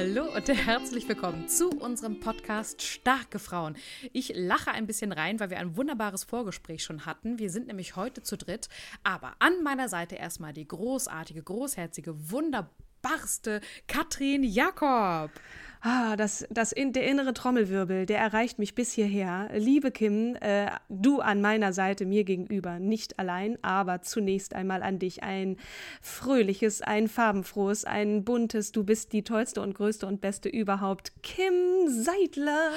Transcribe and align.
Hallo 0.00 0.32
und 0.32 0.46
herzlich 0.46 1.08
willkommen 1.08 1.48
zu 1.48 1.70
unserem 1.70 2.20
Podcast 2.20 2.82
Starke 2.82 3.40
Frauen. 3.40 3.76
Ich 4.12 4.32
lache 4.32 4.70
ein 4.70 4.86
bisschen 4.86 5.10
rein, 5.10 5.40
weil 5.40 5.50
wir 5.50 5.58
ein 5.58 5.76
wunderbares 5.76 6.22
Vorgespräch 6.22 6.84
schon 6.84 7.04
hatten. 7.04 7.40
Wir 7.40 7.50
sind 7.50 7.66
nämlich 7.66 7.96
heute 7.96 8.22
zu 8.22 8.36
dritt, 8.36 8.68
aber 9.02 9.32
an 9.40 9.60
meiner 9.64 9.88
Seite 9.88 10.14
erstmal 10.14 10.52
die 10.52 10.68
großartige, 10.68 11.42
großherzige, 11.42 12.30
wunderbarste 12.30 13.60
Katrin 13.88 14.44
Jakob. 14.44 15.32
Ah, 15.80 16.16
das, 16.16 16.44
das 16.50 16.72
in, 16.72 16.92
der 16.92 17.06
innere 17.06 17.32
Trommelwirbel, 17.32 18.04
der 18.06 18.18
erreicht 18.18 18.58
mich 18.58 18.74
bis 18.74 18.92
hierher. 18.92 19.48
Liebe 19.54 19.92
Kim, 19.92 20.34
äh, 20.40 20.70
du 20.88 21.20
an 21.20 21.40
meiner 21.40 21.72
Seite, 21.72 22.04
mir 22.04 22.24
gegenüber, 22.24 22.80
nicht 22.80 23.18
allein, 23.18 23.62
aber 23.62 24.02
zunächst 24.02 24.54
einmal 24.54 24.82
an 24.82 24.98
dich. 24.98 25.22
Ein 25.22 25.56
fröhliches, 26.02 26.82
ein 26.82 27.06
farbenfrohes, 27.06 27.84
ein 27.84 28.24
buntes, 28.24 28.72
du 28.72 28.82
bist 28.82 29.12
die 29.12 29.22
tollste 29.22 29.62
und 29.62 29.74
größte 29.74 30.06
und 30.06 30.20
beste 30.20 30.48
überhaupt. 30.48 31.12
Kim 31.22 31.54
Seidler, 31.86 32.70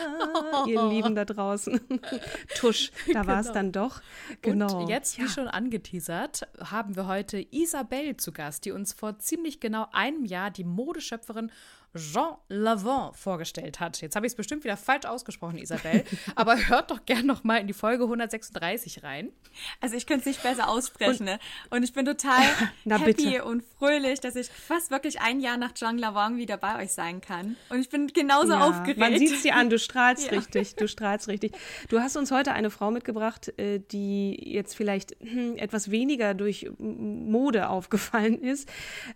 oh. 0.53 0.65
ihr 0.67 0.87
Lieben 0.89 1.15
da 1.15 1.25
draußen. 1.25 1.81
Tusch, 2.55 2.91
da 3.11 3.25
war 3.25 3.39
es 3.39 3.47
genau. 3.47 3.53
dann 3.53 3.71
doch. 3.71 4.01
Genau. 4.43 4.81
Und 4.81 4.89
jetzt, 4.89 5.17
wie 5.17 5.23
ja. 5.23 5.27
schon 5.27 5.47
angeteasert, 5.47 6.47
haben 6.59 6.95
wir 6.95 7.07
heute 7.07 7.43
Isabel 7.49 8.15
zu 8.17 8.31
Gast, 8.31 8.65
die 8.65 8.71
uns 8.71 8.93
vor 8.93 9.17
ziemlich 9.17 9.59
genau 9.59 9.87
einem 9.91 10.25
Jahr 10.25 10.51
die 10.51 10.63
Modeschöpferin 10.63 11.51
Jean 11.95 12.35
Lavant 12.47 13.17
vorgestellt 13.17 13.81
hat. 13.81 13.99
Jetzt 14.01 14.15
habe 14.15 14.25
ich 14.25 14.31
es 14.31 14.35
bestimmt 14.35 14.63
wieder 14.63 14.77
falsch 14.77 15.05
ausgesprochen, 15.05 15.57
Isabel, 15.57 16.05
aber 16.35 16.55
hört 16.69 16.89
doch 16.89 17.05
gern 17.05 17.25
noch 17.25 17.43
mal 17.43 17.57
in 17.57 17.67
die 17.67 17.73
Folge 17.73 18.03
136 18.05 19.03
rein. 19.03 19.29
Also 19.81 19.97
ich 19.97 20.07
könnte 20.07 20.21
es 20.21 20.25
nicht 20.27 20.43
besser 20.43 20.69
aussprechen, 20.69 21.27
und, 21.27 21.33
ne? 21.33 21.39
Und 21.69 21.83
ich 21.83 21.91
bin 21.91 22.05
total 22.05 22.41
happy 22.85 23.03
bitte. 23.03 23.43
und 23.43 23.63
fröhlich, 23.77 24.21
dass 24.21 24.35
ich 24.35 24.47
fast 24.47 24.89
wirklich 24.91 25.19
ein 25.19 25.41
Jahr 25.41 25.57
nach 25.57 25.73
Jean 25.73 25.97
Lavant 25.97 26.37
wieder 26.37 26.55
bei 26.55 26.81
euch 26.81 26.93
sein 26.93 27.19
kann. 27.19 27.57
Und 27.69 27.81
ich 27.81 27.89
bin 27.89 28.07
genauso 28.07 28.53
ja, 28.53 28.65
aufgeregt. 28.65 28.97
Man 28.97 29.17
sieht 29.17 29.33
es 29.33 29.41
dir 29.41 29.55
an, 29.55 29.69
du 29.69 29.77
strahlst 29.77 30.25
ja. 30.31 30.37
richtig, 30.37 30.75
du 30.75 30.87
strahlst 30.87 31.27
richtig. 31.27 31.53
Du 31.89 31.99
hast 31.99 32.15
uns 32.15 32.31
heute 32.31 32.53
eine 32.53 32.69
Frau 32.69 32.91
mitgebracht, 32.91 33.51
äh, 33.59 33.79
die 33.79 34.39
jetzt 34.41 34.75
vielleicht 34.75 35.17
hm, 35.19 35.57
etwas 35.57 35.91
weniger 35.91 36.33
durch 36.35 36.69
Mode 36.77 37.67
aufgefallen 37.67 38.41
ist. 38.41 38.69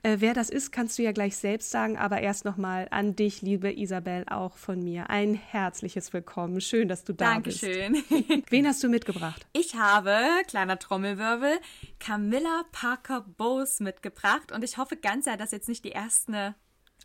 Äh, 0.03 0.17
wer 0.19 0.33
das 0.33 0.49
ist, 0.49 0.73
kannst 0.73 0.99
du 0.99 1.03
ja 1.03 1.13
gleich 1.13 1.37
selbst 1.37 1.71
sagen, 1.71 1.97
aber 1.97 2.19
erst 2.19 2.43
noch 2.43 2.57
mal 2.57 2.64
nochmal 2.65 2.87
an 2.89 3.15
dich, 3.15 3.43
liebe 3.43 3.71
Isabel, 3.71 4.25
auch 4.27 4.57
von 4.57 4.83
mir. 4.83 5.11
Ein 5.11 5.35
herzliches 5.35 6.11
Willkommen. 6.13 6.61
Schön, 6.61 6.87
dass 6.87 7.03
du 7.03 7.13
da 7.13 7.25
Dankeschön. 7.25 7.93
bist. 7.93 8.11
Dankeschön. 8.11 8.43
Wen 8.49 8.67
hast 8.67 8.83
du 8.83 8.89
mitgebracht? 8.89 9.45
Ich 9.53 9.75
habe, 9.75 10.17
kleiner 10.47 10.79
Trommelwirbel, 10.79 11.59
Camilla 11.99 12.63
Parker 12.71 13.21
Bowes 13.21 13.81
mitgebracht. 13.81 14.51
Und 14.51 14.63
ich 14.63 14.79
hoffe 14.79 14.95
ganz 14.95 15.25
sehr, 15.25 15.37
dass 15.37 15.51
jetzt 15.51 15.69
nicht 15.69 15.85
die 15.85 15.91
ersten 15.91 16.55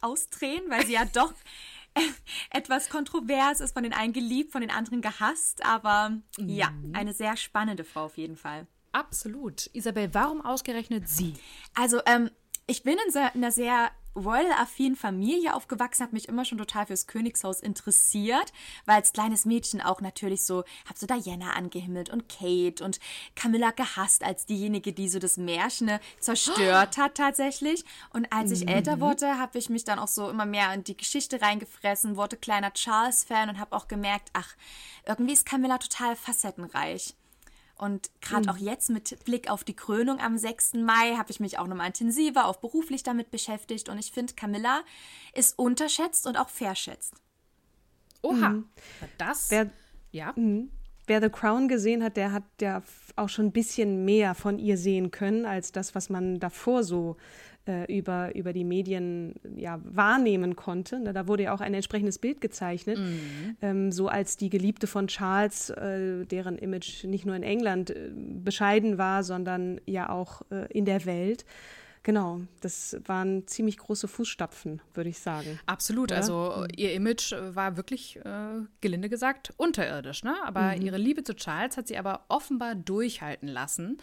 ausdrehen, 0.00 0.62
weil 0.68 0.86
sie 0.86 0.94
ja 0.94 1.04
doch 1.12 1.34
etwas 2.50 2.88
kontrovers 2.88 3.60
ist, 3.60 3.74
von 3.74 3.82
den 3.82 3.92
einen 3.92 4.14
geliebt, 4.14 4.52
von 4.52 4.62
den 4.62 4.70
anderen 4.70 5.02
gehasst. 5.02 5.62
Aber 5.66 6.08
mhm. 6.38 6.48
ja, 6.48 6.72
eine 6.94 7.12
sehr 7.12 7.36
spannende 7.36 7.84
Frau 7.84 8.06
auf 8.06 8.16
jeden 8.16 8.36
Fall. 8.36 8.66
Absolut. 8.92 9.68
Isabel, 9.74 10.08
warum 10.14 10.40
ausgerechnet 10.40 11.06
sie? 11.06 11.34
Also, 11.74 12.00
ähm, 12.06 12.30
ich 12.70 12.84
bin 12.84 12.96
in 13.08 13.16
einer 13.16 13.50
sehr 13.50 13.90
royal-affinen 14.14 14.96
Familie 14.96 15.54
aufgewachsen, 15.54 16.04
habe 16.04 16.14
mich 16.14 16.28
immer 16.28 16.44
schon 16.44 16.58
total 16.58 16.86
fürs 16.86 17.08
Königshaus 17.08 17.60
interessiert, 17.60 18.52
weil 18.86 18.96
als 18.96 19.12
kleines 19.12 19.44
Mädchen 19.44 19.80
auch 19.80 20.00
natürlich 20.00 20.44
so, 20.44 20.64
habe 20.84 20.96
so 20.96 21.06
Diana 21.06 21.52
angehimmelt 21.52 22.10
und 22.10 22.28
Kate 22.28 22.84
und 22.84 23.00
Camilla 23.34 23.72
gehasst 23.72 24.22
als 24.22 24.46
diejenige, 24.46 24.92
die 24.92 25.08
so 25.08 25.18
das 25.18 25.36
Märchen 25.36 25.98
zerstört 26.20 26.96
hat 26.96 27.16
tatsächlich. 27.16 27.84
Und 28.12 28.32
als 28.32 28.52
ich 28.52 28.62
mhm. 28.62 28.68
älter 28.68 29.00
wurde, 29.00 29.38
habe 29.38 29.58
ich 29.58 29.68
mich 29.68 29.84
dann 29.84 29.98
auch 29.98 30.08
so 30.08 30.30
immer 30.30 30.46
mehr 30.46 30.72
in 30.72 30.84
die 30.84 30.96
Geschichte 30.96 31.40
reingefressen, 31.40 32.16
wurde 32.16 32.36
kleiner 32.36 32.72
Charles-Fan 32.72 33.48
und 33.48 33.58
habe 33.58 33.76
auch 33.76 33.88
gemerkt, 33.88 34.30
ach, 34.32 34.54
irgendwie 35.06 35.32
ist 35.32 35.46
Camilla 35.46 35.78
total 35.78 36.14
facettenreich. 36.14 37.14
Und 37.80 38.10
gerade 38.20 38.42
mhm. 38.42 38.48
auch 38.50 38.56
jetzt 38.58 38.90
mit 38.90 39.24
Blick 39.24 39.50
auf 39.50 39.64
die 39.64 39.74
Krönung 39.74 40.20
am 40.20 40.36
6. 40.36 40.74
Mai 40.74 41.16
habe 41.16 41.30
ich 41.30 41.40
mich 41.40 41.58
auch 41.58 41.66
nochmal 41.66 41.86
intensiver, 41.86 42.46
auch 42.46 42.56
beruflich 42.56 43.02
damit 43.02 43.30
beschäftigt. 43.30 43.88
Und 43.88 43.98
ich 43.98 44.12
finde, 44.12 44.34
Camilla 44.34 44.82
ist 45.32 45.58
unterschätzt 45.58 46.26
und 46.26 46.36
auch 46.36 46.50
verschätzt. 46.50 47.14
Oha, 48.20 48.50
mhm. 48.50 48.68
das. 49.16 49.50
Wer, 49.50 49.70
ja. 50.10 50.34
Mhm. 50.36 50.70
Wer 51.06 51.22
The 51.22 51.30
Crown 51.30 51.68
gesehen 51.68 52.04
hat, 52.04 52.18
der 52.18 52.32
hat 52.32 52.44
ja 52.60 52.82
auch 53.16 53.30
schon 53.30 53.46
ein 53.46 53.52
bisschen 53.52 54.04
mehr 54.04 54.34
von 54.34 54.58
ihr 54.58 54.76
sehen 54.76 55.10
können, 55.10 55.46
als 55.46 55.72
das, 55.72 55.94
was 55.94 56.10
man 56.10 56.38
davor 56.38 56.84
so 56.84 57.16
äh, 57.66 57.94
über, 57.94 58.34
über 58.34 58.52
die 58.52 58.64
Medien 58.64 59.34
ja, 59.56 59.80
wahrnehmen 59.84 60.56
konnte. 60.56 61.00
Ne, 61.00 61.12
da 61.12 61.28
wurde 61.28 61.44
ja 61.44 61.54
auch 61.54 61.60
ein 61.60 61.74
entsprechendes 61.74 62.18
Bild 62.18 62.40
gezeichnet, 62.40 62.98
mhm. 62.98 63.56
ähm, 63.60 63.92
so 63.92 64.08
als 64.08 64.36
die 64.36 64.50
Geliebte 64.50 64.86
von 64.86 65.08
Charles, 65.08 65.70
äh, 65.70 66.24
deren 66.26 66.56
Image 66.56 67.04
nicht 67.04 67.26
nur 67.26 67.36
in 67.36 67.42
England 67.42 67.90
äh, 67.90 68.10
bescheiden 68.14 68.98
war, 68.98 69.22
sondern 69.22 69.80
ja 69.86 70.08
auch 70.08 70.42
äh, 70.50 70.66
in 70.72 70.84
der 70.84 71.04
Welt. 71.04 71.44
Genau, 72.02 72.40
das 72.62 72.96
waren 73.04 73.46
ziemlich 73.46 73.76
große 73.76 74.08
Fußstapfen, 74.08 74.80
würde 74.94 75.10
ich 75.10 75.18
sagen. 75.18 75.60
Absolut. 75.66 76.10
Oder? 76.10 76.16
Also 76.16 76.54
mhm. 76.56 76.68
ihr 76.76 76.94
Image 76.94 77.32
war 77.32 77.76
wirklich, 77.76 78.16
äh, 78.24 78.62
gelinde 78.80 79.10
gesagt, 79.10 79.52
unterirdisch. 79.58 80.24
Ne? 80.24 80.34
Aber 80.44 80.76
mhm. 80.76 80.82
ihre 80.82 80.96
Liebe 80.96 81.24
zu 81.24 81.34
Charles 81.34 81.76
hat 81.76 81.88
sie 81.88 81.98
aber 81.98 82.24
offenbar 82.28 82.74
durchhalten 82.74 83.48
lassen. 83.48 83.98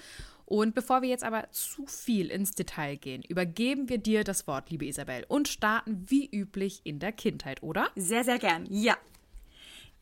Und 0.49 0.75
bevor 0.75 1.01
wir 1.01 1.09
jetzt 1.09 1.25
aber 1.25 1.51
zu 1.51 1.85
viel 1.87 2.31
ins 2.31 2.53
Detail 2.53 2.95
gehen, 2.95 3.21
übergeben 3.21 3.89
wir 3.89 3.97
dir 3.97 4.23
das 4.23 4.47
Wort, 4.47 4.69
liebe 4.69 4.85
Isabel, 4.85 5.25
und 5.27 5.49
starten 5.49 6.05
wie 6.07 6.25
üblich 6.25 6.79
in 6.85 6.99
der 6.99 7.11
Kindheit, 7.11 7.61
oder? 7.61 7.89
Sehr, 7.97 8.23
sehr 8.23 8.39
gern. 8.39 8.65
Ja. 8.69 8.95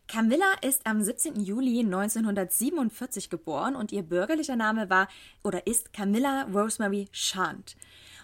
Camilla 0.08 0.46
ist 0.62 0.86
am 0.86 1.02
17. 1.02 1.40
Juli 1.40 1.80
1947 1.80 3.32
geboren 3.32 3.76
und 3.76 3.92
ihr 3.92 4.04
bürgerlicher 4.04 4.56
Name 4.56 4.88
war 4.92 5.08
oder 5.44 5.66
ist 5.66 5.94
Camilla 5.94 6.44
Rosemary 6.44 7.08
Shant. 7.12 7.76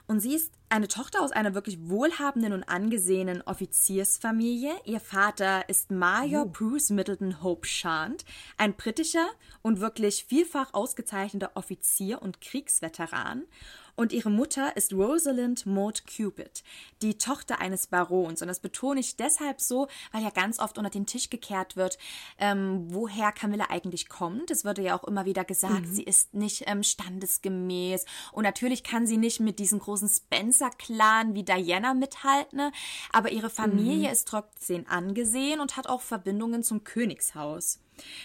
Und 0.07 0.19
sie 0.19 0.35
ist 0.35 0.51
eine 0.69 0.87
Tochter 0.87 1.21
aus 1.21 1.31
einer 1.31 1.53
wirklich 1.53 1.77
wohlhabenden 1.89 2.53
und 2.53 2.63
angesehenen 2.63 3.41
Offiziersfamilie. 3.41 4.73
Ihr 4.85 4.99
Vater 4.99 5.67
ist 5.69 5.91
Major 5.91 6.45
oh. 6.45 6.49
Bruce 6.49 6.89
Middleton 6.89 7.43
Hope 7.43 7.67
Shant, 7.67 8.25
ein 8.57 8.73
britischer 8.75 9.27
und 9.61 9.79
wirklich 9.79 10.25
vielfach 10.25 10.73
ausgezeichneter 10.73 11.51
Offizier 11.55 12.21
und 12.21 12.41
Kriegsveteran. 12.41 13.43
Und 14.01 14.13
ihre 14.13 14.31
Mutter 14.31 14.75
ist 14.75 14.93
Rosalind 14.93 15.67
Maud 15.67 16.05
Cupid, 16.07 16.63
die 17.03 17.19
Tochter 17.19 17.61
eines 17.61 17.85
Barons. 17.85 18.41
Und 18.41 18.47
das 18.47 18.59
betone 18.59 18.99
ich 18.99 19.15
deshalb 19.15 19.61
so, 19.61 19.89
weil 20.11 20.23
ja 20.23 20.31
ganz 20.31 20.57
oft 20.57 20.79
unter 20.79 20.89
den 20.89 21.05
Tisch 21.05 21.29
gekehrt 21.29 21.75
wird, 21.75 21.99
ähm, 22.39 22.87
woher 22.87 23.31
Camilla 23.31 23.67
eigentlich 23.69 24.09
kommt. 24.09 24.49
Es 24.49 24.65
wurde 24.65 24.81
ja 24.81 24.97
auch 24.97 25.03
immer 25.03 25.25
wieder 25.25 25.45
gesagt, 25.45 25.85
mhm. 25.85 25.93
sie 25.93 26.01
ist 26.01 26.33
nicht 26.33 26.63
ähm, 26.65 26.81
standesgemäß. 26.81 28.05
Und 28.31 28.41
natürlich 28.41 28.83
kann 28.83 29.05
sie 29.05 29.17
nicht 29.17 29.39
mit 29.39 29.59
diesem 29.59 29.77
großen 29.77 30.09
Spencer-Clan 30.09 31.35
wie 31.35 31.43
Diana 31.43 31.93
mithalten. 31.93 32.57
Ne? 32.57 32.71
Aber 33.11 33.31
ihre 33.31 33.51
Familie 33.51 34.07
mhm. 34.07 34.13
ist 34.13 34.27
trotzdem 34.27 34.83
angesehen 34.87 35.59
und 35.59 35.77
hat 35.77 35.85
auch 35.85 36.01
Verbindungen 36.01 36.63
zum 36.63 36.83
Königshaus. 36.83 37.79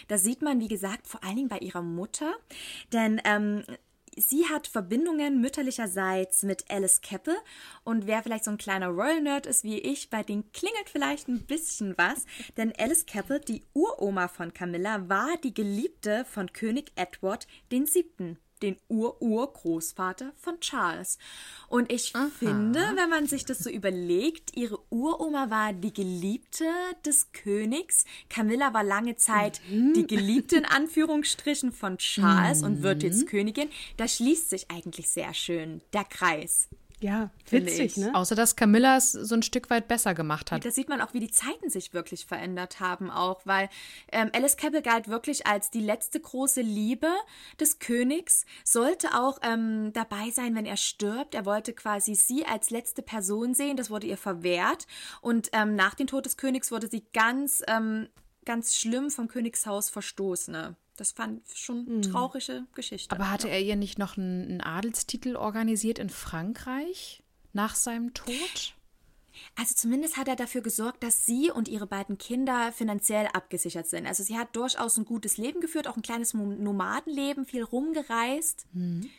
Das 0.09 0.25
sieht 0.25 0.41
man, 0.41 0.59
wie 0.61 0.69
gesagt, 0.69 1.07
vor 1.07 1.23
allen 1.23 1.37
Dingen 1.37 1.49
bei 1.49 1.59
ihrer 1.59 1.83
Mutter. 1.83 2.33
Denn 2.95 3.21
ähm, 3.25 3.63
sie 4.17 4.47
hat 4.47 4.67
Verbindungen 4.67 5.41
mütterlicherseits 5.41 6.43
mit 6.43 6.71
Alice 6.71 7.01
Keppel 7.01 7.37
und 7.85 8.07
wer 8.07 8.23
vielleicht 8.23 8.45
so 8.45 8.51
ein 8.51 8.59
kleiner 8.59 8.89
Royal 8.89 9.21
Nerd 9.21 9.47
ist 9.47 9.65
wie 9.65 9.79
ich, 9.79 10.11
bei 10.11 10.23
denen 10.23 10.51
klingelt 10.53 10.89
vielleicht 10.91 11.29
ein 11.29 11.47
bisschen 11.47 11.97
was, 11.97 12.25
denn 12.57 12.73
Alice 12.79 13.07
Keppel, 13.07 13.41
die 13.41 13.63
Uroma 13.75 14.29
von 14.29 14.53
Camilla, 14.53 15.09
war 15.09 15.37
die 15.43 15.55
Geliebte 15.55 16.25
von 16.25 16.53
König 16.53 16.93
Edward 16.97 17.47
VII 17.71 18.37
den 18.63 18.77
Ur-Urgroßvater 18.89 20.33
von 20.37 20.61
Charles. 20.61 21.19
Und 21.69 21.93
ich 21.93 22.15
Aha. 22.15 22.29
finde, 22.39 22.81
wenn 22.95 23.11
man 23.11 23.27
sich 23.27 23.45
das 23.45 23.59
so 23.59 23.71
überlegt, 23.71 24.57
ihre 24.57 24.79
Uroma 24.91 25.51
war 25.51 25.73
die 25.73 25.93
Geliebte 25.93 26.65
des 27.05 27.33
Königs. 27.33 28.05
Camilla 28.29 28.73
war 28.73 28.85
lange 28.85 29.17
Zeit 29.17 29.61
mhm. 29.71 29.95
die 29.95 30.07
Geliebte 30.07 30.57
in 30.57 30.65
Anführungsstrichen 30.65 31.73
von 31.73 31.99
Charles 31.99 32.61
mhm. 32.61 32.67
und 32.67 32.83
wird 32.83 33.03
jetzt 33.03 33.27
Königin. 33.27 33.69
Da 33.97 34.09
schließt 34.09 34.51
sich 34.51 34.71
eigentlich 34.71 35.11
sehr 35.11 35.35
schön 35.35 35.83
der 35.93 36.05
Kreis. 36.05 36.69
Ja, 37.01 37.31
witzig, 37.51 37.99
ne? 37.99 38.15
Außer 38.15 38.35
dass 38.35 38.57
Camilla 38.57 38.97
es 38.97 39.13
so 39.13 39.35
ein 39.35 39.43
Stück 39.43 39.69
weit 39.69 39.87
besser 39.87 40.15
gemacht 40.15 40.51
hat. 40.51 40.65
Da 40.65 40.71
sieht 40.71 40.89
man 40.89 41.03
auch, 41.03 41.13
wie 41.13 41.21
die 41.21 41.31
Zeiten 41.31 41.69
sich 41.69 41.93
wirklich 41.93 42.25
verändert 42.25 42.81
haben, 42.81 43.11
auch, 43.11 43.43
weil 43.45 43.69
ähm, 44.13 44.31
Alice 44.33 44.57
Cabell 44.57 44.81
galt 44.81 45.09
wirklich 45.09 45.47
als 45.47 45.71
die 45.71 45.83
letzte 45.83 46.21
große 46.21 46.63
Liebe 46.63 47.09
des 47.61 47.81
Königs, 47.81 48.47
sollte 48.65 49.09
auch 49.15 49.39
ähm, 49.43 49.93
dabei 49.93 50.31
sein, 50.31 50.55
wenn 50.55 50.65
er 50.65 50.79
stirbt. 50.79 51.35
Er 51.35 51.45
wollte 51.45 51.75
quasi 51.75 52.15
sie 52.15 52.47
als 52.47 52.71
letzte 52.71 53.03
Person 53.03 53.53
sehen, 53.53 53.77
das 53.77 53.91
wurde 53.91 54.07
ihr 54.07 54.17
verwehrt. 54.17 54.87
Und 55.21 55.51
ähm, 55.53 55.75
nach 55.75 55.95
dem 55.95 56.07
Tod 56.07 56.25
des 56.25 56.39
Königs 56.39 56.73
wurde 56.73 56.89
sie 56.89 57.05
ganz, 57.13 57.63
ähm, 57.69 58.09
ganz 58.47 58.75
schlimm 58.75 59.11
vom 59.11 59.29
Königshaus 59.29 59.91
verstoßen. 59.91 60.53
Ne? 60.53 60.77
Das 60.97 61.13
fand 61.13 61.43
schon 61.55 61.87
eine 61.87 61.97
hm. 61.97 62.03
traurige 62.03 62.67
Geschichte. 62.75 63.15
Aber 63.15 63.31
hatte 63.31 63.49
er 63.49 63.61
ihr 63.61 63.77
nicht 63.77 63.99
noch 63.99 64.17
einen, 64.17 64.49
einen 64.49 64.61
Adelstitel 64.61 65.37
organisiert 65.37 65.99
in 65.99 66.11
Frankreich 66.11 67.23
nach 67.53 67.75
seinem 67.75 68.15
Tod? 68.15 68.75
Also 69.55 69.75
zumindest 69.75 70.17
hat 70.17 70.29
er 70.29 70.37
dafür 70.37 70.61
gesorgt, 70.61 71.03
dass 71.03 71.27
sie 71.27 71.51
und 71.51 71.69
ihre 71.69 71.87
beiden 71.87 72.19
Kinder 72.19 72.73
finanziell 72.73 73.27
abgesichert 73.33 73.87
sind. 73.87 74.07
Also 74.07 74.23
sie 74.23 74.37
hat 74.37 74.55
durchaus 74.57 74.97
ein 74.97 75.05
gutes 75.05 75.37
Leben 75.37 75.61
geführt, 75.61 75.89
auch 75.89 75.97
ein 75.97 76.03
kleines 76.03 76.35
Nomadenleben, 76.35 77.45
viel 77.45 77.63
rumgereist. 77.63 78.67
Mhm. 78.73 79.11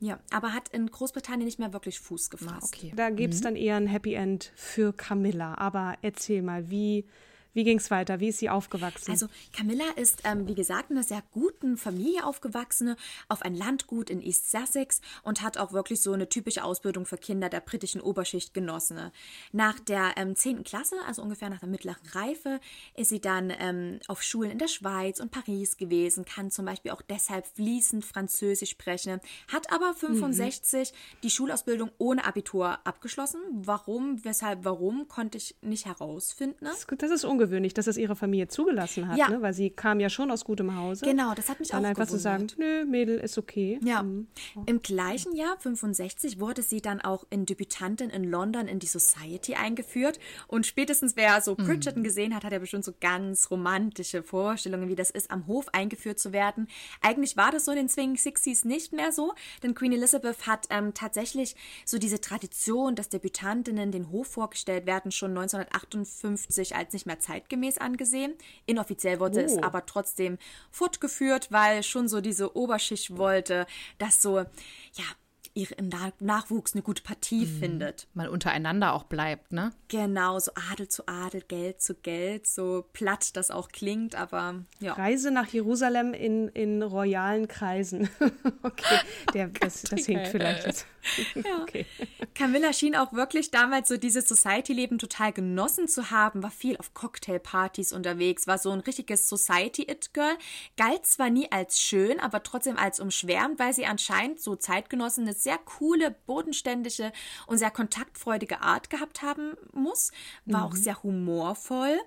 Ja, 0.00 0.18
aber 0.30 0.52
hat 0.52 0.68
in 0.70 0.90
Großbritannien 0.90 1.44
nicht 1.44 1.60
mehr 1.60 1.72
wirklich 1.72 2.00
Fuß 2.00 2.26
ah, 2.26 2.30
gefasst. 2.30 2.74
Ah, 2.74 2.76
okay. 2.76 2.92
Da 2.96 3.10
gibt 3.10 3.34
es 3.34 3.40
mhm. 3.40 3.44
dann 3.44 3.56
eher 3.56 3.76
ein 3.76 3.86
Happy 3.86 4.14
End 4.14 4.52
für 4.56 4.92
Camilla. 4.92 5.54
Aber 5.54 5.96
erzähl 6.02 6.42
mal, 6.42 6.70
wie 6.70 7.06
wie 7.54 7.64
ging 7.64 7.78
es 7.78 7.90
weiter? 7.90 8.20
Wie 8.20 8.28
ist 8.28 8.38
sie 8.38 8.48
aufgewachsen? 8.48 9.10
Also 9.10 9.26
Camilla 9.52 9.84
ist, 9.96 10.22
ähm, 10.24 10.48
wie 10.48 10.54
gesagt, 10.54 10.90
in 10.90 10.96
einer 10.96 11.04
sehr 11.04 11.22
guten 11.32 11.76
Familie 11.76 12.24
aufgewachsen, 12.24 12.96
auf 13.28 13.42
ein 13.42 13.54
Landgut 13.54 14.08
in 14.08 14.22
East 14.22 14.50
Sussex 14.50 15.00
und 15.22 15.42
hat 15.42 15.58
auch 15.58 15.72
wirklich 15.72 16.00
so 16.00 16.12
eine 16.12 16.28
typische 16.28 16.64
Ausbildung 16.64 17.04
für 17.04 17.18
Kinder 17.18 17.48
der 17.48 17.60
britischen 17.60 18.00
Oberschicht 18.00 18.54
genossen. 18.54 19.10
Nach 19.52 19.78
der 19.78 20.12
ähm, 20.16 20.34
10. 20.34 20.64
Klasse, 20.64 20.96
also 21.06 21.22
ungefähr 21.22 21.50
nach 21.50 21.60
der 21.60 21.68
mittleren 21.68 22.06
Reife, 22.12 22.60
ist 22.96 23.10
sie 23.10 23.20
dann 23.20 23.52
ähm, 23.58 23.98
auf 24.08 24.22
Schulen 24.22 24.50
in 24.50 24.58
der 24.58 24.68
Schweiz 24.68 25.20
und 25.20 25.30
Paris 25.30 25.76
gewesen, 25.76 26.24
kann 26.24 26.50
zum 26.50 26.64
Beispiel 26.64 26.92
auch 26.92 27.02
deshalb 27.02 27.46
fließend 27.46 28.04
Französisch 28.04 28.70
sprechen, 28.70 29.20
hat 29.48 29.70
aber 29.72 29.92
65 29.94 30.92
mhm. 30.92 30.96
die 31.22 31.30
Schulausbildung 31.30 31.90
ohne 31.98 32.24
Abitur 32.24 32.78
abgeschlossen. 32.86 33.40
Warum, 33.52 34.24
weshalb, 34.24 34.64
warum, 34.64 35.08
konnte 35.08 35.36
ich 35.36 35.56
nicht 35.60 35.86
herausfinden. 35.86 36.64
Das 36.64 36.78
ist, 36.78 36.86
das 36.96 37.10
ist 37.10 37.24
ungefähr 37.24 37.41
ungewöhnlich, 37.42 37.74
dass 37.74 37.86
es 37.86 37.96
ihre 37.96 38.16
Familie 38.16 38.48
zugelassen 38.48 39.08
hat, 39.08 39.18
ja. 39.18 39.28
ne? 39.28 39.42
weil 39.42 39.52
sie 39.52 39.70
kam 39.70 40.00
ja 40.00 40.08
schon 40.08 40.30
aus 40.30 40.44
gutem 40.44 40.76
Hause. 40.76 41.04
Genau, 41.04 41.34
das 41.34 41.48
hat 41.48 41.58
mich 41.60 41.68
Dann 41.68 41.84
auch 41.84 41.88
einfach 41.88 42.06
gewundert. 42.06 42.10
zu 42.10 42.22
sagen, 42.22 42.46
nö, 42.58 42.84
Mädel 42.84 43.18
ist 43.18 43.38
okay. 43.38 43.80
Ja. 43.82 44.02
Mhm. 44.02 44.28
Im 44.66 44.82
gleichen 44.82 45.34
Jahr, 45.34 45.56
65, 45.58 46.38
wurde 46.38 46.62
sie 46.62 46.80
dann 46.80 47.00
auch 47.00 47.26
in 47.30 47.46
Debütantin 47.46 48.10
in 48.10 48.24
London 48.24 48.68
in 48.68 48.78
die 48.78 48.86
Society 48.86 49.54
eingeführt 49.54 50.18
und 50.46 50.66
spätestens 50.66 51.16
wer 51.16 51.40
so 51.40 51.52
mhm. 51.52 51.66
Bridgerton 51.66 52.02
mhm. 52.02 52.04
gesehen 52.04 52.34
hat, 52.34 52.44
hat 52.44 52.52
er 52.52 52.60
bestimmt 52.60 52.84
so 52.84 52.92
ganz 53.00 53.50
romantische 53.50 54.22
Vorstellungen, 54.22 54.88
wie 54.88 54.94
das 54.94 55.10
ist, 55.10 55.30
am 55.30 55.46
Hof 55.46 55.66
eingeführt 55.72 56.18
zu 56.18 56.32
werden. 56.32 56.68
Eigentlich 57.00 57.36
war 57.36 57.50
das 57.50 57.64
so 57.64 57.72
in 57.72 57.78
den 57.78 57.88
Swinging 57.88 58.16
Sixties 58.16 58.64
nicht 58.64 58.92
mehr 58.92 59.12
so, 59.12 59.32
denn 59.62 59.74
Queen 59.74 59.92
Elizabeth 59.92 60.46
hat 60.46 60.66
ähm, 60.70 60.94
tatsächlich 60.94 61.56
so 61.84 61.98
diese 61.98 62.20
Tradition, 62.20 62.94
dass 62.94 63.08
Debütantinnen 63.08 63.90
den 63.90 64.10
Hof 64.10 64.28
vorgestellt 64.28 64.86
werden, 64.86 65.10
schon 65.10 65.30
1958 65.30 66.76
als 66.76 66.92
nicht 66.92 67.06
mehr 67.06 67.18
Zeit 67.18 67.31
zeitgemäß 67.32 67.78
angesehen. 67.78 68.34
Inoffiziell 68.66 69.20
wurde 69.20 69.40
oh. 69.40 69.44
es 69.44 69.58
aber 69.58 69.86
trotzdem 69.86 70.38
fortgeführt, 70.70 71.50
weil 71.50 71.82
schon 71.82 72.08
so 72.08 72.20
diese 72.20 72.56
Oberschicht 72.56 73.16
wollte, 73.16 73.66
dass 73.98 74.20
so, 74.20 74.38
ja, 74.38 75.04
ihre, 75.54 75.74
im 75.74 75.90
Nachwuchs 76.20 76.74
eine 76.74 76.82
gute 76.82 77.02
Partie 77.02 77.46
mhm. 77.46 77.58
findet. 77.58 78.06
Man 78.14 78.28
untereinander 78.28 78.94
auch 78.94 79.04
bleibt, 79.04 79.52
ne? 79.52 79.72
Genau, 79.88 80.38
so 80.38 80.52
Adel 80.70 80.88
zu 80.88 81.06
Adel, 81.06 81.42
Geld 81.42 81.82
zu 81.82 81.94
Geld, 81.94 82.46
so 82.46 82.84
platt 82.92 83.36
das 83.36 83.50
auch 83.50 83.68
klingt, 83.68 84.14
aber 84.14 84.64
ja. 84.80 84.94
Reise 84.94 85.30
nach 85.30 85.48
Jerusalem 85.48 86.14
in, 86.14 86.48
in 86.48 86.82
royalen 86.82 87.48
Kreisen. 87.48 88.08
okay, 88.62 88.98
Der, 89.34 89.48
das, 89.60 89.82
das 89.82 90.06
hinkt 90.06 90.28
vielleicht 90.28 90.66
jetzt. 90.66 90.86
ja. 91.34 91.62
okay. 91.62 91.86
Camilla 92.34 92.72
schien 92.72 92.96
auch 92.96 93.12
wirklich 93.12 93.50
damals 93.50 93.88
so 93.88 93.96
dieses 93.96 94.28
Society-Leben 94.28 94.98
total 94.98 95.32
genossen 95.32 95.88
zu 95.88 96.10
haben, 96.10 96.42
war 96.42 96.50
viel 96.50 96.76
auf 96.76 96.94
Cocktailpartys 96.94 97.92
unterwegs, 97.92 98.46
war 98.46 98.58
so 98.58 98.70
ein 98.70 98.80
richtiges 98.80 99.28
Society-It-Girl, 99.28 100.36
galt 100.76 101.06
zwar 101.06 101.30
nie 101.30 101.50
als 101.50 101.80
schön, 101.80 102.20
aber 102.20 102.42
trotzdem 102.42 102.76
als 102.76 103.00
umschwärmt, 103.00 103.58
weil 103.58 103.74
sie 103.74 103.86
anscheinend 103.86 104.40
so 104.40 104.56
Zeitgenossen 104.56 105.24
eine 105.24 105.34
sehr 105.42 105.58
coole, 105.58 106.10
bodenständige 106.26 107.12
und 107.46 107.58
sehr 107.58 107.70
kontaktfreudige 107.70 108.60
Art 108.60 108.90
gehabt 108.90 109.22
haben 109.22 109.54
muss, 109.72 110.12
war 110.44 110.60
mhm. 110.60 110.66
auch 110.66 110.76
sehr 110.76 111.02
humorvoll 111.02 112.00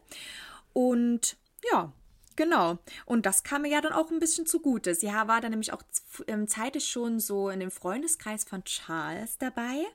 und 0.74 1.38
ja, 1.72 1.92
Genau. 2.36 2.78
Und 3.06 3.26
das 3.26 3.44
kam 3.44 3.64
mir 3.64 3.70
ja 3.70 3.82
dann 3.82 3.94
auch 3.94 4.12
ein 4.12 4.20
bisschen 4.20 4.46
zugute. 4.46 4.96
Sie 4.96 5.08
war 5.08 5.42
dann 5.42 5.52
nämlich 5.52 5.74
auch 5.74 5.82
ähm, 6.28 6.48
zeitig 6.48 6.88
schon 6.88 7.20
so 7.20 7.50
in 7.50 7.60
dem 7.60 7.72
Freundeskreis 7.72 8.44
von 8.44 8.64
Charles 8.64 9.38
dabei 9.38 9.86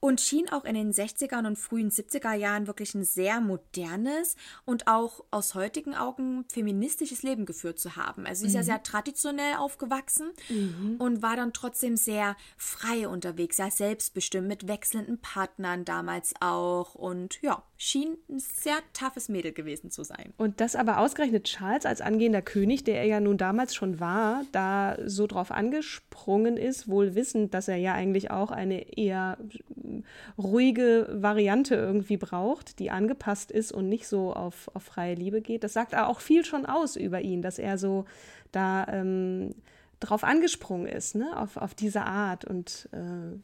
und 0.00 0.20
schien 0.20 0.48
auch 0.50 0.64
in 0.64 0.74
den 0.74 0.92
60er 0.92 1.46
und 1.46 1.56
frühen 1.56 1.90
70er 1.90 2.34
Jahren 2.34 2.66
wirklich 2.66 2.94
ein 2.94 3.04
sehr 3.04 3.40
modernes 3.40 4.36
und 4.64 4.86
auch 4.86 5.24
aus 5.30 5.54
heutigen 5.54 5.94
Augen 5.94 6.44
feministisches 6.52 7.22
Leben 7.22 7.46
geführt 7.46 7.78
zu 7.78 7.96
haben. 7.96 8.26
Also 8.26 8.40
sie 8.40 8.46
ist 8.46 8.52
mhm. 8.52 8.58
ja 8.58 8.62
sehr 8.64 8.82
traditionell 8.82 9.54
aufgewachsen 9.56 10.32
mhm. 10.48 10.96
und 10.98 11.22
war 11.22 11.36
dann 11.36 11.52
trotzdem 11.52 11.96
sehr 11.96 12.36
frei 12.56 13.08
unterwegs, 13.08 13.56
sehr 13.56 13.70
selbstbestimmt 13.70 14.48
mit 14.48 14.68
wechselnden 14.68 15.18
Partnern 15.18 15.84
damals 15.84 16.34
auch 16.40 16.94
und 16.94 17.40
ja, 17.42 17.62
schien 17.76 18.16
ein 18.28 18.38
sehr 18.38 18.78
toughes 18.92 19.28
Mädel 19.28 19.52
gewesen 19.52 19.90
zu 19.90 20.04
sein. 20.04 20.32
Und 20.36 20.60
das 20.60 20.76
aber 20.76 20.98
ausgerechnet 20.98 21.44
Charles 21.44 21.75
als 21.84 22.00
angehender 22.00 22.40
König, 22.40 22.84
der 22.84 22.98
er 22.98 23.04
ja 23.04 23.20
nun 23.20 23.36
damals 23.36 23.74
schon 23.74 24.00
war, 24.00 24.42
da 24.52 24.96
so 25.04 25.26
drauf 25.26 25.50
angesprungen 25.50 26.56
ist, 26.56 26.88
wohl 26.88 27.14
wissend, 27.14 27.52
dass 27.52 27.68
er 27.68 27.76
ja 27.76 27.92
eigentlich 27.92 28.30
auch 28.30 28.50
eine 28.50 28.96
eher 28.96 29.36
ruhige 30.38 31.08
Variante 31.12 31.74
irgendwie 31.74 32.16
braucht, 32.16 32.78
die 32.78 32.90
angepasst 32.90 33.50
ist 33.50 33.72
und 33.72 33.88
nicht 33.88 34.06
so 34.06 34.32
auf, 34.32 34.70
auf 34.74 34.84
freie 34.84 35.14
Liebe 35.14 35.40
geht. 35.40 35.64
Das 35.64 35.72
sagt 35.72 35.94
auch 35.96 36.20
viel 36.20 36.44
schon 36.44 36.64
aus 36.66 36.96
über 36.96 37.20
ihn, 37.20 37.42
dass 37.42 37.58
er 37.58 37.76
so 37.76 38.04
da 38.52 38.86
ähm, 38.90 39.54
drauf 40.00 40.24
angesprungen 40.24 40.86
ist, 40.86 41.14
ne? 41.14 41.36
auf, 41.38 41.56
auf 41.56 41.74
diese 41.74 42.02
Art 42.02 42.44
und 42.44 42.88
äh, 42.92 42.98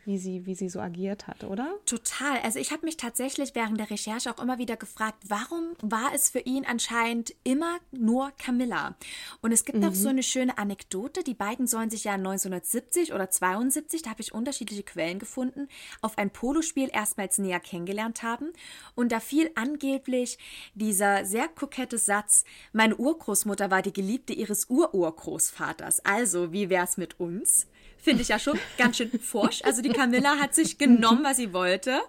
wie, 0.04 0.18
sie, 0.18 0.44
wie 0.44 0.54
sie 0.54 0.68
so 0.68 0.80
agiert 0.80 1.26
hat, 1.26 1.44
oder? 1.44 1.74
Total. 1.86 2.40
Also 2.42 2.58
ich 2.58 2.72
habe 2.72 2.84
mich 2.84 2.98
tatsächlich 2.98 3.54
während 3.54 3.80
der 3.80 3.88
Recherche 3.88 4.30
auch 4.30 4.42
immer 4.42 4.58
wieder 4.58 4.76
gefragt, 4.76 5.24
warum 5.28 5.72
war 5.80 6.10
es 6.14 6.28
für 6.28 6.40
ihn 6.40 6.66
anscheinend 6.66 7.34
immer 7.42 7.78
nur 7.90 8.32
Camilla? 8.32 8.96
Und 9.40 9.52
es 9.52 9.64
gibt 9.64 9.78
mhm. 9.78 9.84
auch 9.84 9.94
so 9.94 10.10
eine 10.10 10.22
schöne 10.22 10.58
Anekdote. 10.58 11.24
Die 11.24 11.34
beiden 11.34 11.66
sollen 11.66 11.88
sich 11.88 12.04
ja 12.04 12.12
1970 12.12 13.14
oder 13.14 13.30
72, 13.30 14.02
da 14.02 14.10
habe 14.10 14.20
ich 14.20 14.34
unterschiedliche 14.34 14.82
Quellen 14.82 15.18
gefunden, 15.18 15.68
auf 16.02 16.18
ein 16.18 16.30
Polospiel 16.30 16.90
erstmals 16.92 17.38
näher 17.38 17.60
kennengelernt 17.60 18.22
haben. 18.22 18.52
Und 18.94 19.10
da 19.10 19.20
fiel 19.20 19.50
angeblich 19.54 20.38
dieser 20.74 21.24
sehr 21.24 21.48
kokette 21.48 21.96
Satz, 21.96 22.44
meine 22.72 22.96
Urgroßmutter 22.96 23.70
war 23.70 23.80
die 23.80 23.92
Geliebte 23.92 24.34
ihres 24.34 24.68
Ururgroßvaters. 24.68 26.04
Also 26.04 26.41
wie 26.50 26.70
wär's 26.70 26.96
mit 26.96 27.20
uns? 27.20 27.68
Finde 27.98 28.22
ich 28.22 28.28
ja 28.28 28.38
schon 28.40 28.58
ganz 28.78 28.96
schön 28.96 29.20
forsch. 29.20 29.62
Also 29.62 29.80
die 29.82 29.90
Camilla 29.90 30.38
hat 30.40 30.56
sich 30.56 30.78
genommen, 30.78 31.22
was 31.22 31.36
sie 31.36 31.52
wollte. 31.52 32.00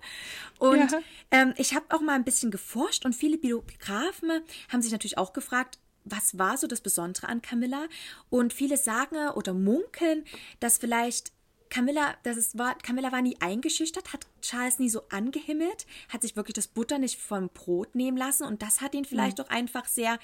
Und 0.57 0.91
ja. 0.91 0.99
ähm, 1.29 1.53
ich 1.57 1.75
habe 1.75 1.85
auch 1.89 2.01
mal 2.01 2.13
ein 2.13 2.23
bisschen 2.23 2.49
geforscht 2.49 3.05
und 3.05 3.13
viele 3.13 3.37
Biografen 3.37 4.31
haben 4.69 4.81
sich 4.81 4.91
natürlich 4.91 5.19
auch 5.19 5.33
gefragt, 5.33 5.77
was 6.05 6.37
war 6.37 6.57
so 6.57 6.67
das 6.67 6.81
Besondere 6.81 7.27
an 7.27 7.41
Camilla? 7.41 7.87
Und 8.29 8.53
viele 8.53 8.77
sagen 8.77 9.29
oder 9.35 9.53
munkeln, 9.53 10.25
dass 10.59 10.77
vielleicht 10.77 11.31
Camilla, 11.69 12.15
das 12.21 12.37
ist, 12.37 12.57
war, 12.57 12.77
Camilla 12.77 13.11
war 13.11 13.21
nie 13.21 13.35
eingeschüchtert, 13.39 14.13
hat 14.13 14.27
Charles 14.41 14.77
nie 14.77 14.89
so 14.89 15.07
angehimmelt, 15.09 15.87
hat 16.09 16.21
sich 16.21 16.35
wirklich 16.35 16.53
das 16.53 16.67
Butter 16.67 16.99
nicht 16.99 17.19
vom 17.19 17.49
Brot 17.49 17.95
nehmen 17.95 18.15
lassen 18.15 18.43
und 18.43 18.61
das 18.61 18.79
hat 18.79 18.93
ihn 18.93 19.05
vielleicht 19.05 19.39
mhm. 19.39 19.43
doch 19.43 19.49
einfach 19.49 19.87
sehr 19.87 20.19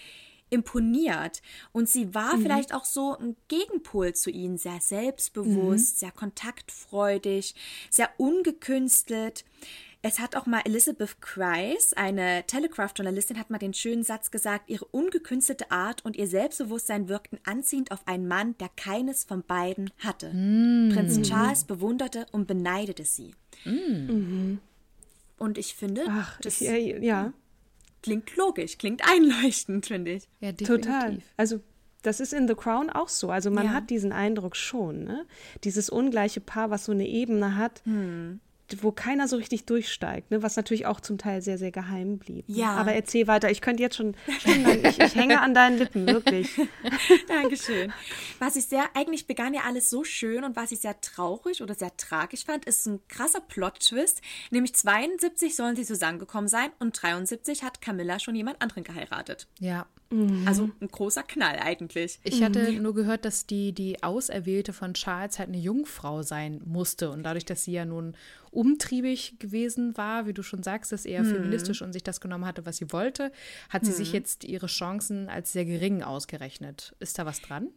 imponiert. 0.49 1.41
Und 1.71 1.89
sie 1.89 2.13
war 2.13 2.37
mhm. 2.37 2.41
vielleicht 2.43 2.73
auch 2.73 2.85
so 2.85 3.17
ein 3.17 3.35
Gegenpol 3.47 4.13
zu 4.13 4.29
ihnen, 4.29 4.57
sehr 4.57 4.79
selbstbewusst, 4.81 5.95
mhm. 5.95 5.99
sehr 5.99 6.11
kontaktfreudig, 6.11 7.55
sehr 7.89 8.09
ungekünstelt. 8.17 9.45
Es 10.01 10.19
hat 10.19 10.37
auch 10.37 10.45
mal 10.45 10.61
Elizabeth 10.63 11.19
Kreis, 11.19 11.91
eine 11.91 12.45
Telegraph-Journalistin, 12.47 13.37
hat 13.37 13.49
mal 13.49 13.57
den 13.57 13.73
schönen 13.73 14.03
Satz 14.03 14.31
gesagt, 14.31 14.69
ihre 14.69 14.85
ungekünstelte 14.85 15.71
Art 15.71 16.05
und 16.05 16.15
ihr 16.15 16.27
Selbstbewusstsein 16.27 17.09
wirkten 17.09 17.37
anziehend 17.43 17.91
auf 17.91 18.07
einen 18.07 18.25
Mann, 18.25 18.57
der 18.59 18.69
keines 18.77 19.25
von 19.25 19.43
beiden 19.43 19.91
hatte. 19.97 20.31
Mm. 20.33 20.93
Prinz 20.93 21.21
Charles 21.27 21.65
bewunderte 21.65 22.27
und 22.31 22.47
beneidete 22.47 23.03
sie. 23.03 23.35
Mm. 23.65 24.59
Und 25.37 25.57
ich 25.57 25.75
finde, 25.75 26.05
Ach, 26.07 26.39
das 26.39 26.61
ich, 26.61 26.69
äh, 26.69 27.05
ja. 27.05 27.33
Klingt 28.01 28.35
logisch, 28.35 28.77
klingt 28.77 29.01
einleuchtend, 29.09 29.85
finde 29.87 30.11
ich. 30.11 30.27
Ja, 30.39 30.51
definitiv. 30.51 30.85
Total. 30.85 31.17
Also 31.37 31.59
das 32.01 32.19
ist 32.19 32.33
in 32.33 32.47
The 32.47 32.55
Crown 32.55 32.89
auch 32.89 33.09
so. 33.09 33.29
Also 33.29 33.51
man 33.51 33.65
ja. 33.65 33.73
hat 33.73 33.89
diesen 33.89 34.11
Eindruck 34.11 34.55
schon. 34.55 35.03
Ne? 35.03 35.25
Dieses 35.63 35.89
ungleiche 35.89 36.39
Paar, 36.39 36.69
was 36.69 36.85
so 36.85 36.91
eine 36.91 37.07
Ebene 37.07 37.55
hat, 37.57 37.81
hm 37.85 38.39
wo 38.81 38.91
keiner 38.91 39.27
so 39.27 39.35
richtig 39.35 39.65
durchsteigt, 39.65 40.31
ne? 40.31 40.43
was 40.43 40.55
natürlich 40.55 40.85
auch 40.85 40.99
zum 40.99 41.17
Teil 41.17 41.41
sehr, 41.41 41.57
sehr 41.57 41.71
geheim 41.71 42.17
blieb. 42.17 42.45
Ja. 42.47 42.71
Aber 42.71 42.93
erzähl 42.93 43.27
weiter, 43.27 43.49
ich 43.49 43.61
könnte 43.61 43.83
jetzt 43.83 43.95
schon 43.95 44.15
ich, 44.27 44.99
ich 44.99 45.15
hänge 45.15 45.41
an 45.41 45.53
deinen 45.53 45.77
Lippen, 45.77 46.07
wirklich. 46.07 46.49
Dankeschön. 47.27 47.91
Was 48.39 48.55
ich 48.55 48.65
sehr, 48.65 48.85
eigentlich 48.93 49.27
begann 49.27 49.53
ja 49.53 49.61
alles 49.65 49.89
so 49.89 50.03
schön 50.03 50.43
und 50.43 50.55
was 50.55 50.71
ich 50.71 50.79
sehr 50.79 50.99
traurig 51.01 51.61
oder 51.61 51.75
sehr 51.75 51.95
tragisch 51.97 52.45
fand, 52.45 52.65
ist 52.65 52.85
ein 52.85 52.99
krasser 53.07 53.41
Plot-Twist. 53.41 54.21
Nämlich 54.51 54.75
72 54.75 55.55
sollen 55.55 55.75
sie 55.75 55.85
zusammengekommen 55.85 56.47
sein 56.47 56.71
und 56.79 57.01
73 57.01 57.63
hat 57.63 57.81
Camilla 57.81 58.19
schon 58.19 58.35
jemand 58.35 58.61
anderen 58.61 58.83
geheiratet. 58.83 59.47
Ja. 59.59 59.87
Mhm. 60.11 60.47
Also 60.47 60.69
ein 60.81 60.87
großer 60.87 61.23
Knall 61.23 61.59
eigentlich. 61.59 62.19
Ich 62.23 62.41
hatte 62.41 62.71
mhm. 62.71 62.81
nur 62.81 62.95
gehört, 62.95 63.25
dass 63.25 63.45
die, 63.45 63.73
die 63.73 64.01
Auserwählte 64.01 64.73
von 64.73 64.93
Charles 64.93 65.37
halt 65.37 65.49
eine 65.49 65.59
Jungfrau 65.59 66.23
sein 66.23 66.61
musste. 66.65 67.11
Und 67.11 67.23
dadurch, 67.23 67.45
dass 67.45 67.63
sie 67.63 67.73
ja 67.73 67.85
nun 67.85 68.15
umtriebig 68.51 69.37
gewesen 69.37 69.95
war, 69.97 70.25
wie 70.25 70.33
du 70.33 70.41
schon 70.41 70.63
sagst, 70.63 70.91
dass 70.91 71.05
er 71.05 71.23
mhm. 71.23 71.35
feministisch 71.35 71.81
und 71.81 71.93
sich 71.93 72.03
das 72.03 72.21
genommen 72.21 72.45
hatte, 72.45 72.65
was 72.65 72.77
sie 72.77 72.91
wollte, 72.91 73.31
hat 73.69 73.85
sie 73.85 73.91
sich 73.91 74.09
mhm. 74.09 74.15
jetzt 74.15 74.43
ihre 74.43 74.67
Chancen 74.67 75.29
als 75.29 75.51
sehr 75.53 75.65
gering 75.65 76.01
ausgerechnet. 76.01 76.95
Ist 76.99 77.19
da 77.19 77.25
was 77.25 77.41
dran? 77.41 77.69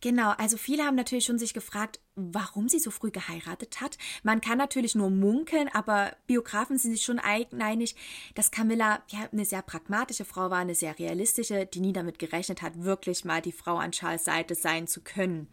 Genau, 0.00 0.30
also 0.30 0.56
viele 0.56 0.84
haben 0.84 0.94
natürlich 0.94 1.24
schon 1.24 1.38
sich 1.38 1.54
gefragt, 1.54 2.00
warum 2.16 2.68
sie 2.68 2.78
so 2.78 2.90
früh 2.90 3.10
geheiratet 3.10 3.80
hat. 3.80 3.98
Man 4.22 4.40
kann 4.40 4.58
natürlich 4.58 4.94
nur 4.94 5.10
munkeln, 5.10 5.68
aber 5.72 6.16
Biografen 6.26 6.78
sind 6.78 6.92
sich 6.92 7.02
schon 7.02 7.18
einig, 7.18 7.96
dass 8.34 8.50
Camilla 8.50 9.02
ja 9.08 9.28
eine 9.32 9.44
sehr 9.44 9.62
pragmatische 9.62 10.24
Frau 10.24 10.50
war, 10.50 10.58
eine 10.58 10.74
sehr 10.74 10.98
realistische, 10.98 11.66
die 11.66 11.80
nie 11.80 11.92
damit 11.92 12.18
gerechnet 12.18 12.62
hat, 12.62 12.82
wirklich 12.82 13.24
mal 13.24 13.42
die 13.42 13.52
Frau 13.52 13.76
an 13.76 13.92
Charles 13.92 14.24
Seite 14.24 14.54
sein 14.54 14.86
zu 14.86 15.00
können. 15.00 15.48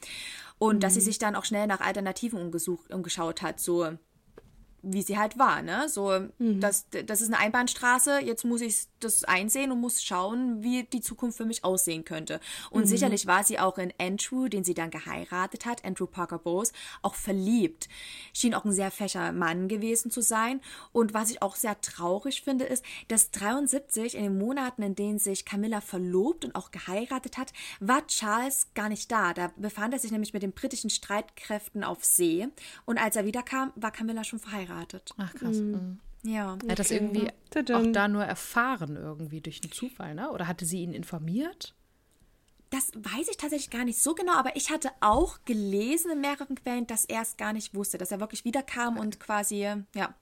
Und 0.59 0.75
mhm. 0.75 0.79
dass 0.81 0.93
sie 0.93 0.99
mhm. 0.99 1.05
sich 1.05 1.17
dann 1.17 1.35
auch 1.35 1.45
schnell 1.45 1.67
nach 1.67 1.81
Alternativen 1.81 2.39
umgesucht, 2.39 2.93
umgeschaut 2.93 3.41
hat, 3.41 3.59
so 3.59 3.97
wie 4.83 5.01
sie 5.01 5.17
halt 5.17 5.37
war, 5.37 5.61
ne? 5.61 5.87
So, 5.89 6.11
mhm. 6.39 6.59
das, 6.59 6.87
das 7.05 7.21
ist 7.21 7.27
eine 7.27 7.37
Einbahnstraße, 7.37 8.19
jetzt 8.19 8.45
muss 8.45 8.61
ich 8.61 8.87
das 8.99 9.23
einsehen 9.23 9.71
und 9.71 9.79
muss 9.79 10.03
schauen, 10.03 10.63
wie 10.63 10.83
die 10.83 11.01
Zukunft 11.01 11.37
für 11.37 11.45
mich 11.45 11.63
aussehen 11.63 12.03
könnte. 12.03 12.39
Und 12.71 12.81
mhm. 12.81 12.87
sicherlich 12.87 13.27
war 13.27 13.43
sie 13.43 13.59
auch 13.59 13.77
in 13.77 13.93
Andrew, 13.99 14.47
den 14.47 14.63
sie 14.63 14.73
dann 14.73 14.89
geheiratet 14.89 15.65
hat, 15.65 15.85
Andrew 15.85 16.07
Parker 16.07 16.39
Bowes, 16.39 16.73
auch 17.01 17.15
verliebt. 17.15 17.89
Schien 18.33 18.55
auch 18.55 18.65
ein 18.65 18.71
sehr 18.71 18.91
fecher 18.91 19.31
Mann 19.31 19.67
gewesen 19.67 20.09
zu 20.09 20.21
sein. 20.21 20.61
Und 20.91 21.13
was 21.13 21.29
ich 21.29 21.41
auch 21.41 21.55
sehr 21.55 21.79
traurig 21.81 22.41
finde, 22.41 22.65
ist, 22.65 22.83
dass 23.07 23.31
73 23.31 24.15
in 24.15 24.23
den 24.23 24.37
Monaten, 24.37 24.81
in 24.81 24.95
denen 24.95 25.19
sich 25.19 25.45
Camilla 25.45 25.81
verlobt 25.81 26.45
und 26.45 26.55
auch 26.55 26.71
geheiratet 26.71 27.37
hat, 27.37 27.53
war 27.79 28.05
Charles 28.07 28.67
gar 28.73 28.89
nicht 28.89 29.11
da. 29.11 29.33
Da 29.33 29.51
befand 29.57 29.93
er 29.93 29.99
sich 29.99 30.11
nämlich 30.11 30.33
mit 30.33 30.43
den 30.43 30.53
britischen 30.53 30.89
Streitkräften 30.89 31.83
auf 31.83 32.03
See. 32.03 32.47
Und 32.85 32.97
als 32.97 33.15
er 33.15 33.25
wiederkam, 33.25 33.71
war 33.75 33.91
Camilla 33.91 34.23
schon 34.23 34.39
verheiratet 34.39 34.70
geheiratet. 34.71 35.13
Ach 35.17 35.33
krass. 35.33 35.57
Mhm. 35.57 35.99
Ja. 36.23 36.57
Er 36.65 36.71
hat 36.71 36.79
das 36.79 36.91
irgendwie 36.91 37.29
auch 37.73 37.91
da 37.91 38.07
nur 38.07 38.23
erfahren, 38.23 38.95
irgendwie 38.95 39.41
durch 39.41 39.61
einen 39.63 39.71
Zufall, 39.71 40.15
ne? 40.15 40.31
Oder 40.31 40.47
hatte 40.47 40.65
sie 40.65 40.81
ihn 40.81 40.93
informiert? 40.93 41.73
Das 42.69 42.91
weiß 42.95 43.27
ich 43.29 43.37
tatsächlich 43.37 43.69
gar 43.69 43.83
nicht 43.83 44.01
so 44.01 44.15
genau, 44.15 44.33
aber 44.33 44.55
ich 44.55 44.69
hatte 44.69 44.91
auch 45.01 45.39
gelesen 45.43 46.11
in 46.11 46.21
mehreren 46.21 46.55
Quellen, 46.55 46.87
dass 46.87 47.03
er 47.05 47.21
es 47.21 47.35
gar 47.35 47.51
nicht 47.53 47.75
wusste, 47.75 47.97
dass 47.97 48.11
er 48.11 48.21
wirklich 48.21 48.45
wiederkam 48.45 48.97
und 48.97 49.19
quasi, 49.19 49.67
ja, 49.93 50.15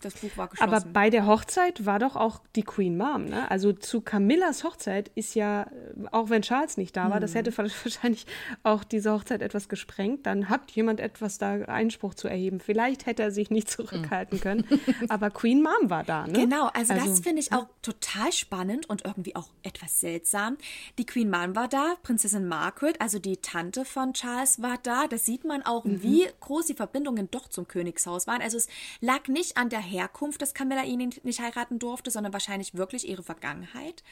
das 0.00 0.14
Buch 0.14 0.30
war 0.36 0.48
geschlossen. 0.48 0.74
Aber 0.74 0.84
bei 0.92 1.10
der 1.10 1.26
Hochzeit 1.26 1.86
war 1.86 1.98
doch 1.98 2.16
auch 2.16 2.40
die 2.56 2.62
Queen 2.62 2.96
Mom, 2.96 3.26
ne? 3.26 3.50
Also 3.50 3.72
zu 3.72 4.00
Camillas 4.00 4.64
Hochzeit 4.64 5.10
ist 5.14 5.34
ja, 5.34 5.66
auch 6.10 6.30
wenn 6.30 6.42
Charles 6.42 6.76
nicht 6.76 6.96
da 6.96 7.04
war, 7.04 7.14
hm. 7.14 7.20
das 7.20 7.34
hätte 7.34 7.56
wahrscheinlich 7.58 8.26
auch 8.62 8.84
diese 8.84 9.12
Hochzeit 9.12 9.42
etwas 9.42 9.68
gesprengt. 9.68 10.26
Dann 10.26 10.48
hat 10.48 10.70
jemand 10.72 11.00
etwas 11.00 11.38
da 11.38 11.52
Einspruch 11.62 12.14
zu 12.14 12.28
erheben. 12.28 12.60
Vielleicht 12.60 13.06
hätte 13.06 13.22
er 13.22 13.30
sich 13.30 13.50
nicht 13.50 13.70
zurückhalten 13.70 14.38
hm. 14.38 14.40
können. 14.42 14.80
Aber 15.08 15.30
Queen 15.30 15.62
Mom 15.62 15.90
war 15.90 16.04
da, 16.04 16.26
ne? 16.26 16.32
Genau, 16.32 16.68
also, 16.74 16.94
also 16.94 17.06
das 17.06 17.20
finde 17.20 17.40
ich 17.40 17.52
auch 17.52 17.66
total 17.82 18.32
spannend 18.32 18.88
und 18.88 19.04
irgendwie 19.04 19.36
auch 19.36 19.50
etwas 19.62 20.00
seltsam. 20.00 20.56
Die 20.98 21.06
Queen 21.06 21.30
Mom 21.30 21.54
war 21.54 21.68
da, 21.68 21.94
Prinzessin 22.02 22.46
Margaret, 22.48 23.00
also 23.00 23.18
die 23.18 23.36
Tante 23.38 23.84
von 23.84 24.14
Charles 24.14 24.62
war 24.62 24.78
da. 24.82 25.06
Da 25.06 25.18
sieht 25.18 25.44
man 25.44 25.62
auch, 25.62 25.84
mhm. 25.84 26.02
wie 26.02 26.26
groß 26.40 26.66
die 26.66 26.74
Verbindungen 26.74 27.30
doch 27.30 27.48
zum 27.48 27.68
Königshaus 27.68 28.26
waren. 28.26 28.42
Also 28.42 28.56
es 28.56 28.68
lag 29.00 29.28
nicht 29.28 29.56
an 29.56 29.68
der 29.68 29.80
Herkunft, 29.90 30.40
dass 30.42 30.54
Camilla 30.54 30.84
ihn 30.84 31.10
nicht 31.22 31.40
heiraten 31.40 31.78
durfte, 31.78 32.10
sondern 32.10 32.32
wahrscheinlich 32.32 32.74
wirklich 32.74 33.08
ihre 33.08 33.22
Vergangenheit. 33.22 34.02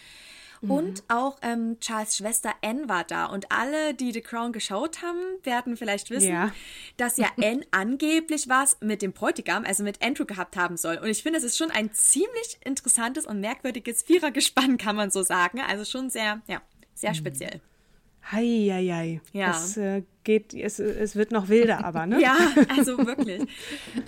Mhm. 0.60 0.70
Und 0.70 1.04
auch 1.08 1.38
ähm, 1.42 1.78
Charles 1.80 2.16
Schwester 2.16 2.54
Anne 2.62 2.88
war 2.88 3.04
da. 3.04 3.26
Und 3.26 3.50
alle, 3.52 3.94
die 3.94 4.12
The 4.12 4.20
Crown 4.20 4.52
geschaut 4.52 5.02
haben, 5.02 5.18
werden 5.42 5.76
vielleicht 5.76 6.10
wissen, 6.10 6.32
ja. 6.32 6.52
dass 6.96 7.16
ja 7.16 7.28
Anne 7.36 7.64
angeblich 7.70 8.48
was 8.48 8.76
mit 8.80 9.02
dem 9.02 9.12
Bräutigam, 9.12 9.64
also 9.64 9.82
mit 9.82 10.02
Andrew, 10.02 10.24
gehabt 10.24 10.56
haben 10.56 10.76
soll. 10.76 10.96
Und 10.96 11.08
ich 11.08 11.22
finde, 11.22 11.38
es 11.38 11.44
ist 11.44 11.56
schon 11.56 11.70
ein 11.70 11.92
ziemlich 11.92 12.58
interessantes 12.64 13.26
und 13.26 13.40
merkwürdiges 13.40 14.02
Vierergespann, 14.02 14.78
kann 14.78 14.96
man 14.96 15.10
so 15.10 15.22
sagen. 15.22 15.60
Also 15.60 15.84
schon 15.84 16.10
sehr, 16.10 16.42
ja, 16.46 16.60
sehr 16.94 17.10
mhm. 17.10 17.16
speziell. 17.16 17.60
Heieiei. 18.32 19.20
Ja. 19.32 19.50
Es 19.50 19.76
äh, 19.76 20.02
geht, 20.24 20.54
es, 20.54 20.78
es 20.78 21.16
wird 21.16 21.32
noch 21.32 21.48
wilder, 21.48 21.84
aber, 21.84 22.06
ne? 22.06 22.20
ja, 22.20 22.36
also 22.76 22.98
wirklich. 22.98 23.42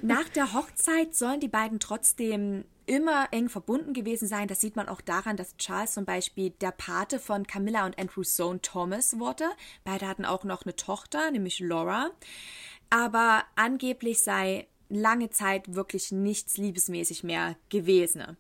Nach 0.03 0.29
der 0.29 0.53
Hochzeit 0.53 1.15
sollen 1.15 1.41
die 1.41 1.49
beiden 1.49 1.81
trotzdem 1.81 2.65
immer 2.87 3.29
eng 3.31 3.49
verbunden 3.49 3.93
gewesen 3.93 4.27
sein. 4.27 4.49
Das 4.49 4.61
sieht 4.61 4.77
man 4.77 4.89
auch 4.89 5.01
daran, 5.01 5.37
dass 5.37 5.57
Charles 5.57 5.93
zum 5.93 6.05
Beispiel 6.05 6.51
der 6.51 6.73
Pate 6.73 7.19
von 7.21 7.47
Camilla 7.47 7.87
und 7.87 7.99
Andrews 7.99 8.37
Sohn 8.37 8.63
Thomas 8.63 9.19
wurde. 9.19 9.45
Beide 9.85 10.09
hatten 10.09 10.25
auch 10.25 10.45
noch 10.45 10.65
eine 10.65 10.75
Tochter, 10.75 11.31
nämlich 11.31 11.61
Laura. 11.61 12.11
Aber 12.91 13.45
angeblich 13.55 14.23
sei 14.23 14.67
lange 14.89 15.31
Zeit 15.31 15.75
wirklich 15.75 16.11
nichts 16.11 16.57
liebesmäßig 16.57 17.23
mehr 17.23 17.57
gewesen. 17.69 18.37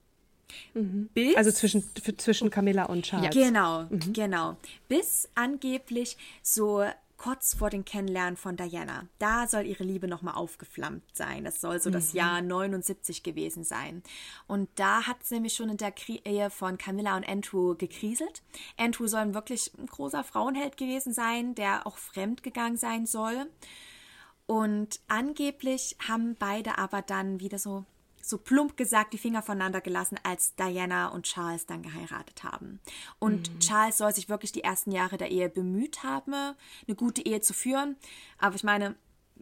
Mhm. 0.75 1.11
Also 1.37 1.51
zwischen, 1.51 1.85
zwischen 2.17 2.51
Camilla 2.51 2.85
und 2.85 3.05
Charles. 3.05 3.35
Ja, 3.35 3.47
genau, 3.47 3.83
mhm. 3.85 4.13
genau. 4.13 4.57
Bis 4.89 5.29
angeblich 5.35 6.17
so 6.43 6.85
kurz 7.21 7.55
vor 7.55 7.69
dem 7.69 7.85
Kennenlernen 7.85 8.39
von 8.39 8.57
Diana. 8.57 9.07
Da 9.19 9.47
soll 9.47 9.67
ihre 9.67 9.85
Liebe 9.85 10.09
nochmal 10.09 10.35
aufgeflammt 10.35 11.03
sein. 11.13 11.45
Das 11.45 11.61
soll 11.61 11.79
so 11.79 11.91
mhm. 11.91 11.95
das 11.95 12.15
Jahr 12.15 12.41
79 12.41 13.23
gewesen 13.23 13.63
sein. 13.63 14.03
Und 14.47 14.71
da 14.77 15.07
hat 15.07 15.19
es 15.23 15.31
nämlich 15.31 15.53
schon 15.53 15.69
in 15.69 15.77
der 15.77 15.93
Ehe 16.25 16.49
von 16.49 16.79
Camilla 16.79 17.17
und 17.17 17.29
Andrew 17.29 17.75
gekriselt. 17.75 18.43
Andrew 18.79 19.07
soll 19.07 19.35
wirklich 19.35 19.71
ein 19.79 19.87
großer 19.87 20.25
Frauenheld 20.25 20.79
gewesen 20.79 21.13
sein, 21.13 21.55
der 21.55 21.87
auch 21.87 21.99
fremd 21.99 22.43
gegangen 22.43 22.79
sein 22.79 23.05
soll. 23.05 23.47
Und 24.47 25.01
angeblich 25.07 25.97
haben 26.09 26.37
beide 26.39 26.79
aber 26.79 27.03
dann 27.03 27.39
wieder 27.39 27.59
so 27.59 27.85
so 28.31 28.39
plump 28.39 28.77
gesagt 28.77 29.13
die 29.13 29.19
Finger 29.19 29.43
voneinander 29.43 29.81
gelassen, 29.81 30.19
als 30.23 30.55
Diana 30.55 31.09
und 31.09 31.27
Charles 31.27 31.67
dann 31.67 31.83
geheiratet 31.83 32.45
haben. 32.45 32.81
Und 33.19 33.53
mhm. 33.53 33.59
Charles 33.61 33.99
soll 33.99 34.15
sich 34.15 34.29
wirklich 34.29 34.53
die 34.53 34.63
ersten 34.63 34.93
Jahre 34.93 35.17
der 35.17 35.31
Ehe 35.31 35.49
bemüht 35.49 36.03
haben, 36.03 36.33
eine 36.33 36.97
gute 36.97 37.23
Ehe 37.23 37.41
zu 37.41 37.53
führen. 37.53 37.97
Aber 38.39 38.55
ich 38.55 38.65
meine, 38.65 38.95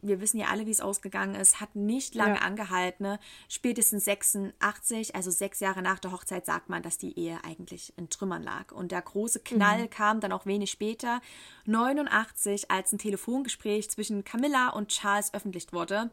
wir 0.03 0.21
wissen 0.21 0.39
ja 0.39 0.47
alle, 0.49 0.67
wie 0.67 0.71
es 0.71 0.81
ausgegangen 0.81 1.35
ist, 1.35 1.61
hat 1.61 1.75
nicht 1.75 2.15
lange 2.15 2.37
ja. 2.37 2.43
angehalten. 2.43 3.05
Ne? 3.05 3.19
Spätestens 3.49 4.05
86, 4.05 5.15
also 5.15 5.31
sechs 5.31 5.61
Jahre 5.61 5.83
nach 5.83 5.99
der 5.99 6.13
Hochzeit, 6.13 6.47
sagt 6.47 6.69
man, 6.69 6.83
dass 6.83 6.99
die 6.99 7.19
Ehe 7.19 7.39
eigentlich 7.45 7.93
in 7.97 8.09
Trümmern 8.09 8.43
lag. 8.43 8.73
Und 8.73 8.93
der 8.93 9.03
große 9.03 9.41
Knall 9.41 9.83
mhm. 9.83 9.91
kam 9.91 10.21
dann 10.21 10.33
auch 10.33 10.47
wenig 10.47 10.71
später, 10.71 11.21
89, 11.67 12.71
als 12.71 12.93
ein 12.93 12.99
Telefongespräch 12.99 13.91
zwischen 13.91 14.25
Camilla 14.25 14.71
und 14.71 14.89
Charles 14.89 15.35
öffentlich 15.35 15.73
wurde. 15.73 16.11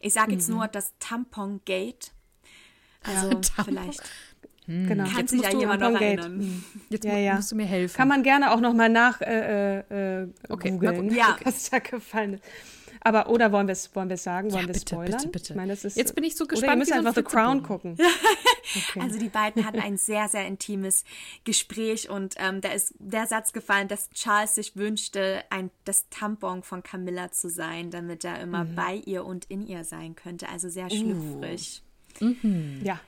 Ich 0.00 0.14
sage 0.14 0.32
jetzt 0.32 0.48
mhm. 0.48 0.56
nur 0.56 0.68
das 0.68 0.92
Tampon 0.98 1.60
Gate. 1.64 2.12
Also 3.02 3.30
ja, 3.30 3.64
vielleicht. 3.64 4.02
Hm. 4.66 4.88
Genau. 4.88 5.04
Kann 5.04 5.26
sich 5.26 5.42
ja 5.42 5.50
jemand 5.50 5.80
noch 5.80 6.00
erinnern. 6.00 6.40
Hm. 6.40 6.64
Jetzt 6.88 7.04
ja, 7.04 7.18
ja. 7.18 7.34
musst 7.34 7.52
du 7.52 7.56
mir 7.56 7.66
helfen. 7.66 7.96
Kann 7.96 8.08
man 8.08 8.22
gerne 8.22 8.52
auch 8.52 8.60
noch 8.60 8.72
mal 8.72 8.88
nach 8.88 9.20
äh, 9.20 9.80
äh, 9.80 10.22
äh, 10.22 10.28
okay. 10.48 10.70
googeln, 10.70 11.14
ja. 11.14 11.36
was 11.44 11.68
da 11.68 11.80
gefallen 11.80 12.34
ist. 12.34 12.44
Aber 13.06 13.28
oder 13.28 13.52
wollen 13.52 13.66
wir 13.68 13.72
es 13.72 13.94
wollen 13.94 14.08
sagen? 14.16 14.50
Wollen 14.50 14.62
Ja, 14.62 14.66
wir 14.68 14.72
bitte, 14.72 14.94
spoilern? 14.94 15.12
bitte, 15.18 15.28
bitte. 15.28 15.52
Ich 15.52 15.56
meine, 15.56 15.72
das 15.74 15.84
ist, 15.84 15.96
Jetzt 15.96 16.14
bin 16.14 16.24
ich 16.24 16.36
so 16.36 16.44
Oder 16.44 16.54
ihr 16.54 16.60
gespannt 16.60 16.78
müsst 16.78 16.92
einfach 16.92 17.14
The 17.14 17.22
Crown 17.22 17.62
gucken. 17.62 17.96
Also 18.98 19.18
die 19.18 19.28
beiden 19.28 19.66
hatten 19.66 19.78
ein 19.78 19.98
sehr, 19.98 20.26
sehr 20.28 20.46
intimes 20.46 21.04
Gespräch 21.44 22.08
und 22.08 22.34
ähm, 22.38 22.62
da 22.62 22.70
ist 22.72 22.94
der 22.98 23.26
Satz 23.26 23.52
gefallen, 23.52 23.88
dass 23.88 24.08
Charles 24.10 24.54
sich 24.54 24.74
wünschte, 24.74 25.44
ein, 25.50 25.70
das 25.84 26.08
Tampon 26.08 26.62
von 26.62 26.82
Camilla 26.82 27.30
zu 27.30 27.50
sein, 27.50 27.90
damit 27.90 28.24
er 28.24 28.40
immer 28.40 28.64
Mhm. 28.64 28.74
bei 28.74 28.94
ihr 29.04 29.26
und 29.26 29.44
in 29.50 29.66
ihr 29.66 29.84
sein 29.84 30.14
könnte. 30.16 30.48
Also 30.48 30.68
Uh. 30.68 30.70
sehr 30.70 30.88
schlüpfrig. 30.88 31.82
Ja. 32.82 32.98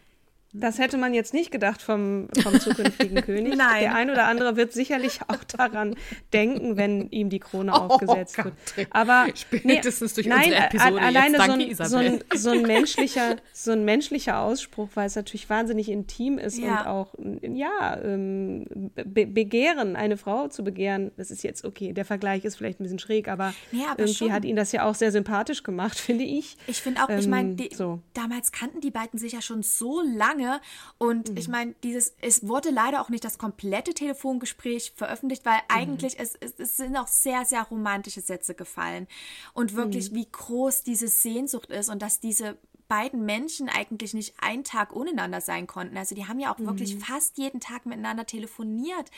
Das 0.60 0.78
hätte 0.78 0.96
man 0.98 1.14
jetzt 1.14 1.34
nicht 1.34 1.50
gedacht 1.50 1.82
vom, 1.82 2.28
vom 2.42 2.58
zukünftigen 2.60 3.20
König. 3.22 3.56
Nein. 3.56 3.80
Der 3.80 3.94
ein 3.94 4.10
oder 4.10 4.26
andere 4.26 4.56
wird 4.56 4.72
sicherlich 4.72 5.20
auch 5.28 5.44
daran 5.44 5.94
denken, 6.32 6.76
wenn 6.76 7.08
ihm 7.10 7.30
die 7.30 7.38
Krone 7.40 7.72
aufgesetzt 7.80 8.38
wird. 8.44 8.54
Aber 8.90 9.26
Spätestens 9.34 10.14
durch 10.14 10.26
nein, 10.26 10.44
unsere 10.44 10.64
Episode 10.64 10.94
jetzt. 10.94 11.02
alleine 11.04 11.38
Danke, 11.38 11.74
so, 11.74 11.82
ein, 11.82 11.88
so, 11.88 11.96
ein, 11.96 12.24
so, 12.34 12.50
ein 12.50 12.62
menschlicher, 12.62 13.36
so 13.52 13.72
ein 13.72 13.84
menschlicher 13.84 14.40
Ausspruch, 14.40 14.88
weil 14.94 15.06
es 15.06 15.16
natürlich 15.16 15.48
wahnsinnig 15.50 15.88
intim 15.90 16.38
ist 16.38 16.58
Ja. 16.58 16.80
und 16.80 16.86
auch 16.86 17.14
ja 17.42 18.00
ähm, 18.02 18.64
be 18.94 19.26
begehren, 19.26 19.96
eine 19.96 20.16
Frau 20.16 20.48
zu 20.48 20.64
begehren. 20.64 21.10
Das 21.16 21.30
ist 21.30 21.42
jetzt 21.42 21.64
okay. 21.64 21.92
Der 21.92 22.04
Vergleich 22.04 22.44
ist 22.44 22.56
vielleicht 22.56 22.80
ein 22.80 22.84
bisschen 22.84 22.98
schräg, 22.98 23.28
aber, 23.28 23.52
Ja, 23.72 23.90
aber 23.90 24.00
irgendwie 24.00 24.14
schon. 24.14 24.32
hat 24.32 24.44
ihn 24.44 24.56
das 24.56 24.72
ja 24.72 24.84
auch 24.84 24.94
sehr 24.94 25.12
sympathisch 25.12 25.62
gemacht, 25.62 25.98
finde 25.98 26.24
ich. 26.24 26.56
Ich 26.66 26.80
finde 26.82 27.02
auch, 27.02 27.08
ich 27.10 27.24
Ähm, 27.24 27.30
meine, 27.30 27.56
so. 27.74 28.00
damals 28.14 28.52
kannten 28.52 28.80
die 28.80 28.90
beiden 28.90 29.18
sich 29.18 29.32
ja 29.32 29.42
schon 29.42 29.62
so 29.62 30.00
lange 30.00 30.45
und 30.98 31.30
Mhm. 31.30 31.36
ich 31.36 31.48
meine, 31.48 31.74
dieses, 31.82 32.14
es 32.20 32.46
wurde 32.46 32.70
leider 32.70 33.00
auch 33.00 33.08
nicht 33.08 33.24
das 33.24 33.38
komplette 33.38 33.94
Telefongespräch 33.94 34.92
veröffentlicht, 34.96 35.44
weil 35.44 35.58
Mhm. 35.58 35.60
eigentlich 35.68 36.18
es, 36.18 36.34
es, 36.40 36.54
es 36.58 36.76
sind 36.76 36.96
auch 36.96 37.08
sehr, 37.08 37.44
sehr 37.44 37.62
romantische 37.62 38.20
Sätze 38.20 38.54
gefallen 38.54 39.06
und 39.54 39.74
wirklich, 39.74 40.10
Mhm. 40.10 40.16
wie 40.16 40.28
groß 40.30 40.82
diese 40.82 41.08
Sehnsucht 41.08 41.70
ist 41.70 41.88
und 41.88 42.02
dass 42.02 42.20
diese 42.20 42.56
beiden 42.88 43.24
Menschen 43.24 43.68
eigentlich 43.68 44.14
nicht 44.14 44.34
einen 44.40 44.64
Tag 44.64 44.94
ohneinander 44.94 45.40
sein 45.40 45.66
konnten. 45.66 45.96
Also 45.96 46.14
die 46.14 46.26
haben 46.26 46.38
ja 46.38 46.54
auch 46.54 46.58
wirklich 46.60 46.94
Mhm. 46.94 47.00
fast 47.00 47.36
jeden 47.38 47.60
Tag 47.60 47.84
miteinander 47.86 48.26
telefoniert. 48.26 49.10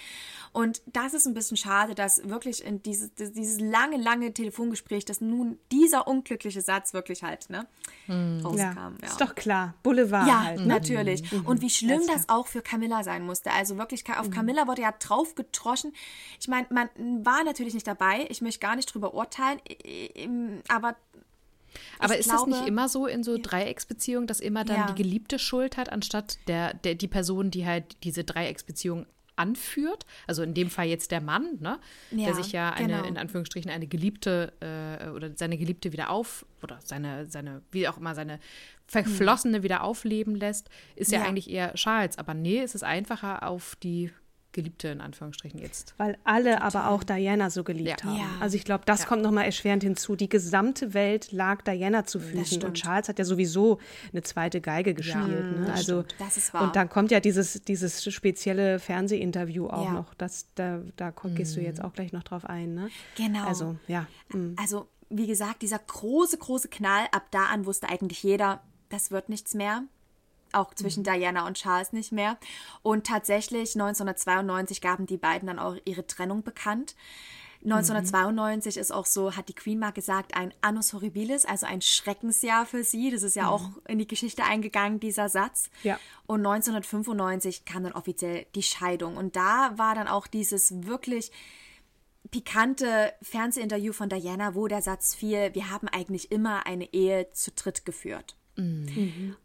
Und 0.53 0.81
das 0.87 1.15
ist 1.15 1.27
ein 1.27 1.35
bisschen 1.35 1.57
schade, 1.57 1.95
dass 1.95 2.29
wirklich 2.29 2.65
in 2.65 2.83
dieses, 2.83 3.11
dieses 3.15 3.61
lange, 3.61 3.97
lange 3.99 4.33
Telefongespräch, 4.33 5.05
dass 5.05 5.21
nun 5.21 5.59
dieser 5.71 6.09
unglückliche 6.09 6.61
Satz 6.63 6.95
wirklich 6.95 7.23
halt 7.23 7.51
ne, 7.51 7.67
Ja, 8.07 8.41
rauskam. 8.43 8.97
Ja. 9.03 9.07
ist 9.07 9.21
doch 9.21 9.35
klar. 9.35 9.75
Boulevard 9.83 10.27
Ja, 10.27 10.45
halt. 10.45 10.61
Ne? 10.61 10.67
natürlich. 10.67 11.23
Und 11.45 11.61
wie 11.61 11.71
schlimm 11.71 12.03
klar. 12.03 12.17
das 12.17 12.29
auch 12.29 12.47
für 12.47 12.63
Camilla 12.63 13.05
sein 13.05 13.23
musste. 13.25 13.51
Also 13.53 13.77
wirklich, 13.77 14.07
Mhm. 14.09 14.15
auf 14.15 14.31
Camilla 14.31 14.67
wurde 14.67 14.83
ja 14.83 14.93
drauf 14.93 15.35
getroschen. 15.35 15.93
Ich 16.41 16.49
meine, 16.49 16.67
man 16.71 16.89
war 17.25 17.45
natürlich 17.45 17.75
nicht 17.75 17.87
dabei. 17.87 18.27
Ich 18.31 18.41
möchte 18.41 18.61
gar 18.61 18.77
nicht 18.77 18.93
drüber 18.95 19.15
urteilen. 19.15 19.61
Aber 20.69 20.97
Aber 21.99 22.15
ich 22.15 22.21
ist 22.21 22.29
glaube, 22.31 22.51
das 22.51 22.61
nicht 22.61 22.69
immer 22.69 22.89
so 22.89 23.07
in 23.07 23.23
so 23.25 23.39
Dreiecksbeziehungen, 23.39 24.27
dass 24.27 24.41
immer 24.41 24.65
dann 24.65 24.77
Ja. 24.77 24.87
die 24.93 25.03
Geliebte 25.03 25.39
Schuld 25.39 25.77
hat, 25.77 25.91
anstatt 25.93 26.39
der, 26.49 26.75
der, 26.75 26.95
die 26.95 27.09
Person, 27.09 27.51
die 27.51 27.67
halt 27.67 27.97
diese 28.05 28.25
Dreiecksbeziehung 28.25 29.07
anführt? 29.37 30.05
Also 30.27 30.43
in 30.43 30.53
dem 30.53 30.69
Fall 30.69 30.87
jetzt 30.89 31.11
der 31.13 31.21
Mann, 31.21 31.59
ne? 31.61 31.79
Ja, 32.11 32.25
der 32.27 32.35
sich 32.35 32.51
ja 32.53 32.71
eine, 32.73 32.95
genau. 32.95 33.05
in 33.07 33.17
Anführungsstrichen, 33.17 33.71
eine 33.71 33.87
Geliebte 33.87 34.53
äh, 34.61 35.11
oder 35.11 35.31
seine 35.37 35.57
Geliebte 35.57 35.93
wieder 35.93 36.11
auf, 36.11 36.45
oder 36.63 36.81
seine, 36.85 37.27
seine, 37.27 37.63
wie 37.71 37.87
auch 37.87 37.99
immer, 37.99 38.15
seine 38.17 38.41
Verflossene 38.89 39.63
wieder 39.63 39.85
aufleben 39.85 40.35
lässt, 40.35 40.69
ist 40.97 41.13
ja, 41.13 41.21
Ja. 41.21 41.27
eigentlich 41.27 41.51
eher 41.51 41.75
Charles. 41.75 42.19
Aber 42.19 42.35
nee, 42.35 42.61
es 42.61 42.75
ist 42.75 42.83
einfacher 42.83 43.47
auf 43.47 43.77
die 43.77 44.11
Geliebte 44.53 44.89
in 44.89 45.01
Anführungsstrichen 45.01 45.61
jetzt. 45.61 45.95
Weil 45.99 46.17
alle 46.25 46.63
aber 46.63 46.89
auch 46.89 47.05
Diana 47.05 47.51
so 47.51 47.65
geliebt 47.65 48.01
Ja. 48.03 48.05
haben. 48.05 48.17
Ja. 48.19 48.27
Also 48.41 48.57
ich 48.57 48.65
glaube, 48.65 48.85
das 48.87 49.07
kommt 49.07 49.23
nochmal 49.23 49.45
erschwerend 49.45 49.83
hinzu. 49.83 50.17
Die 50.17 50.29
gesamte 50.29 50.95
Welt 50.95 51.33
lag 51.33 51.63
Diana 51.63 52.05
zu 52.07 52.19
Füßen 52.19 52.65
und 52.65 52.75
Charles 52.75 53.09
hat 53.09 53.19
ja 53.19 53.25
sowieso 53.25 53.79
eine 54.13 54.23
zweite 54.23 54.61
Geige 54.61 54.95
gespielt. 54.95 55.29
ne? 55.59 55.65
das 55.67 55.77
Also 55.81 56.03
stimmt. 56.03 56.15
Das 56.21 56.37
ist 56.39 56.55
wahr. 56.55 56.63
und 56.63 56.77
dann 56.77 56.89
kommt 56.89 57.11
ja 57.11 57.21
dieses, 57.21 57.61
dieses 57.63 58.03
spezielle 58.13 58.79
Fernsehinterview 58.79 59.67
auch 59.69 59.85
Ja. 59.85 59.93
noch. 59.93 60.15
Das, 60.15 60.47
da 60.55 60.81
da 60.97 61.11
ko- 61.11 61.29
gehst 61.29 61.55
du 61.57 61.61
jetzt 61.61 61.83
auch 61.85 61.93
gleich 61.93 62.13
noch 62.13 62.23
drauf 62.23 62.45
ein. 62.47 62.75
Ne? 62.75 62.89
Genau. 63.17 63.47
Also 63.47 63.77
ja. 63.87 64.07
mm. 64.33 64.55
Also, 64.57 64.89
wie 65.11 65.27
gesagt, 65.27 65.63
dieser 65.63 65.79
große, 65.79 66.39
große 66.39 66.69
Knall, 66.69 67.07
ab 67.13 67.27
da 67.31 67.47
an 67.47 67.65
wusste 67.67 67.89
eigentlich 67.89 68.23
jeder, 68.23 68.63
das 68.89 69.11
wird 69.11 69.29
nichts 69.29 69.55
mehr. 69.55 69.83
Auch 70.53 70.75
zwischen 70.75 71.05
Diana 71.05 71.47
und 71.47 71.55
Charles 71.55 71.93
nicht 71.93 72.13
mehr. 72.13 72.39
Und 72.83 73.07
tatsächlich 73.07 73.75
1992 73.75 74.81
gaben 74.81 75.07
die 75.07 75.19
beiden 75.19 75.47
dann 75.47 75.59
auch 75.59 75.77
ihre 75.85 76.07
Trennung 76.07 76.43
bekannt. 76.43 76.95
1992 77.65 78.77
ist 78.77 78.93
auch 78.93 79.07
so, 79.07 79.35
hat 79.35 79.49
die 79.49 79.55
Queen 79.55 79.81
mal 79.81 79.91
gesagt, 79.91 80.37
ein 80.37 80.55
Annus 80.61 80.93
Horribilis, 80.93 81.45
also 81.45 81.67
ein 81.67 81.83
Schreckensjahr 81.83 82.67
für 82.67 82.85
sie. 82.85 83.11
Das 83.11 83.23
ist 83.23 83.35
ja 83.35 83.49
auch 83.49 83.71
in 83.89 83.99
die 83.99 84.07
Geschichte 84.07 84.45
eingegangen, 84.45 85.01
dieser 85.01 85.29
Satz. 85.29 85.69
Ja. 85.83 85.99
Und 86.27 86.47
1995 86.47 87.65
kam 87.65 87.83
dann 87.83 87.93
offiziell 87.93 88.47
die 88.55 88.63
Scheidung. 88.63 89.17
Und 89.17 89.35
da 89.35 89.73
war 89.77 89.97
dann 89.97 90.07
auch 90.07 90.29
dieses 90.29 90.87
wirklich 90.87 91.33
pikante 92.31 93.13
Fernsehinterview 93.23 93.93
von 93.93 94.09
Diana, 94.09 94.55
wo 94.55 94.69
der 94.69 94.83
Satz 94.83 95.15
fiel, 95.15 95.55
wir 95.55 95.71
haben 95.71 95.89
eigentlich 95.89 96.31
immer 96.31 96.67
eine 96.67 96.93
Ehe 96.93 97.31
zu 97.33 97.51
dritt 97.51 97.85
geführt. 97.85 98.37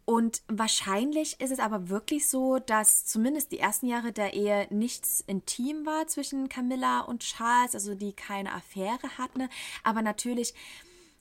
Und 0.04 0.42
wahrscheinlich 0.48 1.40
ist 1.40 1.52
es 1.52 1.60
aber 1.60 1.88
wirklich 1.88 2.28
so, 2.28 2.58
dass 2.58 3.06
zumindest 3.06 3.52
die 3.52 3.58
ersten 3.60 3.86
Jahre 3.86 4.12
der 4.12 4.34
Ehe 4.34 4.66
nichts 4.70 5.22
intim 5.26 5.86
war 5.86 6.06
zwischen 6.08 6.48
Camilla 6.48 7.00
und 7.00 7.22
Charles, 7.22 7.74
also 7.74 7.94
die 7.94 8.12
keine 8.12 8.52
Affäre 8.52 9.16
hatten. 9.18 9.48
Aber 9.82 10.02
natürlich 10.02 10.54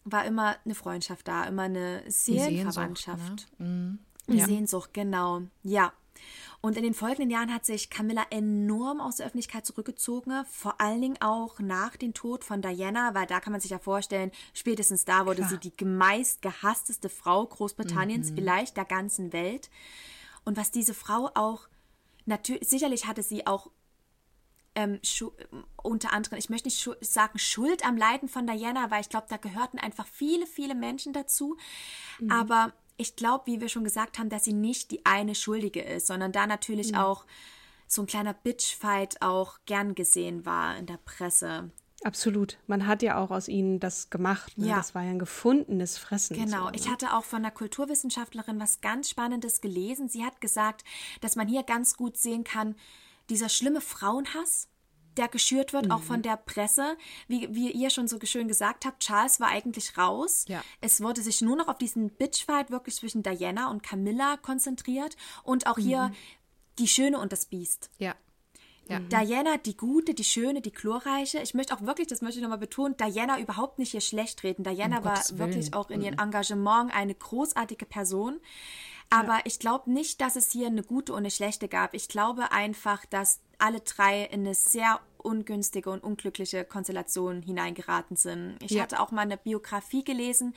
war 0.06 0.26
immer 0.26 0.56
eine 0.66 0.76
Freundschaft 0.76 1.28
da, 1.28 1.44
immer 1.46 1.64
eine 1.64 2.04
Seelenverwandtschaft. 2.08 3.48
ne? 3.60 4.00
Eine 4.28 4.38
Sehnsucht, 4.46 4.94
genau. 4.94 5.42
Ja. 5.64 5.94
Und 6.62 6.78
in 6.78 6.84
den 6.84 6.94
folgenden 6.94 7.30
Jahren 7.30 7.54
hat 7.54 7.66
sich 7.66 7.90
Camilla 7.90 8.26
enorm 8.30 9.02
aus 9.02 9.18
der 9.18 9.26
Öffentlichkeit 9.26 9.66
zurückgezogen, 9.66 10.46
vor 10.46 10.80
allen 10.80 11.02
Dingen 11.02 11.22
auch 11.22 11.60
nach 11.60 11.98
dem 11.98 12.14
Tod 12.14 12.46
von 12.46 12.62
Diana, 12.62 13.14
weil 13.14 13.26
da 13.26 13.42
kann 13.42 13.52
man 13.52 13.60
sich 13.60 13.72
ja 13.72 13.80
vorstellen, 13.80 14.32
spätestens 14.54 15.04
da 15.04 15.26
wurde 15.26 15.44
sie 15.46 15.58
die 15.58 15.84
meist 15.84 16.42
gehassteste 16.42 17.10
Frau 17.10 17.46
Großbritanniens, 17.46 18.32
vielleicht 18.32 18.78
der 18.78 18.86
ganzen 18.86 19.34
Welt. 19.34 19.70
Und 20.46 20.56
was 20.56 20.72
diese 20.72 20.94
Frau 20.94 21.30
auch, 21.36 21.68
natürlich, 22.26 22.68
sicherlich 22.70 23.08
hatte 23.08 23.24
sie 23.24 23.46
auch 23.46 23.70
ähm, 24.76 25.00
unter 25.82 26.14
anderem, 26.14 26.38
ich 26.38 26.50
möchte 26.50 26.68
nicht 26.68 26.80
schu 26.82 26.94
sagen 27.02 27.38
Schuld 27.38 27.86
am 27.86 27.98
Leiden 27.98 28.30
von 28.30 28.48
Diana, 28.48 28.90
weil 28.90 29.02
ich 29.02 29.10
glaube, 29.10 29.28
da 29.30 29.38
gehörten 29.38 29.80
einfach 29.80 30.08
viele, 30.08 30.48
viele 30.48 30.76
Menschen 30.76 31.14
dazu. 31.14 31.58
Aber 32.30 32.74
ich 33.04 33.16
glaube, 33.16 33.46
wie 33.46 33.62
wir 33.62 33.70
schon 33.70 33.84
gesagt 33.84 34.18
haben, 34.18 34.30
dass 34.30 34.46
sie 34.46 34.54
nicht 34.54 34.92
die 34.92 35.06
eine 35.06 35.36
Schuldige 35.36 35.82
ist, 35.82 36.08
sondern 36.08 36.32
da 36.32 36.48
natürlich 36.48 36.96
auch 36.96 37.26
so 37.88 38.02
ein 38.02 38.08
kleiner 38.08 38.34
Bitchfight 38.34 39.22
auch 39.22 39.60
gern 39.66 39.94
gesehen 39.94 40.46
war 40.46 40.78
in 40.78 40.86
der 40.86 40.98
Presse. 40.98 41.70
Absolut. 42.04 42.58
Man 42.68 42.88
hat 42.88 43.02
ja 43.02 43.18
auch 43.18 43.32
aus 43.32 43.48
ihnen 43.48 43.80
das 43.80 44.10
gemacht. 44.10 44.58
Ne? 44.58 44.68
Ja. 44.68 44.78
Das 44.78 44.94
war 44.96 45.04
ja 45.04 45.12
ein 45.12 45.20
gefundenes 45.20 45.98
Fressen. 45.98 46.36
Genau, 46.36 46.68
so, 46.68 46.74
ich 46.74 46.86
ne? 46.86 46.92
hatte 46.92 47.14
auch 47.14 47.24
von 47.24 47.40
einer 47.40 47.52
Kulturwissenschaftlerin 47.52 48.60
was 48.60 48.82
ganz 48.82 49.10
Spannendes 49.10 49.62
gelesen. 49.62 50.10
Sie 50.10 50.26
hat 50.26 50.42
gesagt, 50.42 50.84
dass 51.22 51.36
man 51.36 51.48
hier 51.48 51.64
ganz 51.64 51.96
gut 51.96 52.18
sehen 52.18 52.44
kann, 52.44 52.76
dieser 53.30 53.48
schlimme 53.48 53.80
Frauenhass, 53.80 54.68
der 55.18 55.28
geschürt 55.28 55.74
wird, 55.74 55.92
auch 55.92 56.00
Mhm. 56.00 56.04
von 56.04 56.22
der 56.22 56.38
Presse. 56.38 56.98
Wie, 57.28 57.54
wie 57.54 57.72
ihr 57.72 57.90
schon 57.90 58.08
so 58.08 58.20
schön 58.24 58.48
gesagt 58.48 58.86
habt, 58.86 59.02
Charles 59.04 59.40
war 59.40 59.50
eigentlich 59.50 59.98
raus. 59.98 60.46
Ja. 60.48 60.64
Es 60.82 61.02
wurde 61.02 61.22
sich 61.22 61.42
nur 61.42 61.56
noch 61.56 61.68
auf 61.68 61.78
diesen 61.78 62.10
Bitchfight 62.10 62.72
wirklich 62.72 62.96
zwischen 62.96 63.24
Diana 63.24 63.70
und 63.70 63.84
Camilla 63.84 64.38
konzentriert 64.38 65.16
und 65.44 65.68
auch 65.68 65.78
hier 65.78 66.10
Mhm. 66.10 66.14
die 66.80 66.88
Schöne 66.88 67.20
und 67.20 67.32
das 67.32 67.46
Biest. 67.46 67.90
Ja. 68.00 68.16
Ja. 68.90 69.00
Diana, 69.00 69.56
die 69.58 69.78
Gute, 69.78 70.14
die 70.14 70.26
Schöne, 70.26 70.60
die 70.60 70.74
Glorreiche. 70.74 71.40
Ich 71.40 71.54
möchte 71.54 71.74
auch 71.74 71.82
wirklich, 71.84 72.08
das 72.10 72.22
möchte 72.22 72.40
ich 72.40 72.42
nochmal 72.44 72.58
betonen, 72.58 72.98
Diana 72.98 73.40
überhaupt 73.40 73.80
nicht 73.80 73.92
hier 73.92 74.02
schlecht 74.02 74.44
reden. 74.44 74.64
Diana 74.66 74.98
Um 74.98 75.06
war 75.06 75.22
wirklich 75.38 75.74
auch 75.74 75.90
in 75.90 76.02
ihrem 76.02 76.20
Engagement 76.20 76.94
eine 76.94 77.16
großartige 77.16 77.86
Person. 77.86 78.42
Aber 79.14 79.42
ich 79.46 79.60
glaube 79.60 79.92
nicht, 79.92 80.22
dass 80.22 80.36
es 80.36 80.52
hier 80.52 80.68
eine 80.68 80.84
gute 80.84 81.14
und 81.14 81.20
eine 81.20 81.32
schlechte 81.32 81.68
gab. 81.68 81.94
Ich 81.94 82.08
glaube 82.08 82.52
einfach, 82.52 83.06
dass 83.06 83.40
alle 83.60 83.82
drei 83.82 84.24
in 84.26 84.42
eine 84.42 84.56
sehr 84.56 85.00
ungünstige 85.20 85.90
und 85.90 86.04
unglückliche 86.04 86.66
Konstellation 86.66 87.42
hineingeraten 87.42 88.18
sind. 88.18 88.58
Ich 88.62 88.72
Ja. 88.72 88.84
hatte 88.84 89.00
auch 89.00 89.12
mal 89.12 89.22
eine 89.22 89.38
Biografie 89.38 90.04
gelesen, 90.04 90.54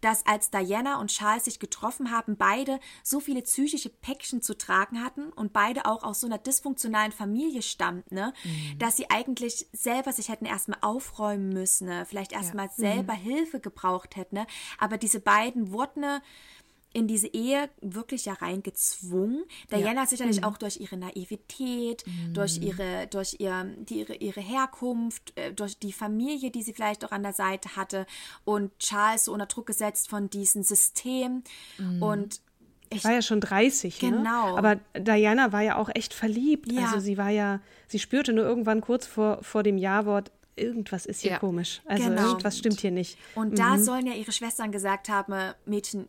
dass 0.00 0.24
als 0.26 0.50
Diana 0.50 1.00
und 1.00 1.10
Charles 1.10 1.44
sich 1.44 1.58
getroffen 1.58 2.10
haben, 2.10 2.36
beide 2.36 2.80
so 3.02 3.20
viele 3.20 3.42
psychische 3.42 3.90
Päckchen 3.90 4.40
zu 4.40 4.56
tragen 4.56 5.04
hatten 5.04 5.30
und 5.32 5.52
beide 5.52 5.86
auch 5.86 6.04
aus 6.04 6.20
so 6.20 6.26
einer 6.26 6.38
dysfunktionalen 6.38 7.12
Familie 7.12 7.62
stammten, 7.62 8.14
ne? 8.14 8.32
dass 8.78 8.96
sie 8.96 9.10
eigentlich 9.10 9.66
selber 9.72 10.12
sich 10.12 10.28
hätten 10.28 10.46
erstmal 10.46 10.78
aufräumen 10.82 11.50
müssen, 11.50 11.88
ne? 11.88 12.06
vielleicht 12.06 12.32
erstmal 12.32 12.70
selber 12.70 13.12
Hilfe 13.12 13.60
gebraucht 13.60 14.16
hätten. 14.16 14.36
Ne? 14.36 14.46
Aber 14.78 14.96
diese 14.96 15.20
beiden 15.20 15.72
wurden 15.72 16.00
ne, 16.00 16.22
in 16.98 17.06
diese 17.08 17.28
Ehe 17.28 17.68
wirklich 17.80 18.24
ja 18.26 18.34
reingezwungen. 18.34 19.44
Diana 19.70 20.06
sicherlich 20.06 20.44
auch 20.44 20.56
durch 20.58 20.78
ihre 20.80 20.96
Naivität, 20.96 22.04
durch 22.32 22.58
ihre, 22.58 23.06
durch 23.08 23.36
ihr, 23.38 23.64
die, 23.78 24.00
ihre, 24.00 24.14
ihre 24.16 24.40
Herkunft, 24.40 25.32
äh, 25.38 25.52
durch 25.52 25.78
die 25.78 25.92
Familie, 25.92 26.50
die 26.50 26.62
sie 26.62 26.72
vielleicht 26.72 27.04
auch 27.04 27.12
an 27.12 27.22
der 27.22 27.32
Seite 27.32 27.76
hatte 27.76 28.06
und 28.44 28.76
Charles 28.78 29.24
so 29.26 29.32
unter 29.32 29.46
Druck 29.46 29.66
gesetzt 29.66 30.08
von 30.08 30.28
diesem 30.30 30.62
System 30.62 31.42
und 32.00 32.40
ich, 32.90 33.04
war 33.04 33.12
ja 33.12 33.20
schon 33.22 33.40
30, 33.42 34.00
ne? 34.02 34.10
Genau. 34.10 34.56
Aber 34.56 34.76
Diana 34.98 35.52
war 35.52 35.60
ja 35.60 35.76
auch 35.76 35.90
echt 35.94 36.14
verliebt. 36.14 36.72
Ja. 36.72 36.86
Also 36.86 37.00
sie 37.00 37.18
war 37.18 37.28
ja, 37.28 37.60
sie 37.86 37.98
spürte 37.98 38.32
nur 38.32 38.44
irgendwann 38.46 38.80
kurz 38.80 39.06
vor, 39.06 39.42
vor 39.42 39.62
dem 39.62 39.76
Ja-Wort, 39.76 40.32
irgendwas 40.56 41.04
ist 41.04 41.20
hier 41.20 41.32
Ja. 41.32 41.38
komisch. 41.38 41.82
Also 41.84 42.04
Genau. 42.08 42.28
irgendwas 42.28 42.56
stimmt 42.56 42.80
hier 42.80 42.90
nicht. 42.90 43.18
Und 43.34 43.58
da 43.58 43.78
sollen 43.78 44.06
ja 44.06 44.14
ihre 44.14 44.32
Schwestern 44.32 44.72
gesagt 44.72 45.10
haben, 45.10 45.32
äh, 45.34 45.52
Mädchen, 45.66 46.08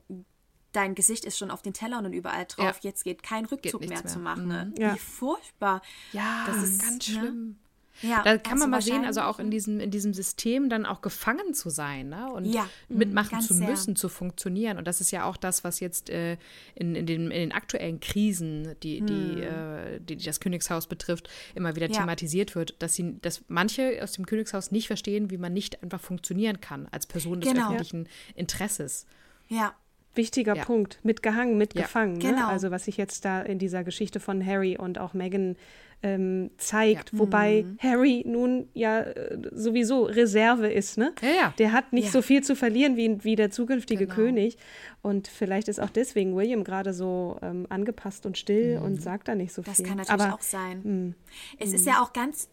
dein 0.72 0.96
Gesicht 0.96 1.26
ist 1.26 1.38
schon 1.38 1.52
auf 1.52 1.62
den 1.62 1.74
Tellern 1.74 2.06
und 2.06 2.14
überall 2.14 2.46
drauf. 2.48 2.66
Ja. 2.82 2.90
Jetzt 2.90 3.04
geht 3.04 3.24
kein 3.24 3.46
Rückzug 3.46 3.82
nichts 3.82 3.96
mehr, 3.96 4.04
mehr. 4.04 4.12
zu 4.14 4.20
machen. 4.20 4.48
Ne? 4.48 4.74
Ja. 4.78 4.94
Wie 4.96 5.00
furchtbar. 5.00 5.82
Ja, 6.14 6.44
Das 6.48 6.64
ist, 6.64 6.82
ganz 6.82 7.08
ne? 7.10 7.14
schlimm. 7.14 7.56
Ja, 8.02 8.24
Da 8.24 8.38
kann 8.38 8.54
also 8.54 8.64
man 8.64 8.70
mal 8.70 8.82
sehen, 8.82 9.04
also 9.04 9.20
auch 9.22 9.40
in 9.40 9.52
diesem, 9.52 9.82
in 9.82 9.92
diesem 9.92 10.14
System 10.14 10.70
dann 10.70 10.86
auch 10.86 11.02
gefangen 11.02 11.54
zu 11.54 11.70
sein 11.70 12.08
ne? 12.08 12.32
und 12.32 12.46
Ja, 12.46 12.66
mitmachen 12.88 13.32
ganz 13.32 13.48
zu 13.48 13.54
sehr. 13.54 13.68
müssen, 13.68 13.98
zu 13.98 14.08
funktionieren. 14.08 14.78
Und 14.78 14.88
das 14.88 15.02
ist 15.02 15.12
ja 15.12 15.26
auch 15.26 15.36
das, 15.36 15.66
was 15.66 15.82
jetzt 15.82 16.10
äh, 16.10 16.38
in, 16.76 16.96
in, 16.96 17.06
den, 17.06 17.24
in 17.24 17.40
den 17.42 17.52
aktuellen 17.52 18.00
Krisen, 18.00 18.74
die, 18.84 19.02
die, 19.02 19.42
äh, 19.42 20.00
die, 20.00 20.16
die 20.16 20.24
das 20.26 20.40
Königshaus 20.40 20.88
betrifft, 20.88 21.30
immer 21.56 21.76
wieder. 21.76 21.88
Ja. 21.88 22.00
thematisiert 22.00 22.56
wird, 22.56 22.82
dass, 22.82 22.94
sie, 22.94 23.20
dass 23.22 23.44
manche 23.50 24.00
aus 24.02 24.14
dem 24.14 24.26
Königshaus 24.26 24.72
nicht 24.72 24.88
verstehen, 24.88 25.30
wie 25.30 25.38
man 25.38 25.52
nicht 25.52 25.84
einfach 25.84 26.00
funktionieren 26.00 26.62
kann 26.62 26.88
als 26.92 27.06
Person 27.06 27.42
des 27.42 27.52
Genau. 27.52 27.66
öffentlichen 27.66 28.08
Interesses. 28.34 29.08
Ja, 29.50 29.74
Wichtiger 30.16 30.56
Ja. 30.56 30.66
Punkt. 30.66 31.00
Mitgehangen, 31.04 31.58
mitgefangen. 31.58 32.20
Genau. 32.20 32.38
Ne? 32.38 32.48
Also 32.48 32.72
was 32.72 32.86
sich 32.86 32.98
jetzt 32.98 33.26
da 33.26 33.42
in 33.42 33.60
dieser 33.60 33.84
Geschichte 33.84 34.20
von 34.20 34.46
Harry 34.46 34.78
und 34.78 34.98
auch 35.00 35.14
Meghan 35.14 35.56
ähm, 36.02 36.50
zeigt. 36.58 37.18
Wobei 37.18 37.64
Mhm. 37.64 37.78
Harry 37.80 38.24
nun 38.26 38.70
ja 38.74 39.02
äh, 39.02 39.38
sowieso 39.52 40.04
Reserve 40.04 40.72
ist. 40.72 40.98
Ne? 40.98 41.12
Ja, 41.22 41.28
ja. 41.30 41.54
Der 41.58 41.74
hat 41.74 41.92
nicht 41.92 42.06
Ja. 42.06 42.12
so 42.12 42.22
viel 42.22 42.42
zu 42.42 42.56
verlieren 42.56 42.96
wie, 42.96 43.22
wie 43.26 43.36
der 43.36 43.52
zukünftige 43.52 44.06
Genau. 44.06 44.16
König. 44.16 44.58
Und 45.02 45.28
vielleicht 45.28 45.68
ist 45.68 45.82
auch 45.82 45.90
deswegen 45.90 46.38
William 46.38 46.64
gerade 46.64 46.94
so 46.94 47.38
ähm, 47.42 47.66
angepasst 47.68 48.26
und 48.26 48.38
still 48.38 48.80
und 48.82 49.02
sagt 49.02 49.28
da 49.28 49.36
nicht 49.36 49.52
so 49.52 49.62
Mhm. 49.62 49.66
das 49.66 49.76
viel. 49.76 49.86
kann 49.88 49.98
natürlich 49.98 50.22
Aber 50.22 50.34
auch 50.36 50.42
sein. 50.42 50.84
hm. 50.86 51.16
Es 51.60 51.74
ist 51.74 51.86
ja 51.86 52.02
auch 52.02 52.14
ganz 52.14 52.48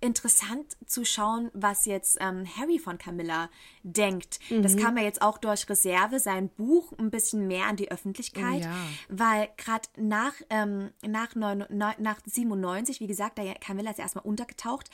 interessant 0.00 0.76
zu 0.86 1.04
schauen, 1.04 1.50
was 1.54 1.84
jetzt 1.84 2.18
ähm, 2.20 2.44
Harry 2.56 2.78
von 2.78 2.98
Camilla 2.98 3.48
denkt. 3.82 4.38
Das 4.62 4.74
Mhm. 4.74 4.78
kam 4.80 4.96
ja 4.96 5.02
jetzt 5.04 5.22
auch 5.22 5.38
durch 5.38 5.68
Reserve, 5.68 6.20
sein 6.20 6.48
Buch, 6.50 6.92
ein 6.98 7.10
bisschen 7.10 7.46
mehr 7.48 7.66
an 7.66 7.76
die 7.76 7.90
Öffentlichkeit, 7.90 8.62
Oh 8.62 8.64
ja. 8.64 8.76
weil 9.08 9.48
gerade 9.56 9.88
nach, 9.96 10.34
ähm, 10.50 10.90
nach, 11.06 11.34
neun, 11.34 11.64
neun- 11.68 11.94
nach 11.98 12.20
97, 12.24 13.00
wie 13.00 13.06
gesagt, 13.06 13.38
da 13.38 13.54
Camilla 13.54 13.90
ist 13.90 13.98
ja 13.98 14.04
erstmal 14.04 14.24
untergetaucht, 14.24 14.88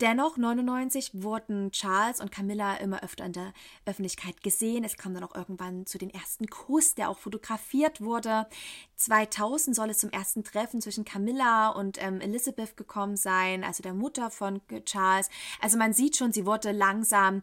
Dennoch, 0.00 0.36
99 0.36 1.22
wurden 1.22 1.72
Charles 1.72 2.20
und 2.20 2.30
Camilla 2.30 2.76
immer 2.76 3.02
öfter 3.02 3.24
in 3.24 3.32
der 3.32 3.52
Öffentlichkeit 3.84 4.44
gesehen. 4.44 4.84
Es 4.84 4.96
kam 4.96 5.12
dann 5.12 5.24
auch 5.24 5.34
irgendwann 5.34 5.86
zu 5.86 5.98
den 5.98 6.10
ersten 6.10 6.46
Kuss, 6.46 6.94
der 6.94 7.08
auch 7.10 7.18
fotografiert 7.18 8.00
wurde. 8.00 8.46
2000 8.94 9.74
soll 9.74 9.90
es 9.90 9.98
zum 9.98 10.10
ersten 10.10 10.44
Treffen 10.44 10.80
zwischen 10.80 11.04
Camilla 11.04 11.70
und 11.70 12.00
ähm, 12.00 12.20
Elizabeth 12.20 12.76
gekommen 12.76 13.16
sein, 13.16 13.64
also 13.64 13.82
der 13.82 13.94
Mutter 13.94 14.30
von 14.30 14.60
Charles. 14.84 15.30
Also 15.60 15.76
man 15.78 15.92
sieht 15.92 16.16
schon, 16.16 16.32
sie 16.32 16.46
wurde 16.46 16.70
langsam 16.70 17.42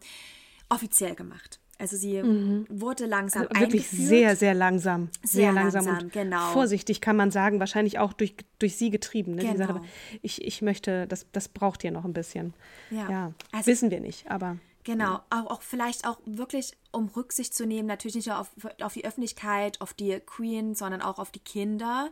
offiziell 0.70 1.16
gemacht. 1.16 1.60
Also 1.78 1.98
sie 1.98 2.22
wurde 2.70 3.06
langsam 3.06 3.44
Also 3.50 3.60
wirklich 3.60 3.84
eingeführt. 3.92 4.08
sehr, 4.10 4.36
sehr 4.36 4.54
langsam. 4.54 5.10
Sehr, 5.24 5.44
Sehr 5.46 5.52
langsam, 5.52 5.86
langsam, 5.86 6.04
und 6.06 6.14
genau. 6.14 6.52
vorsichtig 6.54 7.02
kann 7.02 7.16
man 7.18 7.32
sagen. 7.32 7.60
Wahrscheinlich 7.60 8.00
auch 8.00 8.14
durch, 8.14 8.36
durch 8.60 8.78
sie 8.78 8.90
getrieben. 8.92 9.36
Ne? 9.36 9.42
Gesagt, 9.42 9.58
Genau. 9.60 9.70
aber 9.80 9.82
ich, 10.22 10.42
ich 10.46 10.62
möchte, 10.62 11.06
das, 11.08 11.26
das 11.34 11.48
braucht 11.50 11.84
ihr 11.84 11.92
noch 11.92 12.06
ein 12.06 12.14
bisschen. 12.14 12.54
Ja. 12.92 13.34
Also- 13.52 13.68
wissen 13.68 13.92
wir 13.92 14.00
nicht, 14.00 14.30
aber 14.32 14.58
Genau, 14.86 15.16
auch, 15.32 15.48
auch 15.48 15.62
vielleicht 15.64 16.06
auch 16.08 16.20
wirklich, 16.28 16.74
um 16.92 17.08
Rücksicht 17.08 17.56
zu 17.56 17.66
nehmen, 17.66 17.88
natürlich 17.88 18.14
nicht 18.16 18.28
nur 18.28 18.38
auf, 18.40 18.52
auf 18.82 18.94
die 18.94 19.04
Öffentlichkeit, 19.04 19.82
auf 19.82 19.96
die 19.96 20.20
Queen, 20.24 20.76
sondern 20.76 21.02
auch 21.02 21.18
auf 21.18 21.32
die 21.32 21.40
Kinder. 21.40 22.12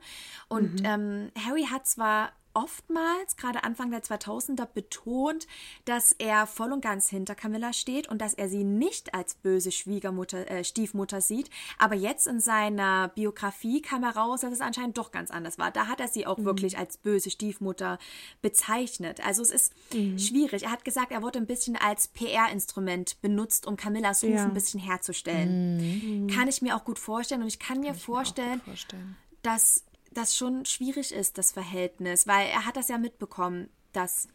Und 0.49 0.79
Mhm. 0.81 0.85
ähm, 0.85 1.31
Harry 1.47 1.65
hat 1.71 1.85
zwar 1.87 2.31
oftmals, 2.53 3.35
gerade 3.37 3.63
Anfang 3.63 3.91
der 3.91 4.03
2000er, 4.03 4.65
betont, 4.65 5.47
dass 5.85 6.11
er 6.13 6.47
voll 6.47 6.71
und 6.71 6.81
ganz 6.81 7.09
hinter 7.09 7.35
Camilla 7.35 7.73
steht 7.73 8.07
und 8.09 8.21
dass 8.21 8.33
er 8.33 8.49
sie 8.49 8.63
nicht 8.63 9.13
als 9.13 9.35
böse 9.35 9.71
Schwiegermutter, 9.71 10.49
äh, 10.49 10.63
Stiefmutter 10.63 11.21
sieht. 11.21 11.49
Aber 11.77 11.95
jetzt 11.95 12.27
in 12.27 12.39
seiner 12.39 13.09
Biografie 13.09 13.81
kam 13.81 14.03
heraus, 14.03 14.41
dass 14.41 14.53
es 14.53 14.61
anscheinend 14.61 14.97
doch 14.97 15.11
ganz 15.11 15.31
anders 15.31 15.57
war. 15.57 15.71
Da 15.71 15.87
hat 15.87 15.99
er 15.99 16.07
sie 16.07 16.25
auch 16.27 16.39
wirklich 16.43 16.77
als 16.77 16.97
böse 16.97 17.29
Stiefmutter 17.29 17.97
bezeichnet. 18.41 19.25
Also 19.25 19.41
es 19.41 19.49
ist 19.49 19.73
schwierig. 20.17 20.63
Er 20.63 20.71
hat 20.71 20.85
gesagt, 20.85 21.11
er 21.11 21.21
wurde 21.21 21.39
ein 21.39 21.45
bisschen 21.47 21.75
als 21.75 22.07
PR-Instrument 22.09 23.21
benutzt, 23.21 23.65
um 23.65 23.77
Camillas 23.77 24.23
Ruf 24.23 24.31
Ja. 24.31 24.43
ein 24.43 24.53
bisschen 24.53 24.79
herzustellen. 24.79 26.27
Kann 26.33 26.47
ich 26.47 26.61
mir 26.61 26.75
auch 26.75 26.83
gut 26.83 26.99
vorstellen. 26.99 27.41
Und 27.41 27.47
ich 27.47 27.59
kann 27.59 27.79
mir 27.79 27.93
vorstellen, 27.93 28.61
vorstellen. 28.61 29.15
dass 29.41 29.83
das 30.13 30.37
schon 30.37 30.65
schwierig 30.65 31.11
ist, 31.11 31.37
das 31.37 31.51
Verhältnis, 31.51 32.27
weil 32.27 32.47
er 32.47 32.65
hat 32.65 32.77
das 32.77 32.87
ja 32.89 32.97
mitbekommen, 32.97 33.69
dass 33.91 34.27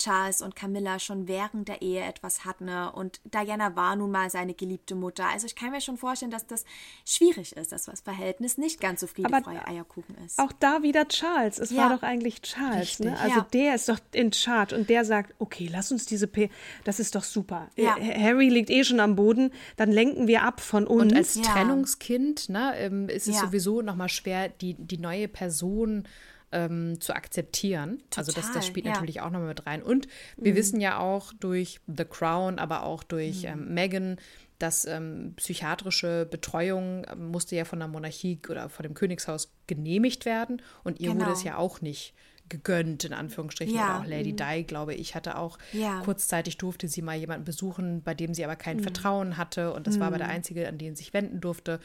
Charles 0.00 0.40
und 0.42 0.56
Camilla 0.56 0.98
schon 0.98 1.28
während 1.28 1.68
der 1.68 1.82
Ehe 1.82 2.02
etwas 2.02 2.44
hatten 2.44 2.68
und 2.68 3.20
Diana 3.24 3.76
war 3.76 3.94
nun 3.96 4.10
mal 4.10 4.30
seine 4.30 4.54
geliebte 4.54 4.94
Mutter. 4.94 5.26
Also 5.28 5.46
ich 5.46 5.54
kann 5.54 5.70
mir 5.70 5.80
schon 5.80 5.96
vorstellen, 5.98 6.30
dass 6.30 6.46
das 6.46 6.64
schwierig 7.04 7.54
ist, 7.56 7.72
dass 7.72 7.84
das 7.84 8.00
Verhältnis 8.00 8.56
nicht 8.58 8.80
ganz 8.80 9.00
so 9.00 9.06
friedefreie 9.06 9.66
Eierkuchen 9.66 10.16
ist. 10.24 10.38
auch 10.38 10.52
da 10.52 10.82
wieder 10.82 11.06
Charles. 11.08 11.58
Es 11.58 11.70
Ja. 11.70 11.82
war 11.82 11.96
doch 11.96 12.02
eigentlich 12.02 12.40
Charles. 12.42 12.98
Ne? 13.00 13.10
Richtig. 13.12 13.22
Also 13.22 13.36
Ja. 13.40 13.46
der 13.52 13.74
ist 13.74 13.88
doch 13.88 13.98
in 14.12 14.32
Charge 14.32 14.74
und 14.74 14.88
der 14.88 15.04
sagt, 15.04 15.34
okay, 15.38 15.68
lass 15.70 15.92
uns 15.92 16.06
diese 16.06 16.26
P. 16.26 16.50
Das 16.84 16.98
ist 16.98 17.14
doch 17.14 17.24
super. 17.24 17.68
Ja. 17.76 17.96
Äh, 17.98 18.18
Harry 18.18 18.48
liegt 18.48 18.70
eh 18.70 18.84
schon 18.84 19.00
am 19.00 19.16
Boden, 19.16 19.52
dann 19.76 19.92
lenken 19.92 20.26
wir 20.26 20.42
ab 20.44 20.60
von 20.60 20.86
uns. 20.86 21.02
Und 21.02 21.16
als 21.16 21.34
Ja. 21.34 21.42
Trennungskind 21.42 22.48
ne, 22.48 22.72
ähm, 22.78 23.08
ist 23.08 23.28
es 23.28 23.36
Ja. 23.36 23.42
sowieso 23.42 23.82
nochmal 23.82 24.08
schwer, 24.08 24.48
die, 24.48 24.74
die 24.74 24.98
neue 24.98 25.28
Person 25.28 26.04
ähm, 26.52 27.00
zu 27.00 27.14
akzeptieren. 27.14 28.02
also 28.16 28.32
das, 28.32 28.46
Total, 28.46 28.54
das 28.54 28.66
spielt 28.66 28.86
ja. 28.86 28.92
Mhm. 28.92 28.94
natürlich 28.96 29.20
auch 29.20 29.30
nochmal 29.30 29.48
mit 29.48 29.66
rein. 29.66 29.82
Und 29.82 30.08
wir 30.36 30.54
wissen 30.56 30.80
ja 30.80 30.98
auch 30.98 31.32
durch 31.38 31.80
The 31.86 32.04
Crown, 32.04 32.58
aber 32.58 32.82
auch 32.84 33.02
durch 33.02 33.44
ähm, 33.44 33.72
Meghan, 33.72 34.16
dass 34.58 34.84
ähm, 34.84 35.32
psychiatrische 35.36 36.26
Betreuung 36.30 37.06
ähm, 37.10 37.28
musste 37.30 37.56
ja 37.56 37.64
von 37.64 37.78
der 37.78 37.88
Monarchie 37.88 38.38
oder 38.48 38.68
von 38.68 38.82
dem 38.82 38.94
Königshaus 38.94 39.52
genehmigt 39.66 40.24
werden. 40.26 40.60
Und 40.84 41.00
ihr 41.00 41.10
wurde 41.10 41.20
Genau. 41.20 41.32
es 41.32 41.44
ja 41.44 41.56
auch 41.56 41.80
nicht 41.80 42.14
gegönnt, 42.48 43.04
in 43.04 43.12
Anführungsstrichen. 43.12 43.74
Ja. 43.74 43.84
Mhm. 43.84 43.90
Oder 43.90 44.00
auch 44.00 44.06
Lady 44.06 44.32
Di, 44.34 44.64
glaube 44.64 44.94
ich, 44.94 45.14
hatte 45.14 45.38
auch 45.38 45.56
Ja. 45.72 46.00
kurzzeitig 46.00 46.58
durfte 46.58 46.88
sie 46.88 47.00
mal 47.00 47.16
jemanden 47.16 47.44
besuchen, 47.44 48.02
bei 48.02 48.12
dem 48.12 48.34
sie 48.34 48.44
aber 48.44 48.56
kein 48.56 48.80
Vertrauen 48.80 49.36
hatte. 49.36 49.72
Und 49.72 49.86
das 49.86 50.00
war 50.00 50.08
aber 50.08 50.18
der 50.18 50.28
einzige, 50.28 50.66
an 50.66 50.76
den 50.76 50.96
sie 50.96 51.04
sich 51.04 51.14
wenden 51.14 51.40
durfte. 51.40 51.78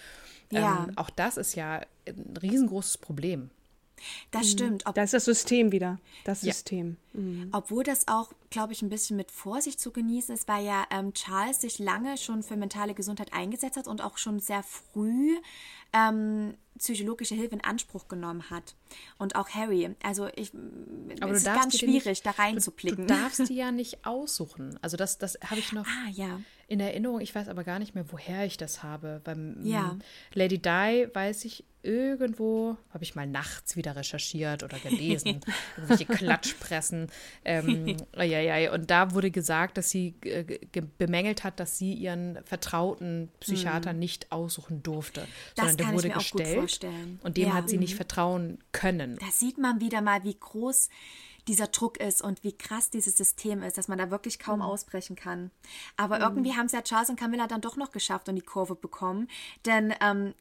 Ja. 0.52 0.86
Ähm, 0.90 0.98
auch 0.98 1.12
das 1.12 1.38
ist 1.38 1.54
ja 1.56 1.82
ein 2.08 2.34
riesengroßes 2.42 2.98
Problem. 2.98 3.52
Das 4.32 4.52
stimmt. 4.52 4.86
Ob, 4.86 4.96
da 4.96 5.04
ist 5.04 5.14
das 5.14 5.26
System 5.26 5.72
wieder. 5.72 6.00
Das 6.24 6.42
Ja. 6.44 6.54
System. 6.54 6.98
obwohl 7.54 7.84
das 7.84 8.08
auch, 8.08 8.34
glaube 8.50 8.74
ich, 8.74 8.82
ein 8.82 8.90
bisschen 8.90 9.16
mit 9.18 9.32
Vorsicht 9.32 9.80
zu 9.80 9.92
genießen 9.92 10.36
ist, 10.36 10.48
weil 10.48 10.66
ja 10.66 10.86
ähm, 10.92 11.14
Charles 11.14 11.62
sich 11.62 11.80
lange 11.80 12.18
schon 12.18 12.44
für 12.44 12.58
mentale 12.58 12.94
Gesundheit 12.94 13.32
eingesetzt 13.34 13.78
hat 13.78 13.88
und 13.88 14.02
auch 14.02 14.18
schon 14.18 14.40
sehr 14.40 14.64
früh 14.64 15.38
ähm, 15.94 16.56
psychologische 16.78 17.36
Hilfe 17.36 17.56
in 17.56 17.64
Anspruch 17.64 18.08
genommen 18.10 18.50
hat. 18.50 18.76
Und 19.18 19.36
auch 19.38 19.48
Harry. 19.50 19.90
Also 20.04 20.28
ich, 20.36 20.52
Aber 21.22 21.32
es 21.32 21.44
du 21.44 21.50
ist 21.50 21.56
ganz 21.56 21.78
die 21.78 21.86
nicht- 21.86 22.04
schwierig, 22.04 22.22
da 22.22 22.32
Du, 22.34 22.38
reinzublicken. 22.42 23.08
du 23.08 23.14
darfst 23.14 23.48
die 23.50 23.56
ja 23.56 23.72
nicht 23.72 24.06
aussuchen. 24.06 24.78
Also 24.82 24.98
das, 24.98 25.18
das 25.18 25.38
habe 25.46 25.60
ich 25.60 25.72
noch 25.72 25.86
ah, 25.88 26.10
ja. 26.12 26.42
In 26.68 26.80
Erinnerung. 26.80 27.22
Ich 27.22 27.34
weiß 27.36 27.48
aber 27.48 27.64
gar 27.64 27.78
nicht 27.80 27.94
mehr, 27.96 28.06
woher 28.12 28.46
ich 28.46 28.58
das 28.58 28.82
habe. 28.84 29.22
Beim 29.24 29.58
Ja. 29.64 29.98
Lady 30.34 30.58
Di 30.58 31.08
weiß 31.14 31.46
ich 31.46 31.64
irgendwo, 31.84 32.78
habe 32.92 33.04
ich 33.04 33.14
mal 33.14 33.28
nachts 33.28 33.76
wieder 33.76 33.96
recherchiert 33.96 34.64
oder 34.64 34.80
gelesen, 34.80 35.42
irgendwelche 35.78 36.06
Klatschpressen. 36.06 37.12
Ähm, 37.44 37.96
eieiei. 38.16 38.72
und 38.72 38.90
da 38.90 39.14
wurde 39.14 39.30
gesagt, 39.30 39.78
dass 39.78 39.92
sie 39.92 40.16
äh, 40.24 40.44
ge- 40.44 40.84
bemängelt 40.98 41.44
hat, 41.44 41.60
dass 41.60 41.78
sie 41.78 41.94
ihren 41.94 42.40
vertrauten 42.44 43.30
Psychiater 43.40 43.94
nicht 43.94 44.32
aussuchen 44.32 44.82
durfte. 44.82 45.28
Das 45.56 45.68
sondern 45.68 45.88
der 45.88 45.96
wurde 45.96 46.10
gestellt 46.10 46.58
vorstellen. 46.58 47.20
und 47.24 47.38
dem 47.38 47.44
Ja. 47.46 47.50
Mhm. 47.50 47.54
hat 47.58 47.70
sie 47.70 47.78
nicht 47.78 47.94
vertrauen 47.96 48.58
können. 48.72 49.18
Da 49.20 49.28
sieht 49.32 49.60
man 49.60 49.80
wieder 49.80 50.02
mal, 50.02 50.24
wie 50.24 50.36
groß 50.40 50.90
dieser 51.48 51.68
Druck 51.68 52.00
ist 52.00 52.22
und 52.22 52.44
wie 52.44 52.58
krass 52.58 52.90
dieses 52.90 53.16
System 53.16 53.64
ist, 53.64 53.78
dass 53.78 53.88
man 53.88 53.98
da 53.98 54.12
wirklich 54.12 54.40
kaum 54.40 54.62
ausbrechen 54.62 55.16
kann. 55.16 55.52
Aber 55.98 56.20
irgendwie 56.20 56.54
haben 56.54 56.66
es 56.66 56.72
ja 56.72 56.82
Charles 56.82 57.10
und 57.10 57.20
Camilla 57.20 57.48
dann 57.48 57.62
doch 57.62 57.78
noch 57.78 57.92
geschafft 57.92 58.30
und 58.30 58.36
die 58.36 58.42
Kurve 58.42 58.76
bekommen. 58.76 59.28
Denn 59.66 59.94
ähm, 60.02 60.34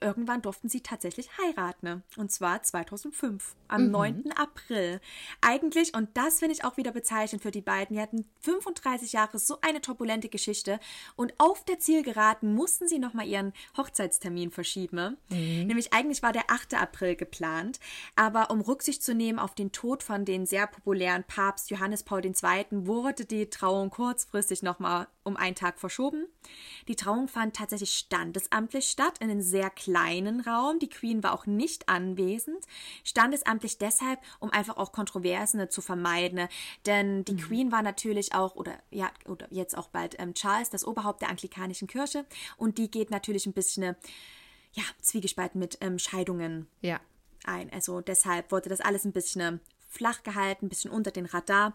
irgendwann 0.00 0.42
durften 0.42 0.68
sie 0.68 0.80
tatsächlich 0.80 1.28
heiraten. 1.38 1.86
Ne? 1.86 2.02
Und 2.16 2.32
zwar 2.32 2.62
2005, 2.62 3.54
am 3.68 3.86
mhm. 3.86 3.90
9. 3.90 4.32
April. 4.32 5.00
Eigentlich, 5.40 5.94
und 5.94 6.08
das 6.14 6.38
finde 6.38 6.54
ich 6.54 6.64
auch 6.64 6.76
wieder 6.76 6.92
bezeichnend 6.92 7.42
für 7.42 7.50
die 7.50 7.60
beiden, 7.60 7.96
die 7.96 8.02
hatten 8.02 8.24
35 8.40 9.12
Jahre 9.12 9.38
so 9.38 9.58
eine 9.60 9.80
turbulente 9.80 10.28
Geschichte 10.28 10.78
und 11.16 11.34
auf 11.38 11.64
der 11.64 11.78
Zielgeraden 11.78 12.54
mussten 12.54 12.88
sie 12.88 12.98
nochmal 12.98 13.26
ihren 13.26 13.52
Hochzeitstermin 13.76 14.50
verschieben. 14.50 15.16
Mhm. 15.28 15.66
Nämlich 15.66 15.92
eigentlich 15.92 16.22
war 16.22 16.32
der 16.32 16.50
8. 16.50 16.74
April 16.74 17.16
geplant, 17.16 17.80
aber 18.14 18.50
um 18.50 18.60
Rücksicht 18.60 19.02
zu 19.02 19.14
nehmen 19.14 19.38
auf 19.38 19.54
den 19.54 19.72
Tod 19.72 20.02
von 20.02 20.24
den 20.24 20.46
sehr 20.46 20.66
populären 20.66 21.24
Papst 21.24 21.70
Johannes 21.70 22.02
Paul 22.02 22.24
II. 22.24 22.66
wurde 22.70 23.24
die 23.24 23.50
Trauung 23.50 23.90
kurzfristig 23.90 24.62
nochmal 24.62 25.06
um 25.26 25.36
einen 25.36 25.56
Tag 25.56 25.78
verschoben. 25.78 26.26
Die 26.88 26.96
Trauung 26.96 27.28
fand 27.28 27.56
tatsächlich 27.56 27.92
standesamtlich 27.92 28.86
statt, 28.86 29.18
in 29.20 29.30
einem 29.30 29.42
sehr 29.42 29.70
kleinen 29.70 30.40
Raum. 30.40 30.78
Die 30.78 30.88
Queen 30.88 31.22
war 31.22 31.32
auch 31.32 31.46
nicht 31.46 31.88
anwesend. 31.88 32.64
Standesamtlich 33.04 33.78
deshalb, 33.78 34.20
um 34.38 34.50
einfach 34.50 34.76
auch 34.76 34.92
Kontroversen 34.92 35.68
zu 35.68 35.82
vermeiden. 35.82 36.48
Denn 36.86 37.24
die 37.24 37.34
mhm. 37.34 37.38
Queen 37.38 37.72
war 37.72 37.82
natürlich 37.82 38.34
auch, 38.34 38.54
oder 38.54 38.78
ja, 38.90 39.10
oder 39.26 39.48
jetzt 39.50 39.76
auch 39.76 39.88
bald 39.88 40.18
ähm, 40.18 40.34
Charles, 40.34 40.70
das 40.70 40.86
Oberhaupt 40.86 41.22
der 41.22 41.30
anglikanischen 41.30 41.88
Kirche. 41.88 42.24
Und 42.56 42.78
die 42.78 42.90
geht 42.90 43.10
natürlich 43.10 43.46
ein 43.46 43.52
bisschen, 43.52 43.96
ja, 44.72 44.84
zwiegespalten 45.00 45.58
mit 45.58 45.78
ähm, 45.80 45.98
Scheidungen 45.98 46.68
ja. 46.82 47.00
ein. 47.44 47.72
Also 47.72 48.00
deshalb 48.00 48.52
wurde 48.52 48.68
das 48.68 48.80
alles 48.80 49.04
ein 49.04 49.12
bisschen 49.12 49.60
flach 49.88 50.22
gehalten, 50.22 50.66
ein 50.66 50.68
bisschen 50.68 50.90
unter 50.90 51.10
den 51.10 51.26
Radar. 51.26 51.74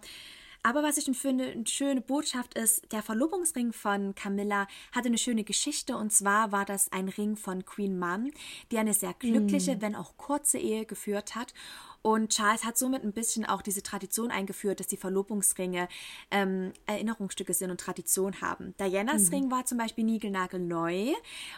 Aber 0.63 0.83
was 0.83 0.97
ich 0.97 1.17
finde, 1.17 1.45
eine 1.45 1.65
schöne 1.65 2.01
Botschaft 2.01 2.53
ist, 2.53 2.91
der 2.91 3.01
Verlobungsring 3.01 3.73
von 3.73 4.13
Camilla 4.13 4.67
hatte 4.91 5.07
eine 5.07 5.17
schöne 5.17 5.43
Geschichte 5.43 5.97
und 5.97 6.13
zwar 6.13 6.51
war 6.51 6.65
das 6.65 6.91
ein 6.91 7.09
Ring 7.09 7.35
von 7.35 7.65
Queen 7.65 7.97
Mum, 7.97 8.31
die 8.71 8.77
eine 8.77 8.93
sehr 8.93 9.13
glückliche, 9.13 9.77
mm. 9.77 9.81
wenn 9.81 9.95
auch 9.95 10.17
kurze 10.17 10.59
Ehe 10.59 10.85
geführt 10.85 11.35
hat 11.35 11.53
und 12.01 12.29
Charles 12.29 12.65
hat 12.65 12.77
somit 12.77 13.03
ein 13.03 13.13
bisschen 13.13 13.45
auch 13.45 13.61
diese 13.61 13.83
Tradition 13.83 14.31
eingeführt, 14.31 14.79
dass 14.79 14.87
die 14.87 14.97
Verlobungsringe 14.97 15.87
ähm, 16.31 16.73
Erinnerungsstücke 16.87 17.53
sind 17.53 17.69
und 17.69 17.79
Tradition 17.79 18.41
haben. 18.41 18.73
Dianas 18.79 19.27
mhm. 19.27 19.35
Ring 19.35 19.51
war 19.51 19.65
zum 19.65 19.77
Beispiel 19.77 20.03
niegelnagelneu, 20.03 21.13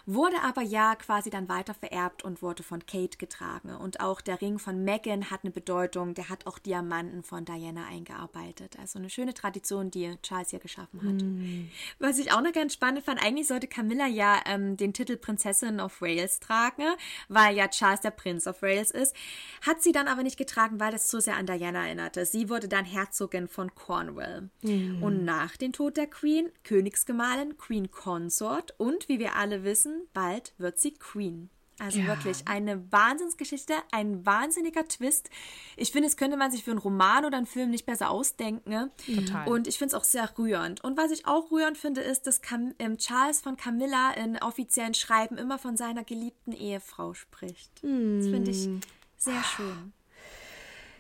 wurde 0.06 0.42
aber 0.44 0.62
ja 0.62 0.96
quasi 0.96 1.30
dann 1.30 1.48
weiter 1.48 1.74
vererbt 1.74 2.24
und 2.24 2.42
wurde 2.42 2.64
von 2.64 2.86
Kate 2.86 3.18
getragen. 3.18 3.70
Und 3.76 4.02
auch 4.02 4.20
der 4.20 4.42
Ring 4.42 4.60
von 4.60 4.84
Meghan 4.84 5.32
hat 5.32 5.42
eine 5.44 5.52
Bedeutung, 5.52 6.14
der 6.14 6.28
hat 6.28 6.46
auch 6.46 6.60
Diamanten 6.60 7.24
von 7.24 7.46
Diana 7.46 7.86
eingearbeitet. 7.86 8.78
Also 8.80 9.00
eine 9.00 9.10
schöne 9.10 9.34
Tradition, 9.34 9.92
die 9.92 10.18
Charles 10.24 10.50
hier 10.50 10.60
geschaffen 10.60 11.02
hat. 11.04 11.22
Mhm. 11.22 11.70
Was 12.00 12.18
ich 12.18 12.34
auch 12.34 12.42
noch 12.42 12.52
ganz 12.52 12.74
spannend 12.74 13.06
fand, 13.06 13.24
eigentlich 13.24 13.48
sollte 13.48 13.68
Camilla 13.68 14.08
ja 14.08 14.42
ähm, 14.46 14.76
den 14.76 14.94
Titel 14.94 15.16
Prinzessin 15.16 15.80
of 15.80 16.02
Wales 16.02 16.42
tragen, 16.42 16.84
weil 17.30 17.56
ja 17.56 17.70
Charles 17.70 18.02
der 18.02 18.12
Prinz 18.12 18.46
of 18.46 18.62
Wales 18.62 18.92
ist. 18.92 19.16
Hat 19.62 19.82
sie 19.82 19.94
dann 19.94 20.10
aber 20.10 20.24
nicht 20.24 20.33
nicht 20.34 20.38
getragen, 20.38 20.80
weil 20.80 20.94
es 20.94 21.08
zu 21.08 21.22
sehr 21.22 21.38
an 21.38 21.46
Diana 21.46 21.86
erinnerte. 21.86 22.26
Sie 22.26 22.50
wurde 22.50 22.68
dann 22.68 22.86
Herzogin 22.86 23.48
von 23.48 23.74
Cornwall. 23.76 24.50
Mhm. 24.64 25.04
Und 25.04 25.24
nach 25.24 25.58
dem 25.58 25.74
Tod 25.74 25.96
der 25.96 26.08
Queen, 26.08 26.50
Königsgemahlin, 26.64 27.58
Queen 27.58 27.92
Consort 27.92 28.74
und 28.78 29.08
wie 29.10 29.20
wir 29.20 29.36
alle 29.36 29.64
wissen, 29.64 30.08
bald 30.14 30.54
wird 30.58 30.80
sie 30.80 30.94
Queen. 30.94 31.50
Also 31.80 32.00
ja. 32.00 32.08
wirklich 32.08 32.48
eine 32.48 32.92
Wahnsinnsgeschichte, 32.92 33.74
ein 33.92 34.26
wahnsinniger 34.26 34.88
Twist. 34.88 35.30
Ich 35.76 35.92
finde, 35.92 36.08
es 36.08 36.18
könnte 36.18 36.38
man 36.38 36.52
sich 36.52 36.64
für 36.64 36.72
einen 36.72 36.80
Roman 36.80 37.26
oder 37.26 37.38
einen 37.38 37.48
Film 37.48 37.72
nicht 37.72 37.86
besser 37.86 38.10
ausdenken. 38.10 38.70
Ne? 38.70 38.92
Total. 39.06 39.48
Und 39.48 39.68
ich 39.68 39.78
finde 39.78 39.96
es 39.96 40.02
auch 40.02 40.04
sehr 40.04 40.30
rührend. 40.38 40.84
Und 40.84 40.98
was 40.98 41.12
ich 41.12 41.26
auch 41.26 41.52
rührend 41.52 41.78
finde, 41.78 42.02
ist, 42.02 42.28
dass 42.28 42.42
Cam 42.42 42.74
ähm, 42.80 42.98
Charles 42.98 43.42
von 43.42 43.58
Camilla 43.58 44.14
in 44.14 44.38
offiziellen 44.38 44.94
Schreiben 44.94 45.38
immer 45.38 45.58
von 45.58 45.76
seiner 45.76 46.04
geliebten 46.04 46.54
Ehefrau 46.54 47.16
spricht. 47.16 47.84
Mm. 47.84 48.20
Das 48.20 48.28
finde 48.28 48.52
ich 48.52 48.70
sehr 49.18 49.44
schön. 49.44 49.94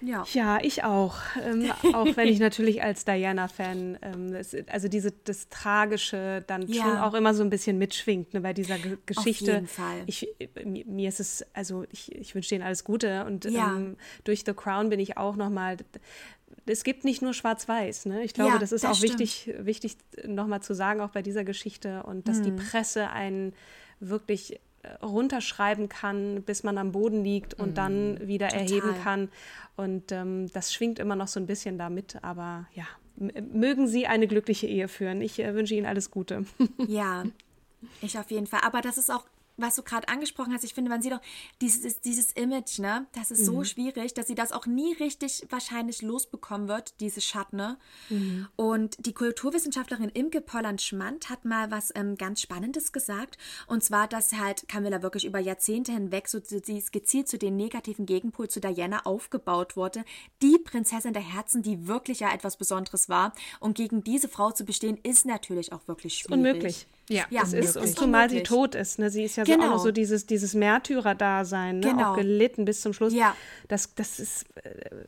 Ja. 0.05 0.25
ja, 0.33 0.59
ich 0.61 0.83
auch. 0.83 1.15
Ähm, 1.41 1.71
auch 1.93 2.15
wenn 2.15 2.27
ich 2.27 2.39
natürlich 2.39 2.83
als 2.83 3.05
Diana-Fan, 3.05 3.97
ähm, 4.01 4.37
also 4.69 4.87
diese, 4.87 5.11
das 5.11 5.49
Tragische 5.49 6.43
dann 6.47 6.67
ja. 6.67 6.83
schon 6.83 6.97
auch 6.97 7.13
immer 7.13 7.33
so 7.33 7.43
ein 7.43 7.49
bisschen 7.49 7.77
mitschwingt 7.77 8.33
ne, 8.33 8.41
bei 8.41 8.53
dieser 8.53 8.77
G 8.77 8.97
Geschichte. 9.05 9.51
Auf 9.51 9.55
jeden 9.55 9.67
Fall. 9.67 10.03
Ich, 10.05 10.27
mir 10.65 11.09
ist 11.09 11.19
es, 11.19 11.45
also 11.53 11.85
ich, 11.91 12.13
ich 12.13 12.35
wünsche 12.35 12.49
denen 12.49 12.63
alles 12.63 12.83
Gute 12.83 13.25
und 13.25 13.45
ja. 13.45 13.75
ähm, 13.75 13.95
durch 14.23 14.43
The 14.45 14.53
Crown 14.53 14.89
bin 14.89 14.99
ich 14.99 15.17
auch 15.17 15.35
nochmal 15.35 15.77
es 16.65 16.83
gibt 16.83 17.03
nicht 17.03 17.21
nur 17.21 17.33
Schwarz-Weiß. 17.33 18.05
Ne? 18.05 18.23
Ich 18.23 18.33
glaube, 18.33 18.51
ja, 18.51 18.59
das 18.59 18.71
ist 18.71 18.83
das 18.83 18.91
auch 18.91 18.95
stimmt. 18.95 19.19
wichtig, 19.19 19.53
wichtig 19.59 19.97
nochmal 20.25 20.61
zu 20.61 20.73
sagen, 20.73 21.01
auch 21.01 21.09
bei 21.09 21.21
dieser 21.21 21.43
Geschichte. 21.43 22.03
Und 22.03 22.27
dass 22.27 22.37
hm. 22.37 22.43
die 22.43 22.51
Presse 22.51 23.09
einen 23.09 23.53
wirklich 23.99 24.59
runterschreiben 25.01 25.89
kann, 25.89 26.43
bis 26.43 26.63
man 26.63 26.77
am 26.77 26.91
Boden 26.91 27.23
liegt 27.23 27.53
und 27.53 27.71
mm, 27.71 27.75
dann 27.75 28.27
wieder 28.27 28.49
total. 28.49 28.63
erheben 28.63 28.95
kann. 29.03 29.29
Und 29.75 30.11
ähm, 30.11 30.51
das 30.53 30.73
schwingt 30.73 30.99
immer 30.99 31.15
noch 31.15 31.27
so 31.27 31.39
ein 31.39 31.45
bisschen 31.45 31.77
damit. 31.77 32.23
Aber 32.23 32.67
ja, 32.73 32.85
mögen 33.15 33.87
Sie 33.87 34.07
eine 34.07 34.27
glückliche 34.27 34.67
Ehe 34.67 34.87
führen. 34.87 35.21
Ich 35.21 35.39
äh, 35.39 35.53
wünsche 35.55 35.75
Ihnen 35.75 35.85
alles 35.85 36.11
Gute. 36.11 36.45
Ja, 36.87 37.23
ich 38.01 38.17
auf 38.17 38.29
jeden 38.31 38.47
Fall. 38.47 38.61
Aber 38.63 38.81
das 38.81 38.97
ist 38.97 39.09
auch 39.09 39.25
was 39.57 39.75
du 39.75 39.83
gerade 39.83 40.07
angesprochen 40.07 40.53
hast, 40.53 40.63
ich 40.63 40.73
finde, 40.73 40.89
man 40.89 41.01
sieht 41.01 41.13
auch 41.13 41.21
dieses, 41.61 42.01
dieses 42.01 42.31
Image, 42.31 42.79
ne? 42.79 43.07
Das 43.13 43.31
ist 43.31 43.41
mhm. 43.41 43.45
so 43.45 43.63
schwierig, 43.63 44.13
dass 44.13 44.27
sie 44.27 44.35
das 44.35 44.51
auch 44.51 44.65
nie 44.65 44.93
richtig 44.93 45.45
wahrscheinlich 45.49 46.01
losbekommen 46.01 46.67
wird, 46.67 46.99
diese 46.99 47.21
Schatten. 47.21 47.77
Mhm. 48.09 48.47
Und 48.55 49.05
die 49.05 49.13
Kulturwissenschaftlerin 49.13 50.09
Imke 50.09 50.41
Polland-Schmand 50.41 51.29
hat 51.29 51.45
mal 51.45 51.71
was 51.71 51.91
ähm, 51.95 52.15
ganz 52.15 52.41
Spannendes 52.41 52.91
gesagt. 52.91 53.37
Und 53.67 53.83
zwar, 53.83 54.07
dass 54.07 54.33
halt 54.33 54.67
Camilla 54.67 55.01
wirklich 55.01 55.25
über 55.25 55.39
Jahrzehnte 55.39 55.91
hinweg 55.91 56.27
so 56.27 56.39
sie 56.43 56.83
gezielt 56.91 57.27
zu 57.27 57.37
den 57.37 57.55
negativen 57.55 58.05
Gegenpol 58.05 58.49
zu 58.49 58.59
Diana 58.59 59.05
aufgebaut 59.05 59.75
wurde. 59.75 60.03
Die 60.41 60.57
Prinzessin 60.57 61.13
der 61.13 61.21
Herzen, 61.21 61.61
die 61.61 61.87
wirklich 61.87 62.19
ja 62.21 62.33
etwas 62.33 62.57
Besonderes 62.57 63.09
war. 63.09 63.33
Und 63.59 63.75
gegen 63.75 64.03
diese 64.03 64.27
Frau 64.27 64.51
zu 64.51 64.65
bestehen, 64.65 64.97
ist 65.03 65.25
natürlich 65.25 65.71
auch 65.71 65.87
wirklich 65.87 66.15
schwierig. 66.15 66.33
Unmöglich. 66.33 66.87
Ja, 67.09 67.25
ja 67.29 67.41
das 67.41 67.53
ist, 67.53 67.77
und 67.77 67.97
zumal 67.97 68.29
sie 68.29 68.43
tot 68.43 68.75
ist. 68.75 68.99
Ne? 68.99 69.09
Sie 69.09 69.23
ist 69.23 69.35
ja 69.35 69.43
genau. 69.43 69.57
so 69.57 69.63
auch 69.63 69.71
noch 69.73 69.83
so 69.83 69.91
dieses, 69.91 70.25
dieses 70.25 70.53
Märtyrer-Dasein, 70.53 71.79
ne? 71.79 71.87
genau. 71.87 72.11
auch 72.11 72.15
gelitten 72.15 72.65
bis 72.65 72.81
zum 72.81 72.93
Schluss. 72.93 73.13
Ja. 73.13 73.35
Das, 73.67 73.93
das 73.95 74.19
ist, 74.19 74.45
äh, 74.63 75.05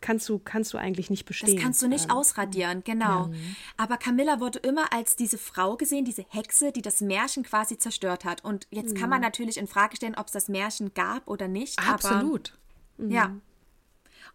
kannst 0.00 0.28
du, 0.28 0.38
kannst 0.38 0.72
du 0.74 0.78
eigentlich 0.78 1.08
nicht 1.08 1.24
bestehen. 1.24 1.54
Das 1.54 1.62
kannst 1.62 1.82
du 1.82 1.88
nicht 1.88 2.06
ähm. 2.06 2.10
ausradieren, 2.10 2.82
genau. 2.84 3.28
Mhm. 3.28 3.56
Aber 3.76 3.96
Camilla 3.96 4.40
wurde 4.40 4.58
immer 4.60 4.92
als 4.92 5.16
diese 5.16 5.38
Frau 5.38 5.76
gesehen, 5.76 6.04
diese 6.04 6.24
Hexe, 6.28 6.72
die 6.72 6.82
das 6.82 7.00
Märchen 7.00 7.44
quasi 7.44 7.78
zerstört 7.78 8.24
hat. 8.24 8.44
Und 8.44 8.66
jetzt 8.70 8.94
mhm. 8.94 9.00
kann 9.00 9.10
man 9.10 9.20
mhm. 9.20 9.24
natürlich 9.24 9.56
in 9.56 9.66
Frage 9.66 9.96
stellen, 9.96 10.16
ob 10.16 10.26
es 10.26 10.32
das 10.32 10.48
Märchen 10.48 10.92
gab 10.94 11.26
oder 11.28 11.48
nicht. 11.48 11.78
Absolut. 11.78 12.58
Aber, 12.98 13.06
mhm. 13.06 13.10
Ja, 13.10 13.36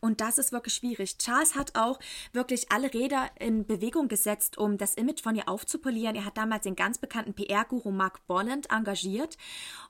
und 0.03 0.19
das 0.19 0.37
ist 0.37 0.51
wirklich 0.51 0.73
schwierig. 0.73 1.17
Charles 1.17 1.55
hat 1.55 1.75
auch 1.75 1.97
wirklich 2.33 2.73
alle 2.73 2.93
Räder 2.93 3.29
in 3.39 3.65
Bewegung 3.65 4.09
gesetzt, 4.09 4.57
um 4.57 4.77
das 4.77 4.95
Image 4.95 5.21
von 5.23 5.33
ihr 5.33 5.47
aufzupolieren. 5.47 6.17
Er 6.17 6.25
hat 6.25 6.37
damals 6.37 6.63
den 6.63 6.75
ganz 6.75 6.97
bekannten 6.97 7.33
PR-Guru 7.33 7.89
Mark 7.89 8.27
Bolland 8.27 8.69
engagiert 8.69 9.37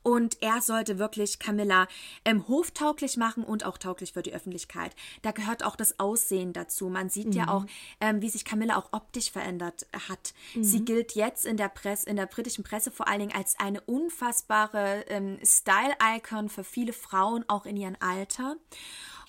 und 0.04 0.38
er 0.43 0.62
sollte 0.62 0.99
wirklich 0.99 1.39
Camilla 1.39 1.88
ähm, 2.26 2.47
hoftauglich 2.47 3.17
machen 3.17 3.43
und 3.43 3.65
auch 3.65 3.80
tauglich 3.80 4.13
für 4.13 4.21
die 4.21 4.36
Öffentlichkeit. 4.36 4.95
Da 5.23 5.32
gehört 5.32 5.65
auch 5.65 5.76
das 5.76 5.99
Aussehen 5.99 6.54
dazu. 6.54 6.89
Man 6.89 7.10
sieht 7.10 7.30
mhm. 7.30 7.34
ja 7.34 7.47
auch, 7.47 7.65
ähm, 7.99 8.21
wie 8.21 8.30
sich 8.30 8.45
Camilla 8.45 8.78
auch 8.78 8.89
optisch 8.91 9.32
verändert 9.32 9.88
hat. 10.10 10.36
Mhm. 10.54 10.63
Sie 10.63 10.86
gilt 10.86 11.15
jetzt 11.15 11.43
in 11.43 11.58
der 11.58 11.69
Presse, 11.69 12.08
in 12.08 12.17
der 12.17 12.28
britischen 12.28 12.63
Presse 12.63 12.91
vor 12.91 13.08
allen 13.08 13.21
Dingen 13.21 13.36
als 13.36 13.58
eine 13.60 13.82
unfassbare 13.82 15.06
ähm, 15.08 15.39
Style-Icon 15.43 16.49
für 16.49 16.63
viele 16.63 16.93
Frauen, 16.93 17.45
auch 17.47 17.65
in 17.65 17.78
ihrem 17.78 17.97
Alter. 17.99 18.58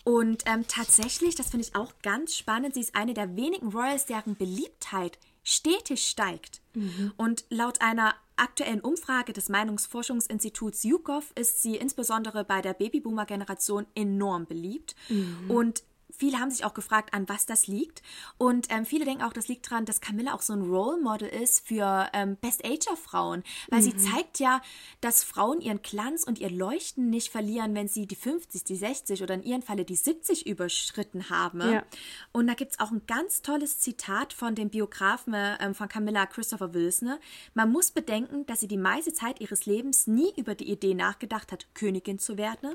Und 0.05 0.45
ähm, 0.47 0.67
tatsächlich, 0.69 1.35
das 1.35 1.51
finde 1.51 1.67
ich 1.67 1.75
auch 1.75 1.93
ganz 2.03 2.37
spannend, 2.37 2.75
sie 2.75 2.81
ist 2.81 2.95
eine 2.95 3.15
der 3.15 3.37
wenigen 3.37 3.73
Royals, 3.73 4.07
deren 4.07 4.37
Beliebtheit 4.37 5.19
stetig 5.43 6.07
steigt. 6.07 6.61
Mhm. 6.75 7.13
Und 7.17 7.45
laut 7.49 7.81
einer 7.81 8.15
aktuellen 8.37 8.81
Umfrage 8.81 9.33
des 9.33 9.49
Meinungsforschungsinstituts 9.49 10.85
YouGov 10.85 11.33
ist 11.37 11.63
sie 11.63 11.77
insbesondere 11.77 12.45
bei 12.45 12.61
der 12.61 12.75
Babyboomer-Generation 12.75 13.87
enorm 13.95 14.47
beliebt. 14.47 14.95
Mhm. 15.09 15.51
Und 15.51 15.85
Viele 16.17 16.39
haben 16.39 16.51
sich 16.51 16.65
auch 16.65 16.75
gefragt, 16.75 17.13
an 17.13 17.29
was 17.29 17.47
das 17.47 17.67
liegt. 17.67 18.03
Und 18.39 18.67
ähm, 18.71 18.85
viele 18.87 19.05
denken 19.05 19.23
auch, 19.23 19.33
das 19.33 19.49
liegt 19.49 19.71
daran, 19.71 19.85
dass 19.85 20.01
Camilla 20.01 20.35
auch 20.35 20.43
so 20.43 20.53
ein 20.53 20.63
Role 20.63 21.01
Model 21.01 21.29
ist 21.29 21.67
für 21.67 22.09
ähm, 22.13 22.37
Best-Ager-Frauen. 22.37 23.43
Weil 23.69 23.81
mhm. 23.81 23.85
sie 23.85 23.97
zeigt 23.97 24.39
ja, 24.39 24.61
dass 25.01 25.25
Frauen 25.25 25.61
ihren 25.61 25.83
Glanz 25.83 26.25
und 26.25 26.39
ihr 26.39 26.51
Leuchten 26.51 27.11
nicht 27.11 27.31
verlieren, 27.31 27.75
wenn 27.75 27.89
sie 27.89 28.07
die 28.07 28.17
50, 28.17 28.65
die 28.65 28.77
60 28.77 29.23
oder 29.23 29.35
in 29.35 29.43
ihrem 29.43 29.63
Falle 29.63 29.85
die 29.85 29.97
70 29.97 30.47
überschritten 30.47 31.31
haben. 31.31 31.61
Ja. 31.61 31.85
Und 32.33 32.47
da 32.47 32.55
gibt 32.55 32.73
es 32.73 32.81
auch 32.81 32.91
ein 32.91 33.03
ganz 33.07 33.43
tolles 33.43 33.79
Zitat 33.79 34.33
von 34.33 34.55
dem 34.55 34.71
Biografen 34.71 35.35
ähm, 35.35 35.75
von 35.75 35.89
Camilla 35.89 36.27
Christopher 36.27 36.75
Wilson. 36.75 37.15
Man 37.55 37.73
muss 37.73 37.91
bedenken, 37.91 38.47
dass 38.47 38.61
sie 38.61 38.69
die 38.69 38.77
meiste 38.77 39.13
Zeit 39.13 39.41
ihres 39.41 39.67
Lebens 39.67 40.07
nie 40.07 40.33
über 40.37 40.55
die 40.55 40.71
Idee 40.71 40.95
nachgedacht 40.95 41.53
hat, 41.53 41.67
Königin 41.75 42.19
zu 42.19 42.37
werden. 42.37 42.75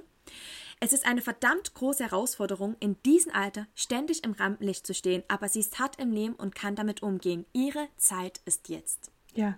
Es 0.81 0.93
ist 0.93 1.05
eine 1.05 1.21
verdammt 1.21 1.73
große 1.73 2.05
Herausforderung, 2.05 2.77
in 2.79 3.01
diesem 3.03 3.33
Alter 3.33 3.67
ständig 3.75 4.23
im 4.23 4.31
Rampenlicht 4.31 4.87
zu 4.87 4.93
stehen, 4.93 5.23
aber 5.27 5.49
sie 5.49 5.59
ist 5.59 5.77
hart 5.77 5.99
im 5.99 6.11
Leben 6.11 6.35
und 6.35 6.55
kann 6.55 6.75
damit 6.75 7.03
umgehen. 7.03 7.45
Ihre 7.51 7.89
Zeit 7.97 8.39
ist 8.45 8.69
jetzt. 8.69 9.11
Ja. 9.33 9.57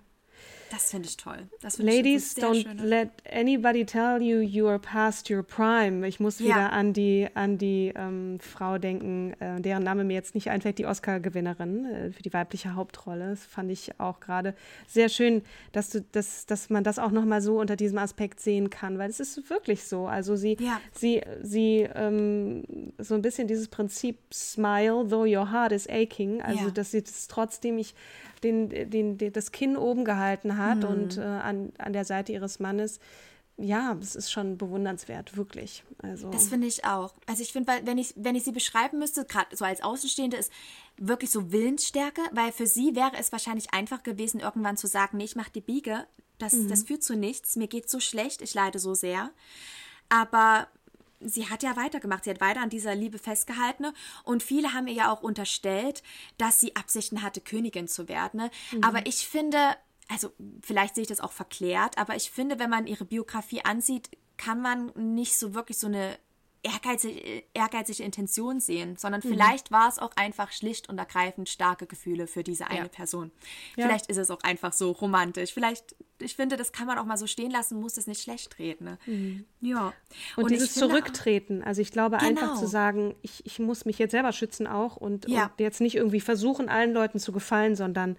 Das 0.71 0.89
finde 0.91 1.09
ich 1.09 1.17
toll. 1.17 1.37
Find 1.59 1.77
Ladies, 1.79 2.37
ich 2.37 2.43
don't 2.43 2.63
schöne- 2.63 2.83
let 2.83 3.09
anybody 3.29 3.85
tell 3.85 4.21
you 4.21 4.39
you 4.39 4.67
are 4.67 4.79
past 4.79 5.29
your 5.29 5.43
prime. 5.43 6.07
Ich 6.07 6.19
muss 6.21 6.39
Ja. 6.39 6.45
wieder 6.45 6.71
an 6.73 6.93
die, 6.93 7.27
an 7.33 7.57
die 7.57 7.91
ähm, 7.95 8.39
Frau 8.39 8.77
denken, 8.77 9.33
äh, 9.41 9.59
deren 9.59 9.83
Name 9.83 10.05
mir 10.05 10.13
jetzt 10.13 10.33
nicht 10.33 10.49
einfällt, 10.49 10.77
die 10.77 10.85
Oscar-Gewinnerin 10.85 11.85
äh, 11.85 12.11
für 12.11 12.23
die 12.23 12.31
weibliche 12.33 12.75
Hauptrolle. 12.75 13.31
Das 13.31 13.43
fand 13.45 13.69
ich 13.69 13.99
auch 13.99 14.21
gerade 14.21 14.55
sehr 14.87 15.09
schön, 15.09 15.41
dass, 15.73 15.89
du, 15.89 16.01
dass, 16.13 16.45
dass 16.45 16.69
man 16.69 16.83
das 16.85 16.99
auch 16.99 17.11
nochmal 17.11 17.41
so 17.41 17.59
unter 17.59 17.75
diesem 17.75 17.97
Aspekt 17.97 18.39
sehen 18.39 18.69
kann, 18.69 18.97
weil 18.97 19.09
es 19.09 19.19
ist 19.19 19.49
wirklich 19.49 19.83
so. 19.83 20.07
Also 20.07 20.37
sie, 20.37 20.55
Ja. 20.59 20.79
sie, 20.93 21.21
sie 21.43 21.87
ähm, 21.93 22.63
so 22.97 23.15
ein 23.15 23.21
bisschen 23.21 23.47
dieses 23.47 23.67
Prinzip 23.67 24.17
Smile, 24.33 25.05
though 25.09 25.25
your 25.25 25.51
heart 25.51 25.73
is 25.73 25.87
aching. 25.89 26.41
Also, 26.41 26.65
Ja. 26.65 26.71
dass 26.71 26.91
sie 26.91 27.01
das 27.03 27.27
trotzdem 27.27 27.77
ich 27.77 27.93
den, 28.43 28.69
den, 28.69 29.17
den, 29.17 29.33
das 29.33 29.51
Kinn 29.51 29.77
oben 29.77 30.05
gehalten 30.05 30.57
hat 30.57 30.79
Mhm. 30.79 30.83
und 30.85 31.17
äh, 31.17 31.21
an, 31.21 31.71
an 31.77 31.93
der 31.93 32.05
Seite 32.05 32.31
ihres 32.31 32.59
Mannes. 32.59 32.99
Ja, 33.57 33.93
das 33.99 34.15
ist 34.15 34.31
schon 34.31 34.57
bewundernswert, 34.57 35.37
wirklich. 35.37 35.83
Also, 36.01 36.31
Das 36.31 36.47
finde 36.47 36.65
ich 36.65 36.83
auch. 36.85 37.13
Also 37.27 37.43
ich 37.43 37.51
finde, 37.53 37.71
wenn 37.83 37.97
ich, 37.99 38.13
wenn 38.15 38.33
ich 38.35 38.43
sie 38.43 38.51
beschreiben 38.53 38.97
müsste, 38.97 39.23
gerade 39.25 39.55
so 39.55 39.65
als 39.65 39.83
Außenstehende, 39.83 40.37
ist 40.37 40.51
wirklich 40.97 41.29
so 41.29 41.51
Willensstärke, 41.51 42.21
weil 42.31 42.51
für 42.51 42.65
sie 42.65 42.95
wäre 42.95 43.11
es 43.19 43.31
wahrscheinlich 43.31 43.71
einfach 43.73 44.01
gewesen, 44.01 44.39
irgendwann 44.39 44.77
zu 44.77 44.87
sagen, 44.87 45.17
nee, 45.17 45.25
ich 45.25 45.35
mache 45.35 45.51
die 45.51 45.61
Biege, 45.61 46.07
das, 46.39 46.55
das 46.69 46.83
führt 46.83 47.03
zu 47.03 47.15
nichts, 47.15 47.55
mir 47.55 47.67
geht 47.67 47.87
so 47.87 47.99
schlecht, 47.99 48.41
ich 48.41 48.55
leide 48.55 48.79
so 48.79 48.95
sehr. 48.95 49.29
Aber 50.09 50.67
sie 51.23 51.49
hat 51.49 51.63
ja 51.63 51.75
weitergemacht, 51.75 52.23
sie 52.23 52.29
hat 52.29 52.41
weiter 52.41 52.61
an 52.61 52.69
dieser 52.69 52.95
Liebe 52.95 53.17
festgehalten 53.17 53.83
ne? 53.83 53.93
und 54.23 54.43
viele 54.43 54.73
haben 54.73 54.87
ihr 54.87 54.93
ja 54.93 55.11
auch 55.11 55.21
unterstellt, 55.21 56.03
dass 56.37 56.59
sie 56.59 56.75
Absichten 56.75 57.21
hatte, 57.21 57.41
Königin 57.41 57.87
zu 57.87 58.07
werden. 58.07 58.41
Ne? 58.41 58.51
Aber 58.81 59.05
ich 59.05 59.27
finde, 59.27 59.57
also 60.07 60.31
vielleicht 60.61 60.95
sehe 60.95 61.03
ich 61.03 61.07
das 61.07 61.19
auch 61.19 61.31
verklärt, 61.31 61.97
aber 61.97 62.15
ich 62.15 62.31
finde, 62.31 62.59
wenn 62.59 62.69
man 62.69 62.87
ihre 62.87 63.05
Biografie 63.05 63.63
ansieht, 63.63 64.09
kann 64.37 64.61
man 64.61 64.91
nicht 64.95 65.37
so 65.37 65.53
wirklich 65.53 65.77
so 65.77 65.87
eine 65.87 66.17
ehrgeizige, 66.63 67.43
ehrgeizige 67.53 68.03
Intention 68.03 68.59
sehen, 68.59 68.95
sondern 68.97 69.21
vielleicht 69.23 69.71
war 69.71 69.87
es 69.89 69.97
auch 69.97 70.11
einfach 70.15 70.51
schlicht 70.51 70.89
und 70.89 70.97
ergreifend 70.99 71.49
starke 71.49 71.87
Gefühle 71.87 72.27
für 72.27 72.43
diese 72.43 72.67
eine 72.67 72.81
Ja. 72.81 72.87
Person. 72.87 73.31
Ja. 73.75 73.85
Vielleicht 73.87 74.07
ist 74.07 74.17
es 74.17 74.29
auch 74.29 74.41
einfach 74.43 74.71
so 74.71 74.91
romantisch. 74.91 75.53
Vielleicht, 75.53 75.95
ich 76.19 76.35
finde, 76.35 76.57
das 76.57 76.71
kann 76.71 76.85
man 76.85 76.99
auch 76.99 77.05
mal 77.05 77.17
so 77.17 77.25
stehen 77.25 77.49
lassen, 77.49 77.79
muss 77.79 77.97
es 77.97 78.05
nicht 78.05 78.21
schlecht 78.21 78.59
reden. 78.59 78.97
Ne? 79.07 79.43
Ja. 79.61 79.93
und, 80.35 80.51
ich 80.51 80.57
dieses 80.59 80.75
Zurücktreten. 80.75 81.63
Also 81.63 81.81
ich 81.81 81.91
glaube 81.91 82.19
einfach 82.19 82.49
Genau. 82.49 82.59
zu 82.59 82.67
sagen, 82.67 83.15
ich, 83.23 83.43
ich 83.45 83.57
muss 83.57 83.85
mich 83.85 83.97
jetzt 83.97 84.11
selber 84.11 84.31
schützen 84.31 84.67
auch 84.67 84.97
und, 84.97 85.27
Ja. 85.27 85.45
und 85.45 85.59
jetzt 85.59 85.81
nicht 85.81 85.95
irgendwie 85.95 86.21
versuchen, 86.21 86.69
allen 86.69 86.93
Leuten 86.93 87.17
zu 87.19 87.31
gefallen, 87.31 87.75
sondern 87.75 88.17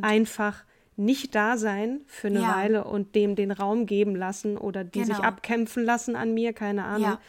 einfach 0.00 0.64
nicht 0.96 1.34
da 1.34 1.56
sein 1.56 2.02
für 2.06 2.28
eine 2.28 2.40
Ja. 2.40 2.56
Weile 2.56 2.84
und 2.84 3.14
dem 3.14 3.34
den 3.34 3.50
Raum 3.50 3.86
geben 3.86 4.14
lassen 4.14 4.56
oder 4.58 4.84
die 4.84 5.04
sich 5.04 5.16
Genau. 5.16 5.26
abkämpfen 5.28 5.84
lassen 5.84 6.16
an 6.16 6.32
mir, 6.34 6.52
keine 6.52 6.84
Ahnung. 6.84 7.02
Ja. 7.10 7.20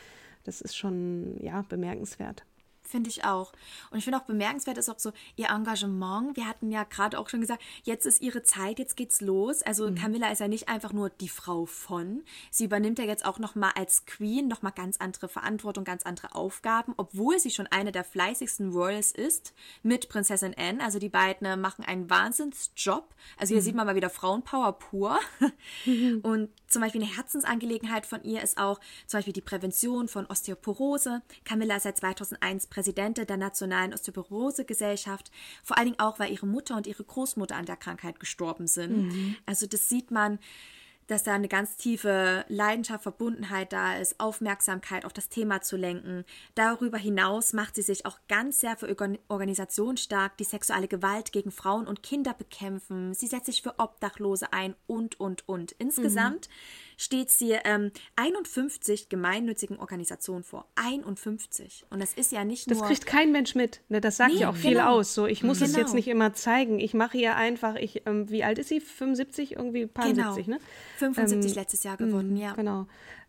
Das 0.43 0.61
ist 0.61 0.75
schon, 0.75 1.37
ja, 1.41 1.63
bemerkenswert. 1.63 2.43
Finde 2.85 3.09
ich 3.09 3.23
auch. 3.23 3.53
Und 3.91 3.97
ich 3.97 4.03
finde 4.03 4.19
auch 4.19 4.25
bemerkenswert 4.25 4.77
ist 4.77 4.89
auch 4.89 4.99
so 4.99 5.13
ihr 5.37 5.49
Engagement. 5.49 6.35
Wir 6.35 6.47
hatten 6.47 6.69
ja 6.69 6.83
gerade 6.83 7.17
auch 7.17 7.29
schon 7.29 7.39
gesagt, 7.39 7.63
jetzt 7.83 8.05
ist 8.05 8.21
ihre 8.21 8.43
Zeit, 8.43 8.77
jetzt 8.77 8.97
geht's 8.97 9.21
los. 9.21 9.63
Also 9.63 9.91
Camilla 9.93 10.31
ist 10.31 10.39
ja 10.39 10.49
nicht 10.49 10.67
einfach 10.67 10.91
nur 10.91 11.09
die 11.09 11.29
Frau 11.29 11.65
von. 11.65 12.23
Sie 12.51 12.65
übernimmt 12.65 12.99
ja 12.99 13.05
jetzt 13.05 13.25
auch 13.25 13.39
nochmal 13.39 13.71
als 13.75 14.05
Queen 14.05 14.47
nochmal 14.49 14.73
ganz 14.73 14.97
andere 14.97 15.29
Verantwortung, 15.29 15.85
ganz 15.85 16.03
andere 16.03 16.35
Aufgaben, 16.35 16.93
obwohl 16.97 17.39
sie 17.39 17.51
schon 17.51 17.67
eine 17.67 17.93
der 17.93 18.03
fleißigsten 18.03 18.73
Royals 18.73 19.11
ist 19.13 19.53
mit 19.81 20.09
Prinzessin 20.09 20.53
Anne. 20.55 20.83
Also 20.83 20.99
die 20.99 21.09
beiden 21.09 21.47
äh, 21.47 21.55
machen 21.55 21.85
einen 21.85 22.09
Wahnsinnsjob. 22.09 23.15
Also 23.37 23.53
hier 23.53 23.63
sieht 23.63 23.75
man 23.75 23.87
mal 23.87 23.95
wieder 23.95 24.09
Frauenpower 24.09 24.73
pur. 24.73 25.19
Und 26.21 26.49
zum 26.73 26.81
Beispiel 26.81 27.01
eine 27.01 27.15
Herzensangelegenheit 27.15 28.05
von 28.05 28.23
ihr 28.23 28.41
ist 28.41 28.57
auch 28.57 28.79
zum 29.07 29.19
Beispiel 29.19 29.33
die 29.33 29.41
Prävention 29.41 30.07
von 30.07 30.25
Osteoporose. 30.25 31.21
Camilla 31.45 31.77
ist 31.77 31.83
seit 31.83 31.97
2001 31.97 32.67
Präsidentin 32.67 33.25
der 33.25 33.37
Nationalen 33.37 33.93
Osteoporose-Gesellschaft. 33.93 35.31
Vor 35.63 35.77
allen 35.77 35.85
Dingen 35.87 35.99
auch, 35.99 36.19
weil 36.19 36.31
ihre 36.31 36.47
Mutter 36.47 36.75
und 36.75 36.87
ihre 36.87 37.03
Großmutter 37.03 37.55
an 37.55 37.65
der 37.65 37.77
Krankheit 37.77 38.19
gestorben 38.19 38.67
sind. 38.67 39.37
Also 39.45 39.67
das 39.67 39.87
sieht 39.87 40.11
man, 40.11 40.39
dass 41.07 41.23
da 41.23 41.33
eine 41.33 41.47
ganz 41.47 41.75
tiefe 41.75 42.45
Leidenschaft, 42.47 43.03
Verbundenheit 43.03 43.73
da 43.73 43.97
ist, 43.97 44.19
Aufmerksamkeit 44.19 45.05
auf 45.05 45.13
das 45.13 45.29
Thema 45.29 45.61
zu 45.61 45.77
lenken. 45.77 46.25
Darüber 46.55 46.97
hinaus 46.97 47.53
macht 47.53 47.75
sie 47.75 47.81
sich 47.81 48.05
auch 48.05 48.19
ganz 48.27 48.59
sehr 48.59 48.77
für 48.77 48.87
Organ- 48.87 49.19
Organisationen 49.27 49.97
stark, 49.97 50.37
die 50.37 50.43
sexuelle 50.43 50.87
Gewalt 50.87 51.31
gegen 51.31 51.51
Frauen 51.51 51.87
und 51.87 52.03
Kinder 52.03 52.33
bekämpfen. 52.33 53.13
Sie 53.13 53.27
setzt 53.27 53.47
sich 53.47 53.61
für 53.61 53.79
Obdachlose 53.79 54.53
ein 54.53 54.75
und, 54.87 55.19
und, 55.19 55.47
und. 55.47 55.73
Insgesamt 55.73 56.47
steht 56.97 57.29
sie 57.31 57.51
ähm, 57.63 57.91
51 58.15 59.09
gemeinnützigen 59.09 59.77
Organisationen 59.79 60.43
vor. 60.43 60.65
51. 60.75 61.85
Und 61.89 62.01
das 62.01 62.13
ist 62.13 62.31
ja 62.31 62.43
nicht 62.45 62.69
Das 62.69 62.79
nur... 62.79 62.87
kriegt 62.87 63.05
kein 63.05 63.31
Mensch 63.31 63.55
mit. 63.55 63.81
Ne? 63.89 64.01
Das 64.01 64.17
sagt 64.17 64.33
Nee, 64.33 64.41
ja 64.41 64.49
auch 64.49 64.55
viel 64.55 64.73
genau. 64.73 64.97
aus. 64.97 65.13
So, 65.13 65.25
ich 65.27 65.43
muss 65.43 65.61
es 65.61 65.71
Genau. 65.73 65.79
jetzt 65.85 65.93
nicht 65.93 66.07
immer 66.07 66.33
zeigen. 66.33 66.79
Ich 66.79 66.93
mache 66.93 67.17
ihr 67.17 67.35
einfach, 67.35 67.75
ich, 67.75 68.03
ähm, 68.05 68.29
wie 68.29 68.43
alt 68.43 68.59
ist 68.59 68.69
sie? 68.69 68.79
75, 68.79 69.55
irgendwie 69.55 69.85
paar 69.87 70.07
genau. 70.07 70.33
70, 70.33 70.47
ne? 70.47 70.59
75 70.97 71.51
Ähm, 71.51 71.57
letztes 71.57 71.83
Jahr 71.83 71.97
geworden, 71.97 72.35
ja. 72.37 72.53
Genau. 72.53 72.87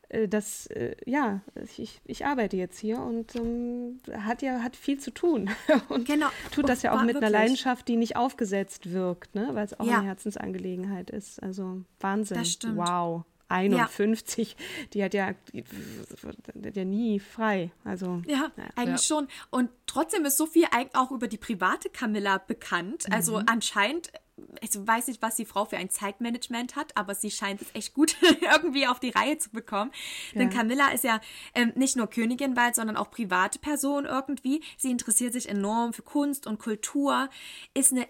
Äh, 0.09 0.29
Das, 0.29 0.67
äh, 0.67 0.95
ja, 1.07 1.41
ich, 1.79 2.01
ich 2.05 2.27
arbeite 2.27 2.57
jetzt 2.57 2.79
hier 2.79 2.99
und 3.01 3.35
ähm, 3.37 4.01
hat 4.21 4.43
ja 4.43 4.61
hat 4.63 4.77
viel 4.77 4.99
zu 5.01 5.11
tun. 5.13 5.51
Und 5.89 6.07
Genau. 6.07 6.27
tut 6.53 6.69
das 6.69 6.83
ja 6.83 6.93
auch 6.93 7.01
mit 7.03 7.11
einer 7.17 7.23
wirklich. 7.23 7.31
Leidenschaft, 7.33 7.89
die 7.89 7.97
nicht 7.97 8.17
aufgesetzt 8.17 8.93
wirkt, 8.93 9.35
ne? 9.35 9.49
weil 9.53 9.65
es 9.65 9.79
auch 9.81 9.87
Ja. 9.87 9.99
eine 9.99 10.07
Herzensangelegenheit 10.07 11.11
ist. 11.11 11.43
Also 11.43 11.83
Wahnsinn. 12.01 12.37
Das 12.39 12.51
stimmt. 12.53 12.77
Wow. 12.77 13.25
51, 13.49 14.57
die 14.93 15.05
hat 15.05 15.15
ja, 15.15 15.33
die, 15.53 15.63
die 15.63 16.69
hat 16.69 16.77
ja 16.77 16.85
nie 16.85 17.21
frei. 17.21 17.71
Also 17.85 18.23
Ja, 18.27 18.51
eigentlich 18.77 19.03
schon. 19.03 19.29
Und 19.51 19.71
trotzdem 19.87 20.25
ist 20.25 20.37
so 20.37 20.47
viel 20.47 20.67
eigentlich 20.71 20.95
auch 20.95 21.11
über 21.11 21.29
die 21.29 21.39
private 21.39 21.89
Camilla 21.91 22.39
bekannt. 22.39 23.07
Also 23.11 23.39
Mhm. 23.39 23.45
anscheinend, 23.47 24.11
ich 24.61 24.71
weiß 24.75 25.07
nicht, 25.09 25.23
was 25.23 25.37
die 25.37 25.45
Frau 25.45 25.65
für 25.65 25.77
ein 25.77 25.91
Zeitmanagement 25.91 26.75
hat, 26.75 26.97
aber 26.97 27.15
sie 27.15 27.31
scheint 27.31 27.63
es 27.63 27.69
echt 27.75 27.95
gut 27.95 28.17
irgendwie 28.41 28.87
auf 28.87 28.99
die 28.99 29.11
Reihe 29.11 29.39
zu 29.39 29.51
bekommen. 29.51 29.93
Denn 30.35 30.51
Camilla 30.51 30.89
ist 30.91 31.05
ja 31.05 31.21
ähm, 31.55 31.73
nicht 31.77 31.97
nur 31.97 32.09
Königin 32.09 32.55
bald, 32.55 32.75
sondern 32.75 32.97
auch 32.97 33.11
private 33.11 33.59
Person 33.61 34.07
irgendwie. 34.07 34.63
Sie 34.77 34.91
interessiert 34.91 35.33
sich 35.33 35.49
enorm 35.49 35.93
für 35.93 36.03
Kunst 36.03 36.47
und 36.47 36.59
Kultur, 36.59 37.29
ist 37.75 37.93
eine 37.93 38.09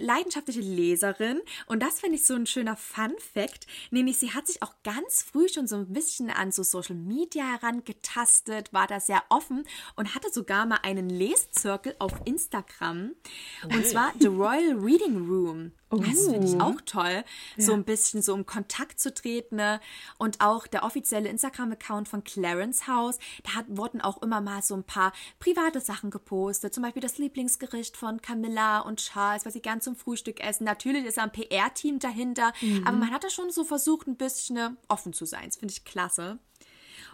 leidenschaftliche 0.00 0.60
Leserin. 0.60 1.40
Und 1.66 1.82
das 1.82 2.00
finde 2.00 2.16
ich 2.16 2.24
so 2.24 2.34
ein 2.34 2.46
schöner 2.46 2.76
Fun 2.76 3.14
Fact, 3.18 3.66
nämlich 3.90 4.18
sie 4.18 4.32
hat 4.32 4.46
sich 4.46 4.62
auch 4.62 4.74
ganz 4.84 5.22
früh 5.22 5.48
schon 5.48 5.66
so 5.66 5.76
ein 5.76 5.92
bisschen 5.92 6.30
an 6.30 6.52
so 6.52 6.62
Social 6.62 6.96
Media 6.96 7.44
herangetastet, 7.44 8.72
war 8.72 8.86
da 8.86 9.00
sehr 9.00 9.22
offen 9.28 9.64
und 9.96 10.14
hatte 10.14 10.30
sogar 10.32 10.66
mal 10.66 10.78
einen 10.82 11.08
Leszirkel 11.08 11.94
auf 11.98 12.12
Instagram. 12.24 13.12
Und 13.64 13.86
zwar 13.86 14.12
The 14.18 14.28
Royal 14.28 14.78
Reading 14.78 15.26
Room. 15.28 15.72
Das 15.90 16.26
finde 16.26 16.46
ich 16.46 16.60
auch 16.60 16.80
toll, 16.84 17.24
so 17.56 17.72
ein 17.72 17.84
bisschen 17.84 18.20
so 18.20 18.34
im 18.34 18.44
Kontakt 18.44 18.98
zu 18.98 19.14
treten. 19.14 19.56
ne? 19.56 19.80
Und 20.18 20.40
auch 20.40 20.66
der 20.66 20.82
offizielle 20.82 21.28
Instagram-Account 21.28 22.08
von 22.08 22.24
Clarence 22.24 22.88
House, 22.88 23.18
da 23.44 23.54
hat, 23.54 23.66
wurden 23.68 24.00
auch 24.00 24.20
immer 24.22 24.40
mal 24.40 24.62
so 24.62 24.74
ein 24.74 24.82
paar 24.84 25.12
private 25.38 25.80
Sachen 25.80 26.10
gepostet. 26.10 26.74
Zum 26.74 26.82
Beispiel 26.82 27.02
das 27.02 27.18
Lieblingsgericht 27.18 27.96
von 27.96 28.20
Camilla 28.20 28.80
und 28.80 28.98
Charles, 29.00 29.46
was 29.46 29.52
sie 29.52 29.62
gern 29.62 29.80
zum 29.80 29.94
Frühstück 29.94 30.40
essen. 30.40 30.64
Natürlich 30.64 31.04
ist 31.04 31.18
da 31.18 31.22
ein 31.22 31.32
PR-Team 31.32 32.00
dahinter, 32.00 32.52
aber 32.84 32.96
man 32.96 33.10
hat 33.10 33.24
da 33.24 33.30
schon 33.30 33.50
so 33.50 33.64
versucht, 33.64 34.08
ein 34.08 34.16
bisschen 34.16 34.56
ne, 34.56 34.76
offen 34.88 35.12
zu 35.12 35.24
sein. 35.24 35.44
Das 35.46 35.56
finde 35.56 35.72
ich 35.72 35.84
klasse. 35.84 36.38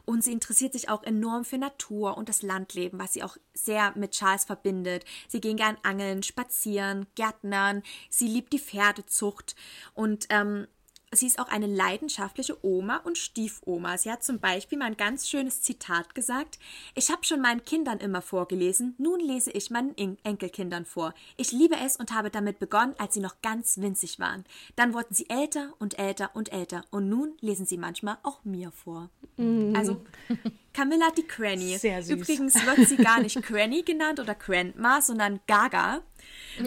Und 0.05 0.25
sie 0.25 0.33
interessiert 0.33 0.73
sich 0.73 0.89
auch 0.89 1.03
enorm 1.03 1.45
für 1.45 1.59
Natur 1.59 2.17
und 2.17 2.29
das 2.29 2.43
Landleben, 2.43 2.99
was 2.99 3.13
sie 3.13 3.23
auch 3.23 3.37
sehr 3.55 3.93
mit 3.97 4.13
Charles 4.13 4.45
verbindet. 4.45 5.05
Sie 5.29 5.41
gehen 5.41 5.57
gern 5.57 5.77
angeln, 5.83 6.23
spazieren, 6.23 7.07
gärtnern. 7.15 7.83
Sie 8.11 8.27
liebt 8.27 8.53
die 8.53 8.59
Pferdezucht 8.59 9.55
und 9.95 10.27
ähm, 10.31 10.67
sie 11.13 11.27
ist 11.27 11.39
auch 11.39 11.49
eine 11.49 11.67
leidenschaftliche 11.67 12.57
Oma 12.65 12.97
und 13.05 13.19
Stiefoma. 13.19 13.99
Sie 13.99 14.11
hat 14.11 14.25
zum 14.25 14.41
Beispiel 14.41 14.79
mal 14.79 14.87
ein 14.87 14.97
ganz 14.97 15.29
schönes 15.29 15.63
Zitat 15.63 16.15
gesagt. 16.15 16.59
Ich 16.95 17.11
habe 17.11 17.25
schon 17.25 17.41
meinen 17.41 17.65
Kindern 17.65 17.99
immer 17.99 18.23
vorgelesen, 18.23 18.95
nun 18.99 19.21
lese 19.21 19.51
ich 19.51 19.71
meinen 19.71 19.97
En- 19.97 20.19
Enkelkindern 20.25 20.85
vor. 20.85 21.15
Ich 21.37 21.53
liebe 21.53 21.77
es 21.77 21.97
und 21.97 22.13
habe 22.13 22.31
damit 22.31 22.59
begonnen, 22.59 22.95
als 22.99 23.15
sie 23.15 23.21
noch 23.21 23.41
ganz 23.43 23.79
winzig 23.79 24.19
waren. 24.19 24.45
Dann 24.77 24.95
wurden 24.95 25.15
sie 25.15 25.29
älter 25.29 25.73
und 25.79 25.99
älter 25.99 26.31
und 26.35 26.53
älter 26.53 26.85
und 26.91 27.09
nun 27.09 27.35
lesen 27.41 27.67
sie 27.67 27.79
manchmal 27.79 28.19
auch 28.23 28.45
mir 28.45 28.71
vor. 28.73 29.11
Also 29.75 30.03
Camilla 30.73 31.11
die 31.17 31.27
Cranny. 31.27 31.77
Sehr 31.79 32.03
süß. 32.03 32.11
Übrigens 32.19 32.55
wird 32.67 32.89
sie 32.89 32.97
gar 32.97 33.21
nicht 33.21 33.41
Cranny 33.43 33.83
genannt 33.83 34.21
oder 34.21 34.35
Grandma, 34.35 35.01
sondern 35.01 35.41
Gaga. 35.47 36.01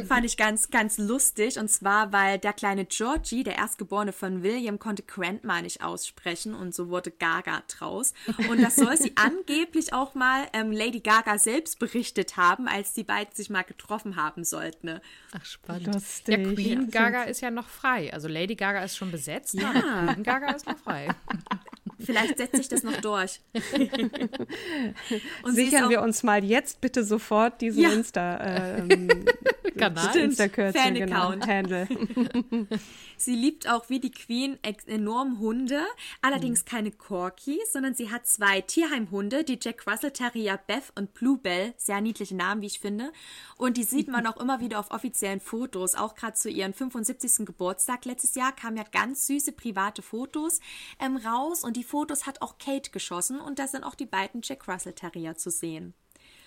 Fand 0.08 0.26
ich 0.26 0.36
ganz, 0.36 0.70
ganz 0.70 0.98
lustig. 0.98 1.58
Und 1.60 1.70
zwar, 1.70 2.12
weil 2.12 2.40
der 2.40 2.54
kleine 2.54 2.86
Georgie, 2.86 3.44
der 3.44 3.56
Erstgeborene 3.56 4.12
von 4.14 4.42
William, 4.44 4.80
konnte 4.80 5.04
Grandma 5.04 5.62
nicht 5.62 5.84
aussprechen 5.84 6.54
und 6.56 6.74
so 6.74 6.90
wurde 6.90 7.12
Gaga 7.12 7.64
draus. 7.68 8.14
Und 8.50 8.62
das 8.62 8.76
soll 8.76 8.98
sie 8.98 9.14
angeblich 9.16 9.94
auch 9.94 10.16
mal 10.16 10.48
ähm, 10.54 10.72
Lady 10.72 11.00
Gaga 11.00 11.38
selbst 11.38 11.80
berichtet 11.80 12.36
haben, 12.36 12.68
als 12.68 12.94
die 12.94 13.04
beiden 13.04 13.34
sich 13.36 13.50
mal 13.50 13.64
getroffen 13.64 14.16
haben 14.16 14.44
sollten. 14.44 15.00
Ach, 15.32 15.46
spannend. 15.46 15.94
Lustig. 15.94 16.38
Ja, 16.38 16.54
Queen. 16.54 16.90
Gaga 16.92 17.24
ist 17.24 17.42
ja 17.42 17.52
noch 17.52 17.68
frei. 17.68 18.12
Also 18.12 18.28
Lady 18.28 18.56
Gaga 18.56 18.84
ist 18.84 18.98
schon 18.98 19.12
besetzt, 19.12 19.54
Ja. 19.54 19.70
aber 19.70 20.14
Queen 20.14 20.24
Gaga 20.24 20.52
ist 20.52 20.66
noch 20.68 20.78
frei. 20.78 21.08
Vielleicht 22.06 22.38
setzt 22.38 22.56
sich 22.56 22.68
das 22.68 22.84
noch 22.84 22.98
durch. 23.02 23.42
Sichern 25.46 25.90
wir 25.90 26.02
uns 26.02 26.24
mal 26.24 26.44
jetzt 26.44 26.82
bitte 26.82 27.04
sofort 27.04 27.62
diesen 27.62 27.84
Ja. 27.84 27.92
Insta, 27.92 28.78
ähm, 28.78 29.10
Kanal. 29.78 30.16
Insta-Kürzel, 30.16 30.94
genau. 30.94 31.32
Handle. 31.48 31.88
Sie 33.18 33.36
liebt 33.36 33.70
auch 33.70 33.90
wie 33.90 34.00
die 34.00 34.12
Queen 34.12 34.58
enorm 34.88 35.40
Hunde, 35.40 35.82
allerdings 36.22 36.66
keine 36.66 36.92
Corgis, 36.92 37.72
sondern 37.72 37.96
sie 37.96 38.12
hat 38.12 38.28
zwei 38.28 38.62
Tierheimhunde, 38.62 39.44
die 39.44 39.58
Jack 39.62 39.88
Russell 39.88 40.12
Terrier 40.12 40.60
Beth 40.68 40.92
und 40.96 41.14
Bluebell, 41.14 41.74
sehr 41.78 42.02
niedliche 42.02 42.36
Namen, 42.36 42.62
wie 42.62 42.68
ich 42.68 42.80
finde. 42.80 43.14
Und 43.58 43.78
die 43.78 43.84
sieht 43.84 44.10
man 44.10 44.28
auch 44.28 44.38
immer 44.38 44.60
wieder 44.60 44.80
auf 44.80 44.92
offiziellen 44.92 45.40
Fotos, 45.40 45.96
auch 45.96 46.16
gerade 46.16 46.34
zu 46.34 46.50
ihrem 46.50 46.74
75. 46.74 47.46
Geburtstag 47.46 48.06
letztes 48.06 48.36
Jahr 48.36 48.54
kamen 48.54 48.78
ja 48.78 48.84
ganz 48.84 49.28
süße 49.28 49.54
private 49.54 50.02
Fotos 50.02 50.60
ähm, 51.00 51.18
raus 51.18 51.64
und 51.64 51.78
die 51.78 51.84
Fotos 51.84 52.26
hat 52.26 52.42
auch 52.42 52.58
Kate 52.58 52.92
geschossen 52.92 53.40
und 53.40 53.60
da 53.60 53.68
sind 53.68 53.84
auch 53.84 53.96
die 53.96 54.06
beiden 54.06 54.42
Jack 54.44 54.68
Russell 54.68 54.94
Terrier 54.94 55.36
zu 55.36 55.50
sehen. 55.50 55.94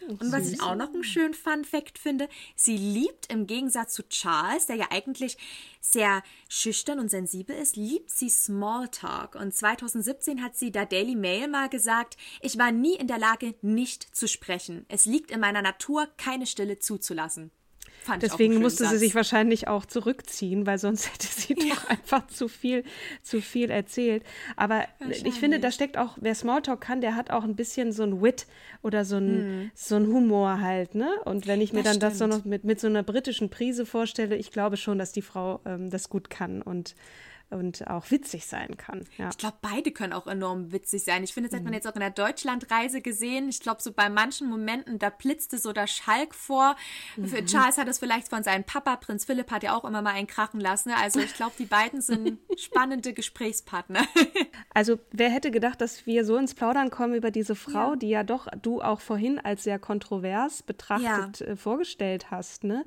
Und 0.07 0.33
was 0.33 0.51
ich 0.51 0.61
auch 0.63 0.75
noch 0.75 0.93
einen 0.93 1.05
schönen 1.05 1.35
Fun 1.35 1.65
Fact 1.65 1.99
finde, 1.99 2.29
sie 2.55 2.77
liebt 2.77 3.33
im 3.33 3.47
Gegensatz 3.47 3.95
zu 3.95 4.09
Charles, 4.09 4.67
der 4.67 4.77
ja 4.77 4.87
eigentlich 4.91 5.37
sehr 5.81 6.23
schüchtern 6.49 6.99
und 6.99 7.11
sensibel 7.11 7.57
ist, 7.57 7.77
liebt 7.77 8.11
sie 8.11 8.29
Smalltalk. 8.29 9.35
Und 9.35 9.55
2017 9.55 10.43
hat 10.43 10.57
sie 10.57 10.71
der 10.71 10.87
Daily 10.87 11.15
Mail 11.15 11.49
mal 11.49 11.69
gesagt, 11.69 12.17
ich 12.41 12.59
war 12.59 12.73
nie 12.73 12.95
in 12.95 13.07
der 13.07 13.19
Lage, 13.19 13.55
nicht 13.63 14.15
zu 14.17 14.29
sprechen. 14.29 14.87
Es 14.89 15.07
liegt 15.07 15.31
in 15.31 15.41
meiner 15.41 15.63
Natur, 15.63 16.09
keine 16.17 16.47
Stille 16.47 16.79
zuzulassen. 16.79 17.51
Fand 18.03 18.23
Deswegen 18.23 18.59
musste 18.59 18.85
sie 18.85 18.91
Satz. 18.91 19.01
sich 19.01 19.15
wahrscheinlich 19.15 19.69
auch 19.69 19.85
zurückziehen, 19.85 20.67
weil 20.67 20.79
sonst 20.79 21.07
hätte 21.13 21.27
sie 21.27 21.55
doch 21.55 21.89
einfach 21.89 22.27
zu 22.29 22.49
viel, 22.49 22.85
zu 23.23 23.41
viel 23.41 23.71
erzählt. 23.71 24.23
Aber 24.57 24.85
ich 25.25 25.35
finde, 25.35 25.61
da 25.61 25.71
steckt 25.71 25.99
auch, 25.99 26.17
wer 26.21 26.35
Smalltalk 26.35 26.81
kann, 26.81 27.01
der 27.01 27.17
hat 27.17 27.31
auch 27.31 27.45
ein 27.45 27.57
bisschen 27.57 27.93
so 27.93 28.03
ein 28.05 28.23
Wit 28.23 28.47
oder 28.83 29.05
so 29.05 29.17
ein, 29.17 29.71
so 29.75 29.97
ein 29.97 30.07
Humor 30.07 30.61
halt, 30.61 30.95
ne? 30.95 31.11
Und 31.25 31.47
wenn 31.47 31.61
ich 31.61 31.73
mir. 31.73 31.83
Das 31.83 31.99
dann 31.99 32.01
das 32.01 32.19
so 32.19 32.27
stimmt. 32.27 32.45
noch 32.45 32.51
mit, 32.51 32.65
mit 32.65 32.81
so 32.81 32.87
einer 32.87 33.03
britischen 33.03 33.51
Prise 33.51 33.85
vorstelle, 33.85 34.37
ich 34.37 34.51
glaube 34.53 34.77
schon, 34.77 34.99
dass 34.99 35.13
die 35.13 35.23
Frau 35.23 35.61
ähm, 35.65 35.91
das 35.91 36.09
gut 36.09 36.31
kann 36.31 36.63
und, 36.63 36.95
und 37.51 37.87
auch 37.89 38.11
witzig 38.11 38.47
sein 38.47 38.77
kann. 38.77 39.05
Ja. 39.17 39.29
Ich 39.31 39.39
glaube, 39.39 39.57
beide 39.63 39.91
können 39.91 40.13
auch 40.13 40.27
enorm 40.27 40.73
witzig 40.73 41.05
sein. 41.05 41.25
Ich 41.25 41.33
finde, 41.33 41.49
das 41.49 41.57
hat 41.57 41.63
Mhm. 41.63 41.69
man 41.71 41.75
jetzt 41.75 41.87
auch 41.89 41.95
in 41.95 42.01
der 42.01 42.11
Deutschlandreise 42.11 43.01
gesehen. 43.01 43.49
Ich 43.49 43.61
glaube, 43.61 43.81
so 43.83 43.93
bei 43.93 44.09
manchen 44.11 44.49
Momenten, 44.49 44.99
da 44.99 45.11
blitzte 45.11 45.59
so 45.59 45.73
der 45.73 45.87
Schalk 45.87 46.35
vor. 46.35 46.77
Mhm. 47.17 47.47
Charles 47.47 47.79
hat 47.79 47.89
es 47.89 47.99
vielleicht 47.99 48.29
von 48.29 48.43
seinem 48.43 48.65
Papa, 48.65 48.97
Prinz 48.97 49.25
Philipp, 49.25 49.51
hat 49.51 49.63
ja 49.63 49.75
auch 49.77 49.85
immer 49.85 50.03
mal 50.03 50.13
einen 50.15 50.27
krachen 50.27 50.61
lassen. 50.61 50.91
Also 50.91 51.21
ich 51.21 51.35
glaube, 51.35 51.53
die 51.59 51.65
beiden 51.67 52.01
sind 52.03 52.39
spannende 52.59 53.13
Gesprächspartner. 53.13 54.01
Also 54.75 54.99
wer 55.11 55.31
hätte 55.31 55.51
gedacht, 55.51 55.81
dass 55.81 56.07
wir 56.07 56.25
so 56.25 56.37
ins 56.37 56.55
Plaudern 56.55 56.91
kommen 56.91 57.15
über 57.15 57.31
diese 57.33 57.57
Frau, 57.57 57.91
Ja. 57.93 57.97
die 57.97 58.09
ja 58.11 58.23
doch 58.23 58.47
du 58.63 58.81
auch 58.81 59.01
vorhin 59.01 59.39
als 59.41 59.65
sehr 59.65 59.79
kontrovers 59.79 60.63
betrachtet 60.63 61.41
äh, 61.41 61.57
vorgestellt 61.57 62.31
hast. 62.31 62.63
Ne? 62.65 62.85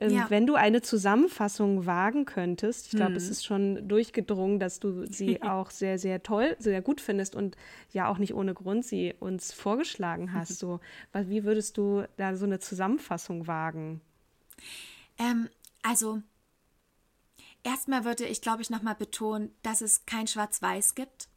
Ähm, 0.00 0.10
Ja. 0.10 0.30
Wenn 0.30 0.46
du 0.46 0.54
eine 0.54 0.80
Zusammenfassung 0.82 1.84
wagen 1.86 2.24
könntest, 2.24 2.86
ich 2.86 2.96
glaube, 2.96 3.16
es 3.16 3.24
Hm. 3.26 3.30
ist 3.32 3.44
schon 3.44 3.86
durchgedrungen, 3.88 4.58
dass 4.58 4.80
du 4.80 5.06
sie 5.06 5.42
auch 5.42 5.70
sehr, 5.70 5.98
sehr 5.98 6.22
toll, 6.22 6.56
sehr 6.58 6.80
gut 6.82 7.00
findest 7.00 7.36
und 7.36 7.56
ja 7.92 8.08
auch 8.08 8.18
nicht 8.18 8.34
ohne 8.34 8.54
Grund 8.54 8.84
sie 8.84 9.14
uns 9.20 9.52
vorgeschlagen 9.52 10.32
hast. 10.32 10.58
So, 10.58 10.80
wie 11.12 11.44
würdest 11.44 11.76
du 11.76 12.04
da 12.16 12.34
so 12.34 12.46
eine 12.46 12.58
Zusammenfassung 12.60 13.46
wagen? 13.46 14.00
Ähm, 15.18 15.48
also, 15.82 16.22
erstmal 17.62 18.04
würde 18.04 18.24
ich, 18.24 18.40
glaube 18.40 18.62
ich, 18.62 18.70
nochmal 18.70 18.94
betonen, 18.94 19.50
dass 19.62 19.80
es 19.82 20.06
kein 20.06 20.26
Schwarz-Weiß 20.26 20.94
gibt. 20.94 21.28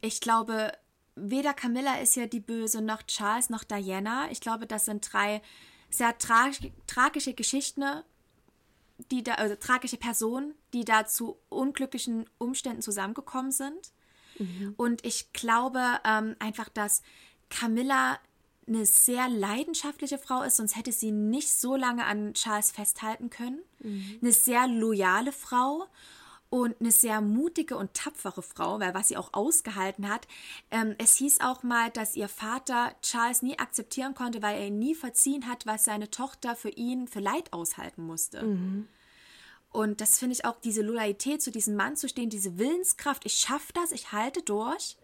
Ich 0.00 0.20
glaube, 0.20 0.72
weder 1.16 1.52
Camilla 1.52 1.96
ist 1.96 2.14
hier 2.14 2.28
die 2.28 2.40
Böse, 2.40 2.80
noch 2.80 3.02
Charles, 3.02 3.50
noch 3.50 3.62
Diana. 3.64 4.30
Ich 4.30 4.40
glaube, 4.40 4.66
das 4.66 4.86
sind 4.86 5.12
drei 5.12 5.42
sehr 5.90 6.16
tra 6.18 6.50
tragische 6.86 7.34
Geschichten, 7.34 7.84
die 9.10 9.22
da, 9.22 9.34
also 9.34 9.56
tragische 9.56 9.96
Personen, 9.96 10.54
die 10.72 10.84
da 10.84 11.06
zu 11.06 11.36
unglücklichen 11.48 12.28
Umständen 12.38 12.82
zusammengekommen 12.82 13.52
sind. 13.52 13.92
Und 14.76 15.04
ich 15.04 15.32
glaube 15.32 15.82
ähm, 16.04 16.36
einfach, 16.38 16.68
dass 16.68 17.02
Camilla 17.50 18.18
eine 18.66 18.86
sehr 18.86 19.28
leidenschaftliche 19.28 20.18
Frau 20.18 20.42
ist, 20.42 20.56
sonst 20.56 20.76
hätte 20.76 20.92
sie 20.92 21.10
nicht 21.10 21.50
so 21.50 21.76
lange 21.76 22.06
an 22.06 22.34
Charles 22.34 22.70
festhalten 22.70 23.28
können. 23.28 23.58
Eine 24.22 24.32
sehr 24.32 24.68
loyale 24.68 25.32
Frau 25.32 25.86
und 26.50 26.80
eine 26.80 26.90
sehr 26.90 27.20
mutige 27.20 27.76
und 27.76 27.94
tapfere 27.94 28.42
Frau, 28.42 28.80
weil 28.80 28.92
was 28.92 29.08
sie 29.08 29.16
auch 29.16 29.32
ausgehalten 29.32 30.08
hat. 30.08 30.26
Ähm, 30.72 30.96
es 30.98 31.16
hieß 31.16 31.40
auch 31.40 31.62
mal, 31.62 31.90
dass 31.90 32.16
ihr 32.16 32.28
Vater 32.28 32.92
Charles 33.02 33.42
nie 33.42 33.58
akzeptieren 33.58 34.14
konnte, 34.14 34.42
weil 34.42 34.58
er 34.58 34.66
ihn 34.66 34.80
nie 34.80 34.96
verziehen 34.96 35.48
hat, 35.48 35.64
was 35.64 35.84
seine 35.84 36.10
Tochter 36.10 36.56
für 36.56 36.70
ihn 36.70 37.06
für 37.06 37.20
Leid 37.20 37.52
aushalten 37.52 38.04
musste. 38.04 38.40
Und 39.72 40.00
das 40.00 40.18
finde 40.18 40.34
ich 40.34 40.44
auch, 40.44 40.60
diese 40.60 40.82
Loyalität 40.82 41.40
zu 41.40 41.52
diesem 41.52 41.76
Mann 41.76 41.96
zu 41.96 42.08
stehen, 42.08 42.28
diese 42.28 42.58
Willenskraft, 42.58 43.24
ich 43.24 43.34
schaffe 43.34 43.72
das, 43.72 43.92
ich 43.92 44.10
halte 44.10 44.42
durch. 44.42 44.96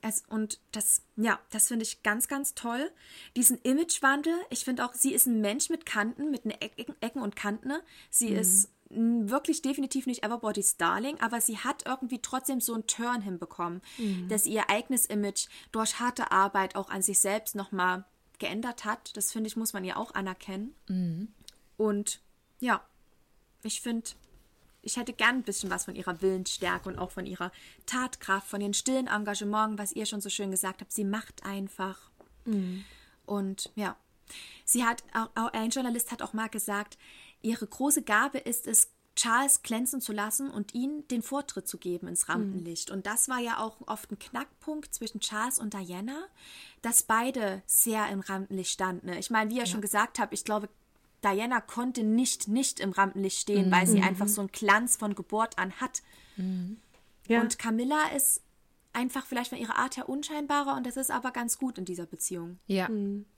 Es, 0.00 0.22
und 0.28 0.60
das, 0.70 1.02
ja, 1.16 1.40
das 1.50 1.66
finde 1.66 1.82
ich 1.82 2.04
ganz, 2.04 2.28
ganz 2.28 2.54
toll. 2.54 2.92
Diesen 3.34 3.58
Imagewandel, 3.62 4.34
ich 4.50 4.64
finde 4.64 4.84
auch, 4.84 4.94
sie 4.94 5.12
ist 5.12 5.26
ein 5.26 5.40
Mensch 5.40 5.70
mit 5.70 5.86
Kanten, 5.86 6.30
mit 6.30 6.44
ne 6.44 6.60
Ecken, 6.60 6.94
Ecken 7.00 7.20
und 7.20 7.34
Kanten. 7.34 7.72
Sie 8.08 8.28
ist 8.28 8.68
mm, 8.68 8.70
wirklich 8.90 9.62
definitiv 9.62 10.06
nicht 10.06 10.22
Everybody's 10.24 10.76
Darling, 10.76 11.20
aber 11.20 11.40
sie 11.40 11.58
hat 11.58 11.86
irgendwie 11.86 12.20
trotzdem 12.20 12.60
so 12.60 12.74
einen 12.74 12.86
Turn 12.86 13.20
hinbekommen, 13.22 13.82
dass 14.28 14.46
ihr 14.46 14.70
eigenes 14.70 15.06
Image 15.06 15.46
durch 15.72 16.00
harte 16.00 16.32
Arbeit 16.32 16.76
auch 16.76 16.88
an 16.88 17.02
sich 17.02 17.18
selbst 17.20 17.54
nochmal 17.54 18.04
geändert 18.38 18.84
hat. 18.84 19.16
Das 19.16 19.32
finde 19.32 19.48
ich, 19.48 19.56
muss 19.56 19.72
man 19.72 19.84
ihr 19.84 19.96
auch 19.98 20.14
anerkennen. 20.14 20.74
Und 21.76 22.20
ja, 22.60 22.82
ich 23.62 23.80
finde, 23.80 24.10
ich 24.82 24.96
hätte 24.96 25.12
gern 25.12 25.36
ein 25.36 25.42
bisschen 25.42 25.70
was 25.70 25.84
von 25.84 25.96
ihrer 25.96 26.22
Willensstärke 26.22 26.88
und 26.88 26.98
auch 26.98 27.10
von 27.10 27.26
ihrer 27.26 27.52
Tatkraft, 27.84 28.48
von 28.48 28.60
ihrem 28.60 28.72
stillen 28.72 29.08
Engagement, 29.08 29.78
was 29.78 29.92
ihr 29.92 30.06
schon 30.06 30.20
so 30.20 30.30
schön 30.30 30.50
gesagt 30.50 30.80
habt. 30.80 30.92
Sie 30.92 31.04
macht 31.04 31.44
einfach. 31.44 32.10
Und 33.26 33.70
ja, 33.74 33.96
sie 34.64 34.84
hat, 34.84 35.02
auch 35.34 35.52
ein 35.52 35.70
Journalist 35.70 36.10
hat 36.12 36.22
auch 36.22 36.32
mal 36.32 36.48
gesagt, 36.48 36.96
ihre 37.42 37.66
große 37.66 38.02
Gabe 38.02 38.38
ist 38.38 38.66
es, 38.66 38.90
Charles 39.18 39.62
glänzen 39.62 40.00
zu 40.00 40.12
lassen 40.12 40.48
und 40.48 40.74
ihm 40.74 41.06
den 41.08 41.22
Vortritt 41.22 41.66
zu 41.66 41.78
geben 41.78 42.06
ins 42.06 42.28
Rampenlicht. 42.28 42.88
Und 42.92 43.04
das 43.06 43.28
war 43.28 43.40
ja 43.40 43.58
auch 43.58 43.76
oft 43.88 44.12
ein 44.12 44.18
Knackpunkt 44.18 44.94
zwischen 44.94 45.18
Charles 45.18 45.58
und 45.58 45.74
Diana, 45.74 46.28
dass 46.82 47.02
beide 47.02 47.62
sehr 47.66 48.08
im 48.10 48.20
Rampenlicht 48.20 48.70
standen. 48.70 49.08
Ich 49.08 49.30
meine, 49.30 49.50
wie 49.50 49.58
ihr 49.58 49.66
schon 49.66 49.80
gesagt 49.80 50.20
habt, 50.20 50.32
ich 50.32 50.44
glaube, 50.44 50.68
Diana 51.24 51.60
konnte 51.60 52.04
nicht 52.04 52.46
nicht 52.46 52.78
im 52.78 52.92
Rampenlicht 52.92 53.40
stehen, 53.40 53.72
weil 53.72 53.88
sie 53.88 54.02
einfach 54.02 54.28
so 54.28 54.40
einen 54.40 54.52
Glanz 54.52 54.96
von 54.96 55.16
Geburt 55.16 55.58
an 55.58 55.72
hat. 55.80 56.02
Ja. 57.26 57.40
Und 57.40 57.58
Camilla 57.58 58.10
ist 58.14 58.40
einfach 58.92 59.26
vielleicht 59.26 59.50
von 59.50 59.58
ihrer 59.58 59.76
Art 59.76 59.96
her 59.96 60.08
unscheinbarer 60.08 60.76
und 60.76 60.86
das 60.86 60.96
ist 60.96 61.10
aber 61.10 61.32
ganz 61.32 61.58
gut 61.58 61.76
in 61.76 61.84
dieser 61.84 62.06
Beziehung. 62.06 62.60
Ja, 62.68 62.88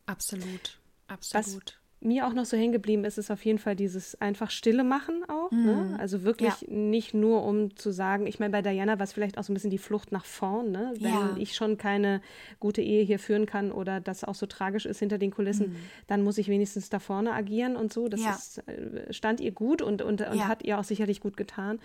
absolut. 0.04 0.78
Was 1.08 1.34
Absolut. 1.34 1.79
Mir 2.02 2.26
auch 2.26 2.32
noch 2.32 2.46
so 2.46 2.56
hängen 2.56 2.72
geblieben 2.72 3.04
ist, 3.04 3.18
ist 3.18 3.30
auf 3.30 3.44
jeden 3.44 3.58
Fall 3.58 3.76
dieses 3.76 4.18
einfach 4.22 4.50
Stille 4.50 4.84
machen 4.84 5.22
auch. 5.28 5.50
Ne? 5.50 5.96
Also 5.98 6.22
wirklich 6.22 6.62
Ja. 6.62 6.68
nicht 6.74 7.12
nur 7.12 7.44
um 7.44 7.76
zu 7.76 7.90
sagen, 7.90 8.26
ich 8.26 8.38
meine, 8.38 8.52
bei 8.52 8.62
Diana 8.62 8.98
war 8.98 9.04
es 9.04 9.12
vielleicht 9.12 9.36
auch 9.36 9.42
so 9.42 9.52
ein 9.52 9.54
bisschen 9.54 9.68
die 9.70 9.76
Flucht 9.78 10.10
nach 10.10 10.24
vorn, 10.24 10.70
ne? 10.70 10.94
Wenn 10.98 11.12
Ja. 11.12 11.34
ich 11.36 11.54
schon 11.54 11.76
keine 11.76 12.22
gute 12.58 12.80
Ehe 12.80 13.02
hier 13.04 13.18
führen 13.18 13.44
kann 13.44 13.70
oder 13.70 14.00
das 14.00 14.24
auch 14.24 14.34
so 14.34 14.46
tragisch 14.46 14.86
ist 14.86 14.98
hinter 15.00 15.18
den 15.18 15.30
Kulissen, 15.30 15.72
dann 16.06 16.22
muss 16.22 16.38
ich 16.38 16.48
wenigstens 16.48 16.88
da 16.88 17.00
vorne 17.00 17.32
agieren 17.34 17.76
und 17.76 17.92
so. 17.92 18.08
Das 18.08 18.20
Ja. 18.22 18.30
ist, 18.30 18.66
äh, 18.66 19.12
stand 19.12 19.40
ihr 19.40 19.52
gut 19.52 19.82
und, 19.82 20.00
und, 20.00 20.22
und 20.22 20.48
hat 20.48 20.62
ihr 20.64 20.78
auch 20.78 20.84
sicherlich 20.84 21.20
gut 21.20 21.36
getan. 21.36 21.80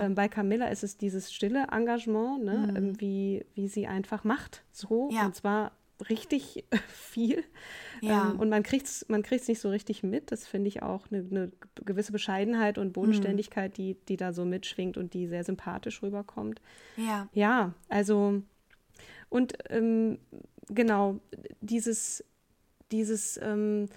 Ähm, 0.00 0.14
bei 0.14 0.28
Camilla 0.28 0.68
ist 0.68 0.82
es 0.82 0.96
dieses 0.96 1.30
stille 1.32 1.66
Engagement, 1.70 2.42
ne? 2.42 2.72
Ähm, 2.74 2.98
wie, 3.00 3.44
wie 3.54 3.68
sie 3.68 3.86
einfach 3.86 4.24
macht. 4.24 4.62
So. 4.72 5.10
Und 5.26 5.34
zwar 5.34 5.72
richtig 6.08 6.64
viel. 6.88 7.44
Ja. 8.00 8.30
Ähm, 8.30 8.40
und 8.40 8.48
man 8.48 8.62
kriegt 8.62 8.86
es 8.86 9.08
man 9.08 9.22
kriegt's 9.22 9.48
nicht 9.48 9.60
so 9.60 9.70
richtig 9.70 10.02
mit. 10.02 10.30
Das 10.30 10.46
finde 10.46 10.68
ich 10.68 10.82
auch 10.82 11.06
eine, 11.10 11.26
eine 11.30 11.52
gewisse 11.84 12.12
Bescheidenheit 12.12 12.78
und 12.78 12.92
Bodenständigkeit, 12.92 13.76
die, 13.76 13.96
die 14.08 14.16
da 14.16 14.32
so 14.32 14.44
mitschwingt 14.44 14.96
und 14.96 15.14
die 15.14 15.26
sehr 15.26 15.44
sympathisch 15.44 16.02
rüberkommt. 16.02 16.60
Ja. 16.96 17.28
Ja, 17.32 17.74
also 17.88 18.42
und 19.28 19.54
ähm, 19.68 20.18
genau, 20.68 21.20
dieses, 21.60 22.24
dieses 22.90 23.38
ähm, 23.42 23.88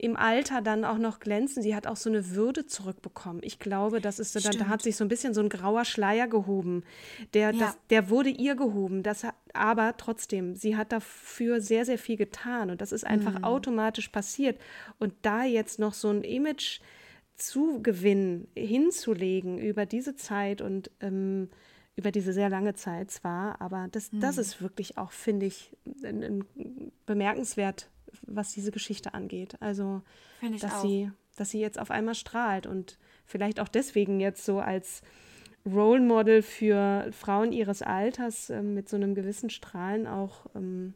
im 0.00 0.16
Alter 0.16 0.62
dann 0.62 0.84
auch 0.84 0.98
noch 0.98 1.18
glänzen. 1.18 1.62
Sie 1.62 1.74
hat 1.74 1.86
auch 1.88 1.96
so 1.96 2.08
eine 2.08 2.30
Würde 2.30 2.66
zurückbekommen. 2.66 3.42
Ich 3.42 3.58
glaube, 3.58 4.00
das 4.00 4.20
ist 4.20 4.36
dann, 4.36 4.56
da 4.56 4.68
hat 4.68 4.82
sich 4.82 4.96
so 4.96 5.04
ein 5.04 5.08
bisschen 5.08 5.34
so 5.34 5.40
ein 5.40 5.48
grauer 5.48 5.84
Schleier 5.84 6.28
gehoben. 6.28 6.84
Der, 7.34 7.50
ja. 7.50 7.58
das, 7.58 7.78
der 7.90 8.08
wurde 8.08 8.30
ihr 8.30 8.54
gehoben. 8.54 9.02
Das, 9.02 9.26
aber 9.54 9.96
trotzdem, 9.96 10.54
sie 10.54 10.76
hat 10.76 10.92
dafür 10.92 11.60
sehr, 11.60 11.84
sehr 11.84 11.98
viel 11.98 12.16
getan. 12.16 12.70
Und 12.70 12.80
das 12.80 12.92
ist 12.92 13.04
einfach 13.04 13.38
mhm. 13.38 13.44
automatisch 13.44 14.08
passiert. 14.08 14.60
Und 15.00 15.14
da 15.22 15.42
jetzt 15.42 15.80
noch 15.80 15.94
so 15.94 16.10
ein 16.10 16.22
Image 16.22 16.80
zu 17.34 17.82
gewinnen, 17.82 18.46
hinzulegen 18.56 19.58
über 19.58 19.84
diese 19.84 20.14
Zeit 20.14 20.60
und 20.60 20.92
ähm, 21.00 21.48
über 21.96 22.12
diese 22.12 22.32
sehr 22.32 22.48
lange 22.48 22.74
Zeit 22.74 23.10
zwar, 23.10 23.60
aber 23.60 23.88
das, 23.90 24.12
mhm. 24.12 24.20
das 24.20 24.38
ist 24.38 24.62
wirklich 24.62 24.96
auch, 24.98 25.10
finde 25.10 25.46
ich, 25.46 25.76
bemerkenswert 27.06 27.90
was 28.22 28.52
diese 28.52 28.70
Geschichte 28.70 29.14
angeht. 29.14 29.56
Also, 29.60 30.02
dass 30.60 30.74
auch. 30.74 30.82
sie, 30.82 31.10
dass 31.36 31.50
sie 31.50 31.60
jetzt 31.60 31.78
auf 31.78 31.90
einmal 31.90 32.14
strahlt 32.14 32.66
und 32.66 32.98
vielleicht 33.24 33.60
auch 33.60 33.68
deswegen 33.68 34.20
jetzt 34.20 34.44
so 34.44 34.60
als 34.60 35.02
Role 35.66 36.00
Model 36.00 36.42
für 36.42 37.10
Frauen 37.12 37.52
ihres 37.52 37.82
Alters 37.82 38.50
äh, 38.50 38.62
mit 38.62 38.88
so 38.88 38.96
einem 38.96 39.14
gewissen 39.14 39.50
Strahlen 39.50 40.06
auch 40.06 40.46
ähm, 40.54 40.94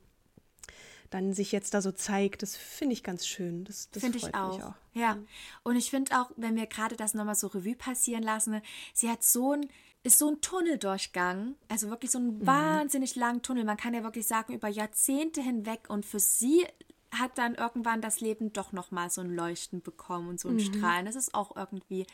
dann 1.10 1.34
sich 1.34 1.52
jetzt 1.52 1.74
da 1.74 1.82
so 1.82 1.92
zeigt. 1.92 2.42
Das 2.42 2.56
finde 2.56 2.94
ich 2.94 3.02
ganz 3.02 3.26
schön. 3.26 3.64
Das, 3.64 3.90
das 3.90 4.02
finde 4.02 4.18
ich 4.18 4.34
auch. 4.34 4.60
auch. 4.60 4.74
Ja. 4.94 5.18
Und 5.62 5.76
ich 5.76 5.90
finde 5.90 6.18
auch, 6.18 6.30
wenn 6.36 6.56
wir 6.56 6.66
gerade 6.66 6.96
das 6.96 7.14
nochmal 7.14 7.34
so 7.34 7.48
Revue 7.48 7.76
passieren 7.76 8.22
lassen, 8.22 8.60
sie 8.94 9.10
hat 9.10 9.22
so 9.22 9.52
ein 9.52 9.68
ist 10.04 10.18
so 10.18 10.28
ein 10.28 10.40
Tunneldurchgang, 10.40 11.54
also 11.68 11.88
wirklich 11.88 12.10
so 12.10 12.18
ein 12.18 12.38
mhm. 12.38 12.46
wahnsinnig 12.46 13.14
langen 13.14 13.42
Tunnel. 13.42 13.64
Man 13.64 13.76
kann 13.76 13.94
ja 13.94 14.02
wirklich 14.02 14.26
sagen, 14.26 14.52
über 14.52 14.66
Jahrzehnte 14.66 15.40
hinweg. 15.40 15.88
Und 15.88 16.04
für 16.04 16.18
sie 16.18 16.66
hat 17.12 17.36
dann 17.38 17.54
irgendwann 17.54 18.00
das 18.00 18.20
Leben 18.20 18.52
doch 18.52 18.72
noch 18.72 18.90
mal 18.90 19.10
so 19.10 19.20
ein 19.20 19.34
Leuchten 19.34 19.82
bekommen 19.82 20.28
und 20.28 20.40
so 20.40 20.48
ein 20.48 20.54
mhm. 20.54 20.60
Strahlen. 20.60 21.06
Das 21.06 21.16
ist 21.16 21.34
auch 21.34 21.56
irgendwie, 21.56 22.06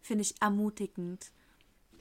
finde 0.00 0.22
ich, 0.22 0.40
ermutigend. 0.40 1.30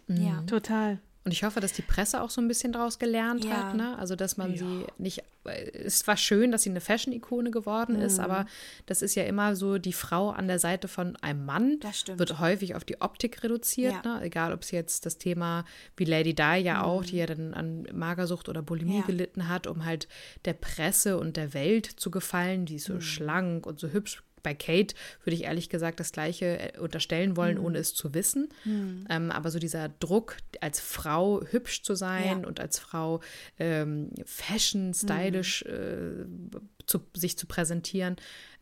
Mhm. 0.08 0.18
Ja. 0.18 0.42
Total. 0.44 1.00
Und 1.30 1.34
ich 1.34 1.44
hoffe, 1.44 1.60
dass 1.60 1.74
die 1.74 1.84
Presse 1.84 2.24
auch 2.24 2.32
so 2.32 2.42
ein 2.42 2.48
bisschen 2.48 2.72
daraus 2.72 2.98
gelernt 2.98 3.46
ja. 3.46 3.52
hat, 3.52 3.76
ne? 3.76 3.96
Also, 4.00 4.16
dass 4.16 4.36
man 4.36 4.50
ja. 4.50 4.58
sie 4.58 4.86
nicht. 4.98 5.22
Es 5.44 6.08
war 6.08 6.18
schön, 6.18 6.52
dass 6.52 6.64
sie 6.64 6.72
eine 6.72 6.82
Fashion-Ikone 6.82 7.52
geworden 7.52 7.98
mhm. 7.98 8.02
ist, 8.02 8.20
aber 8.20 8.48
das 8.88 9.04
ist 9.04 9.14
ja 9.14 9.26
immer 9.26 9.56
so, 9.56 9.78
die 9.78 9.94
Frau 9.94 10.32
an 10.32 10.48
der 10.48 10.58
Seite 10.58 10.88
von 10.88 11.16
einem 11.18 11.46
Mann 11.46 11.78
wird 12.16 12.40
häufig 12.40 12.74
auf 12.74 12.84
die 12.84 13.00
Optik 13.00 13.44
reduziert, 13.44 13.94
ja. 14.04 14.18
ne? 14.18 14.26
Egal, 14.26 14.54
ob 14.54 14.64
es 14.64 14.72
jetzt 14.72 15.06
das 15.06 15.20
Thema 15.20 15.66
wie 15.96 16.06
Lady 16.06 16.34
Di 16.34 16.58
ja 16.64 16.80
mhm. 16.80 16.82
auch, 16.82 17.06
die 17.06 17.18
ja 17.18 17.28
dann 17.28 17.54
an 17.54 17.88
Magersucht 17.94 18.50
oder 18.50 18.64
Bulimie 18.64 19.04
gelitten 19.06 19.48
hat, 19.48 19.68
um 19.68 19.86
halt 19.86 20.08
der 20.46 20.54
Presse 20.54 21.20
und 21.20 21.38
der 21.38 21.54
Welt 21.54 21.86
zu 21.86 22.10
gefallen, 22.10 22.66
die 22.66 22.78
ist 22.78 22.86
so 22.86 22.96
mhm. 22.96 23.02
schlank 23.02 23.68
und 23.68 23.80
so 23.80 23.90
hübsch 23.90 24.24
bei 24.44 24.54
Kate 24.54 24.96
würde 25.24 25.36
ich 25.36 25.44
ehrlich 25.44 25.70
gesagt 25.70 26.00
das 26.00 26.12
Gleiche 26.12 26.76
äh, 26.76 26.80
unterstellen 26.80 27.38
wollen, 27.38 27.58
mhm. 27.58 27.66
ohne 27.66 27.78
es 27.80 27.94
zu 27.94 28.14
wissen. 28.14 28.50
Mhm. 28.66 29.06
Ähm, 29.10 29.32
aber 29.32 29.52
so 29.52 29.60
dieser 29.60 29.90
Druck, 29.90 30.38
als 30.62 30.80
Frau 30.80 31.42
hübsch 31.44 31.84
zu 31.84 31.96
sein 31.96 32.42
ja. 32.42 32.48
und 32.48 32.60
als 32.60 32.80
Frau 32.80 33.22
ähm, 33.58 34.12
fashion, 34.26 34.94
stylisch 34.94 35.66
mhm. 35.66 36.50
äh, 36.56 36.60
zu, 36.86 37.00
sich 37.16 37.38
zu 37.38 37.46
präsentieren. 37.46 38.16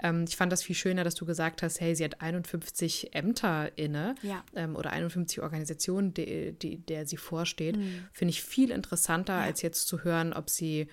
Ähm, 0.04 0.26
ich 0.28 0.36
fand 0.36 0.52
das 0.52 0.62
viel 0.62 0.76
schöner, 0.76 1.04
dass 1.04 1.16
du 1.16 1.26
gesagt 1.26 1.64
hast, 1.64 1.80
hey, 1.80 1.96
sie 1.96 2.04
hat 2.04 2.22
51 2.22 3.16
Ämter 3.16 3.72
inne 3.78 4.16
ja. 4.22 4.44
ähm, 4.56 4.76
oder 4.76 4.92
51 4.92 5.42
Organisationen, 5.42 6.14
die, 6.14 6.54
die, 6.54 6.78
der 6.78 7.08
sie 7.08 7.18
vorsteht. 7.18 7.78
Mhm. 7.78 8.08
Finde 8.12 8.32
ich 8.32 8.44
viel 8.44 8.72
interessanter, 8.72 9.38
ja. 9.38 9.44
als 9.44 9.62
jetzt 9.62 9.88
zu 9.88 10.04
hören, 10.04 10.34
ob 10.34 10.50
sie 10.50 10.88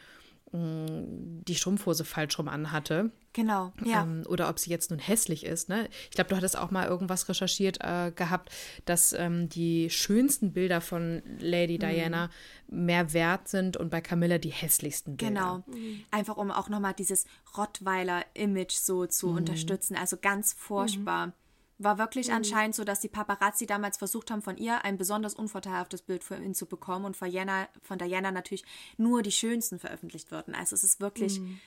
die 0.57 1.55
Strumpfhose 1.57 2.05
falsch 2.05 2.39
rum 2.39 2.47
anhatte. 2.49 3.11
Genau, 3.33 3.73
ja. 3.85 4.05
Ähm, 4.05 4.23
oder 4.29 4.49
ob 4.49 4.61
sie 4.61 4.71
jetzt 4.71 4.91
nun 4.91 5.01
hässlich 5.01 5.45
ist. 5.45 5.69
Ne? 5.69 5.89
Ich 6.05 6.11
glaube, 6.11 6.31
du 6.31 6.37
hattest 6.37 6.57
auch 6.57 6.71
mal 6.71 6.87
irgendwas 6.87 7.29
recherchiert 7.29 7.79
äh, 7.81 8.13
gehabt, 8.15 8.51
dass 8.85 9.13
ähm, 9.13 9.49
die 9.49 9.91
schönsten 9.91 10.53
Bilder 10.53 10.81
von 10.81 11.23
Lady 11.41 11.75
mhm. 11.75 11.81
Diana 11.81 12.31
mehr 12.69 13.13
wert 13.13 13.49
sind 13.49 13.77
und 13.77 13.91
bei 13.91 14.01
Camilla 14.01 14.39
die 14.39 14.51
hässlichsten 14.51 15.17
Bilder. 15.17 15.65
Genau, 15.67 15.77
mhm. 15.77 16.05
einfach 16.13 16.37
um 16.37 16.53
auch 16.53 16.69
nochmal 16.69 16.95
dieses 16.95 17.27
Rottweiler-Image 17.59 18.75
so 18.75 19.07
zu 19.07 19.31
mhm. 19.31 19.39
unterstützen. 19.39 19.97
Also 19.97 20.17
ganz 20.21 20.53
furchtbar. 20.53 21.33
Mhm. 21.79 21.85
War 21.85 21.99
wirklich 21.99 22.29
mhm. 22.29 22.35
anscheinend 22.35 22.75
so, 22.75 22.85
dass 22.85 23.01
die 23.01 23.09
Paparazzi 23.09 23.67
damals 23.67 23.99
versucht 23.99 24.31
haben, 24.31 24.43
von 24.43 24.57
ihr 24.57 24.85
ein 24.85 24.99
besonders 24.99 25.35
unvorteilhaftes 25.35 26.03
Bild 26.03 26.25
für 26.25 26.37
ihn 26.37 26.55
zu 26.55 26.67
bekommen 26.67 27.05
und 27.05 27.17
von, 27.17 27.31
Jana, 27.31 27.69
von 27.83 27.99
Diana 27.99 28.31
natürlich 28.31 28.65
nur 28.97 29.23
die 29.23 29.33
schönsten 29.33 29.79
veröffentlicht 29.79 30.31
würden. 30.31 30.55
Also 30.55 30.75
es 30.75 30.85
ist 30.85 31.01
wirklich 31.01 31.41
mhm. 31.41 31.61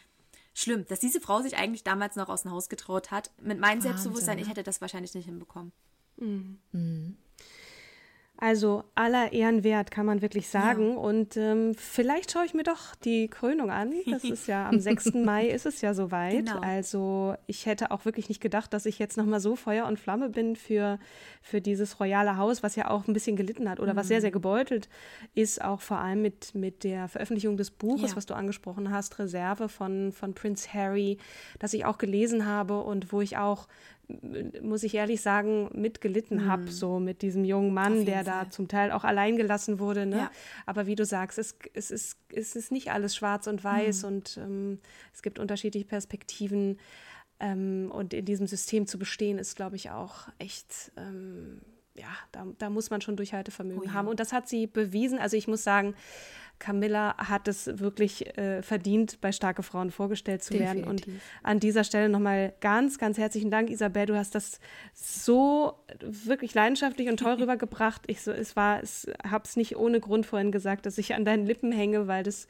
schlimm, 0.54 0.86
dass 0.88 1.00
diese 1.00 1.22
Frau 1.22 1.42
sich 1.42 1.58
eigentlich 1.58 1.84
damals 1.84 2.16
noch 2.16 2.30
aus 2.30 2.44
dem 2.44 2.52
Haus 2.52 2.70
getraut 2.70 3.12
hat. 3.12 3.32
Mit 3.42 3.60
meinem 3.60 3.78
Wahnsinn, 3.78 3.92
Selbstbewusstsein, 3.92 4.40
ich 4.40 4.50
hätte 4.50 4.64
das 4.64 4.82
wahrscheinlich 4.82 5.14
nicht 5.14 5.26
hinbekommen. 5.26 5.72
Mhm. 6.18 7.18
Also 8.40 8.84
aller 8.94 9.34
Ehren 9.34 9.64
wert, 9.64 9.90
kann 9.90 10.06
man 10.06 10.22
wirklich 10.22 10.48
sagen. 10.48 10.92
Ja. 10.92 10.98
Und 10.98 11.38
ähm, 11.38 11.74
vielleicht 11.76 12.32
schaue 12.32 12.46
ich 12.46 12.54
mir 12.54 12.64
doch 12.64 12.94
die 12.96 13.30
Krönung 13.30 13.72
an. 13.72 13.94
Das 14.06 14.24
ist 14.24 14.48
ja 14.48 14.70
am 14.70 14.80
6. 14.80 15.16
Mai 15.16 15.48
ist 15.48 15.66
es 15.66 15.82
ja 15.82 15.96
soweit. 15.96 16.46
Genau. 16.46 16.60
Also 16.60 17.36
ich 17.48 17.66
hätte 17.66 17.90
auch 17.90 18.06
wirklich 18.06 18.30
nicht 18.30 18.40
gedacht, 18.40 18.74
dass 18.74 18.86
ich 18.86 19.00
jetzt 19.00 19.18
nochmal 19.18 19.40
so 19.40 19.56
Feuer 19.56 19.88
und 19.88 20.00
Flamme 20.00 20.30
bin 20.30 20.56
für, 20.56 21.00
für 21.42 21.62
dieses 21.62 22.00
royale 22.00 22.38
Haus, 22.38 22.62
was 22.62 22.76
ja 22.76 22.92
auch 22.92 23.08
ein 23.08 23.14
bisschen 23.14 23.36
gelitten 23.36 23.68
hat 23.70 23.80
oder 23.80 23.94
mhm. 23.94 23.98
was 23.98 24.08
sehr, 24.08 24.22
sehr 24.22 24.30
mhm. 24.30 24.34
gebeutelt 24.34 24.88
ist, 25.34 25.64
auch 25.64 25.82
vor 25.82 25.98
allem 25.98 26.22
mit, 26.22 26.54
mit 26.54 26.84
der 26.84 27.08
Veröffentlichung 27.08 27.58
des 27.58 27.72
Buches, 27.72 28.12
ja. 28.12 28.18
was 28.18 28.28
du 28.28 28.36
angesprochen 28.36 28.92
hast, 28.92 29.18
Reserve 29.18 29.68
von, 29.68 30.12
von 30.12 30.36
Prince 30.36 30.72
Harry, 30.72 31.18
das 31.58 31.74
ich 31.74 31.86
auch 31.86 31.98
gelesen 31.98 32.46
habe 32.46 32.82
und 32.84 33.12
wo 33.12 33.22
ich 33.22 33.38
auch 33.38 33.68
muss 34.62 34.84
ich 34.84 34.96
ehrlich 34.96 35.22
sagen, 35.22 35.70
mitgelitten 35.74 36.46
mhm. 36.46 36.48
habe, 36.48 36.72
so 36.72 37.00
mit 37.00 37.22
diesem 37.22 37.44
jungen 37.44 37.74
Mann, 37.74 38.06
der 38.06 38.24
Fall. 38.24 38.46
da 38.46 38.50
zum 38.50 38.68
Teil 38.68 38.92
auch 38.92 39.04
allein 39.04 39.36
gelassen 39.36 39.80
wurde. 39.80 40.06
Ne? 40.06 40.18
Ja. 40.18 40.32
Aber 40.66 40.88
wie 40.88 40.96
du 40.96 41.06
sagst, 41.06 41.38
es, 41.38 41.58
es, 41.74 41.92
ist, 41.92 42.18
es 42.34 42.56
ist 42.56 42.72
nicht 42.72 42.92
alles 42.92 43.16
schwarz 43.16 43.48
und 43.48 43.64
weiß 43.64 44.04
mhm. 44.04 44.08
und 44.08 44.38
ähm, 44.38 44.80
es 45.14 45.22
gibt 45.22 45.40
unterschiedliche 45.40 45.86
Perspektiven. 45.86 46.80
Ähm, 47.40 47.92
und 47.94 48.14
in 48.14 48.26
diesem 48.26 48.48
System 48.48 48.88
zu 48.88 48.98
bestehen, 48.98 49.38
ist, 49.38 49.56
glaube 49.56 49.76
ich, 49.76 49.92
auch 49.92 50.28
echt, 50.40 50.92
ähm, 50.98 51.62
ja, 51.94 52.10
da, 52.32 52.48
da, 52.58 52.70
muss 52.72 52.90
man 52.90 53.02
schon 53.02 53.16
Durchhaltevermögen 53.16 53.84
oh 53.84 53.86
ja. 53.86 53.94
haben. 53.94 54.08
Und 54.08 54.20
das 54.20 54.34
hat 54.34 54.48
sie 54.48 54.66
bewiesen. 54.66 55.20
Also 55.20 55.38
ich 55.38 55.48
muss 55.48 55.64
sagen, 55.64 55.94
Camilla 56.60 57.16
hat 57.18 57.48
es 57.48 57.80
wirklich 57.80 58.38
äh, 58.38 58.62
verdient, 58.62 59.20
bei 59.22 59.32
Starke 59.32 59.64
Frauen 59.64 59.92
vorgestellt 59.92 60.44
zu 60.44 60.54
Definitiv. 60.54 60.86
werden. 60.86 60.90
Und 60.90 61.08
an 61.44 61.60
dieser 61.60 61.84
Stelle 61.84 62.10
nochmal 62.10 62.54
ganz, 62.62 62.98
ganz 62.98 63.18
herzlichen 63.18 63.52
Dank, 63.52 63.70
Isabel. 63.70 64.06
Du 64.06 64.16
hast 64.16 64.36
das 64.36 64.60
so 64.94 65.74
wirklich 66.00 66.54
leidenschaftlich 66.54 67.10
und 67.10 67.18
toll 67.18 67.34
rübergebracht. 67.40 68.04
Ich 68.08 68.22
so, 68.22 68.32
es 68.32 68.56
war, 68.56 68.82
es 68.82 69.08
habe 69.24 69.44
es 69.46 69.56
nicht 69.56 69.78
ohne 69.78 70.00
Grund 70.00 70.26
vorhin 70.26 70.52
gesagt, 70.52 70.86
dass 70.86 70.98
ich 70.98 71.14
an 71.14 71.26
deinen 71.26 71.46
Lippen 71.46 71.72
hänge, 71.72 72.08
weil 72.08 72.24
das 72.24 72.48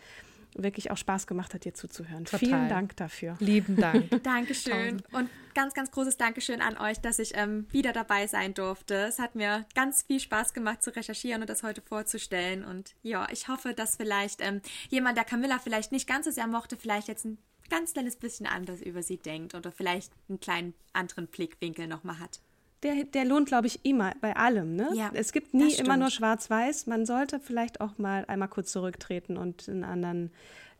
wirklich 0.55 0.91
auch 0.91 0.97
Spaß 0.97 1.27
gemacht 1.27 1.53
hat, 1.53 1.65
dir 1.65 1.73
zuzuhören. 1.73 2.25
Total. 2.25 2.39
Vielen 2.39 2.69
Dank 2.69 2.95
dafür. 2.97 3.37
Lieben 3.39 3.75
Dank. 3.75 4.09
Dankeschön. 4.23 5.01
Und 5.11 5.29
ganz, 5.53 5.73
ganz 5.73 5.91
großes 5.91 6.17
Dankeschön 6.17 6.61
an 6.61 6.77
euch, 6.77 6.99
dass 6.99 7.19
ich 7.19 7.35
ähm, 7.35 7.67
wieder 7.71 7.93
dabei 7.93 8.27
sein 8.27 8.53
durfte. 8.53 8.95
Es 8.95 9.19
hat 9.19 9.35
mir 9.35 9.65
ganz 9.75 10.03
viel 10.03 10.19
Spaß 10.19 10.53
gemacht 10.53 10.83
zu 10.83 10.95
recherchieren 10.95 11.41
und 11.41 11.49
das 11.49 11.63
heute 11.63 11.81
vorzustellen. 11.81 12.63
Und 12.63 12.95
ja, 13.03 13.27
ich 13.31 13.47
hoffe, 13.47 13.73
dass 13.73 13.95
vielleicht 13.95 14.41
ähm, 14.41 14.61
jemand, 14.89 15.17
der 15.17 15.25
Camilla 15.25 15.59
vielleicht 15.59 15.91
nicht 15.91 16.07
ganz 16.07 16.25
so 16.25 16.31
sehr 16.31 16.47
mochte, 16.47 16.77
vielleicht 16.77 17.07
jetzt 17.07 17.25
ein 17.25 17.37
ganz 17.69 17.93
kleines 17.93 18.15
bisschen 18.15 18.45
anders 18.45 18.81
über 18.81 19.03
sie 19.03 19.17
denkt 19.17 19.53
oder 19.53 19.71
vielleicht 19.71 20.13
einen 20.29 20.39
kleinen 20.39 20.73
anderen 20.93 21.27
Blickwinkel 21.27 21.87
nochmal 21.87 22.19
hat 22.19 22.39
der, 22.83 23.03
der 23.05 23.25
lohnt, 23.25 23.47
glaube 23.47 23.67
ich, 23.67 23.83
immer 23.83 24.13
bei 24.21 24.35
allem. 24.35 24.75
Ne? 24.75 24.89
Ja, 24.93 25.11
es 25.13 25.31
gibt 25.31 25.53
nie 25.53 25.73
immer 25.73 25.97
nur 25.97 26.09
Schwarz-Weiß. 26.09 26.87
Man 26.87 27.05
sollte 27.05 27.39
vielleicht 27.39 27.81
auch 27.81 27.97
mal 27.97 28.25
einmal 28.27 28.47
kurz 28.47 28.71
zurücktreten 28.71 29.37
und 29.37 29.67
einen 29.67 29.83
anderen, 29.83 30.31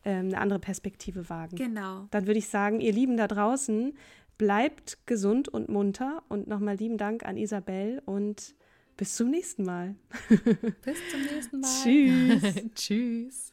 äh, 0.04 0.10
eine 0.10 0.38
andere 0.38 0.58
Perspektive 0.58 1.28
wagen. 1.28 1.56
Genau. 1.56 2.06
Dann 2.10 2.26
würde 2.26 2.38
ich 2.38 2.48
sagen, 2.48 2.80
ihr 2.80 2.92
Lieben 2.92 3.16
da 3.16 3.26
draußen, 3.26 3.94
bleibt 4.38 4.98
gesund 5.06 5.48
und 5.48 5.68
munter. 5.68 6.22
Und 6.28 6.46
nochmal 6.46 6.76
lieben 6.76 6.98
Dank 6.98 7.24
an 7.24 7.36
Isabel 7.36 8.00
und 8.06 8.54
bis 8.96 9.16
zum 9.16 9.30
nächsten 9.30 9.64
Mal. 9.64 9.96
bis 10.28 10.98
zum 11.10 11.22
nächsten 11.22 11.60
Mal. 11.60 11.68
Tschüss. 11.82 12.54
Tschüss. 12.74 13.52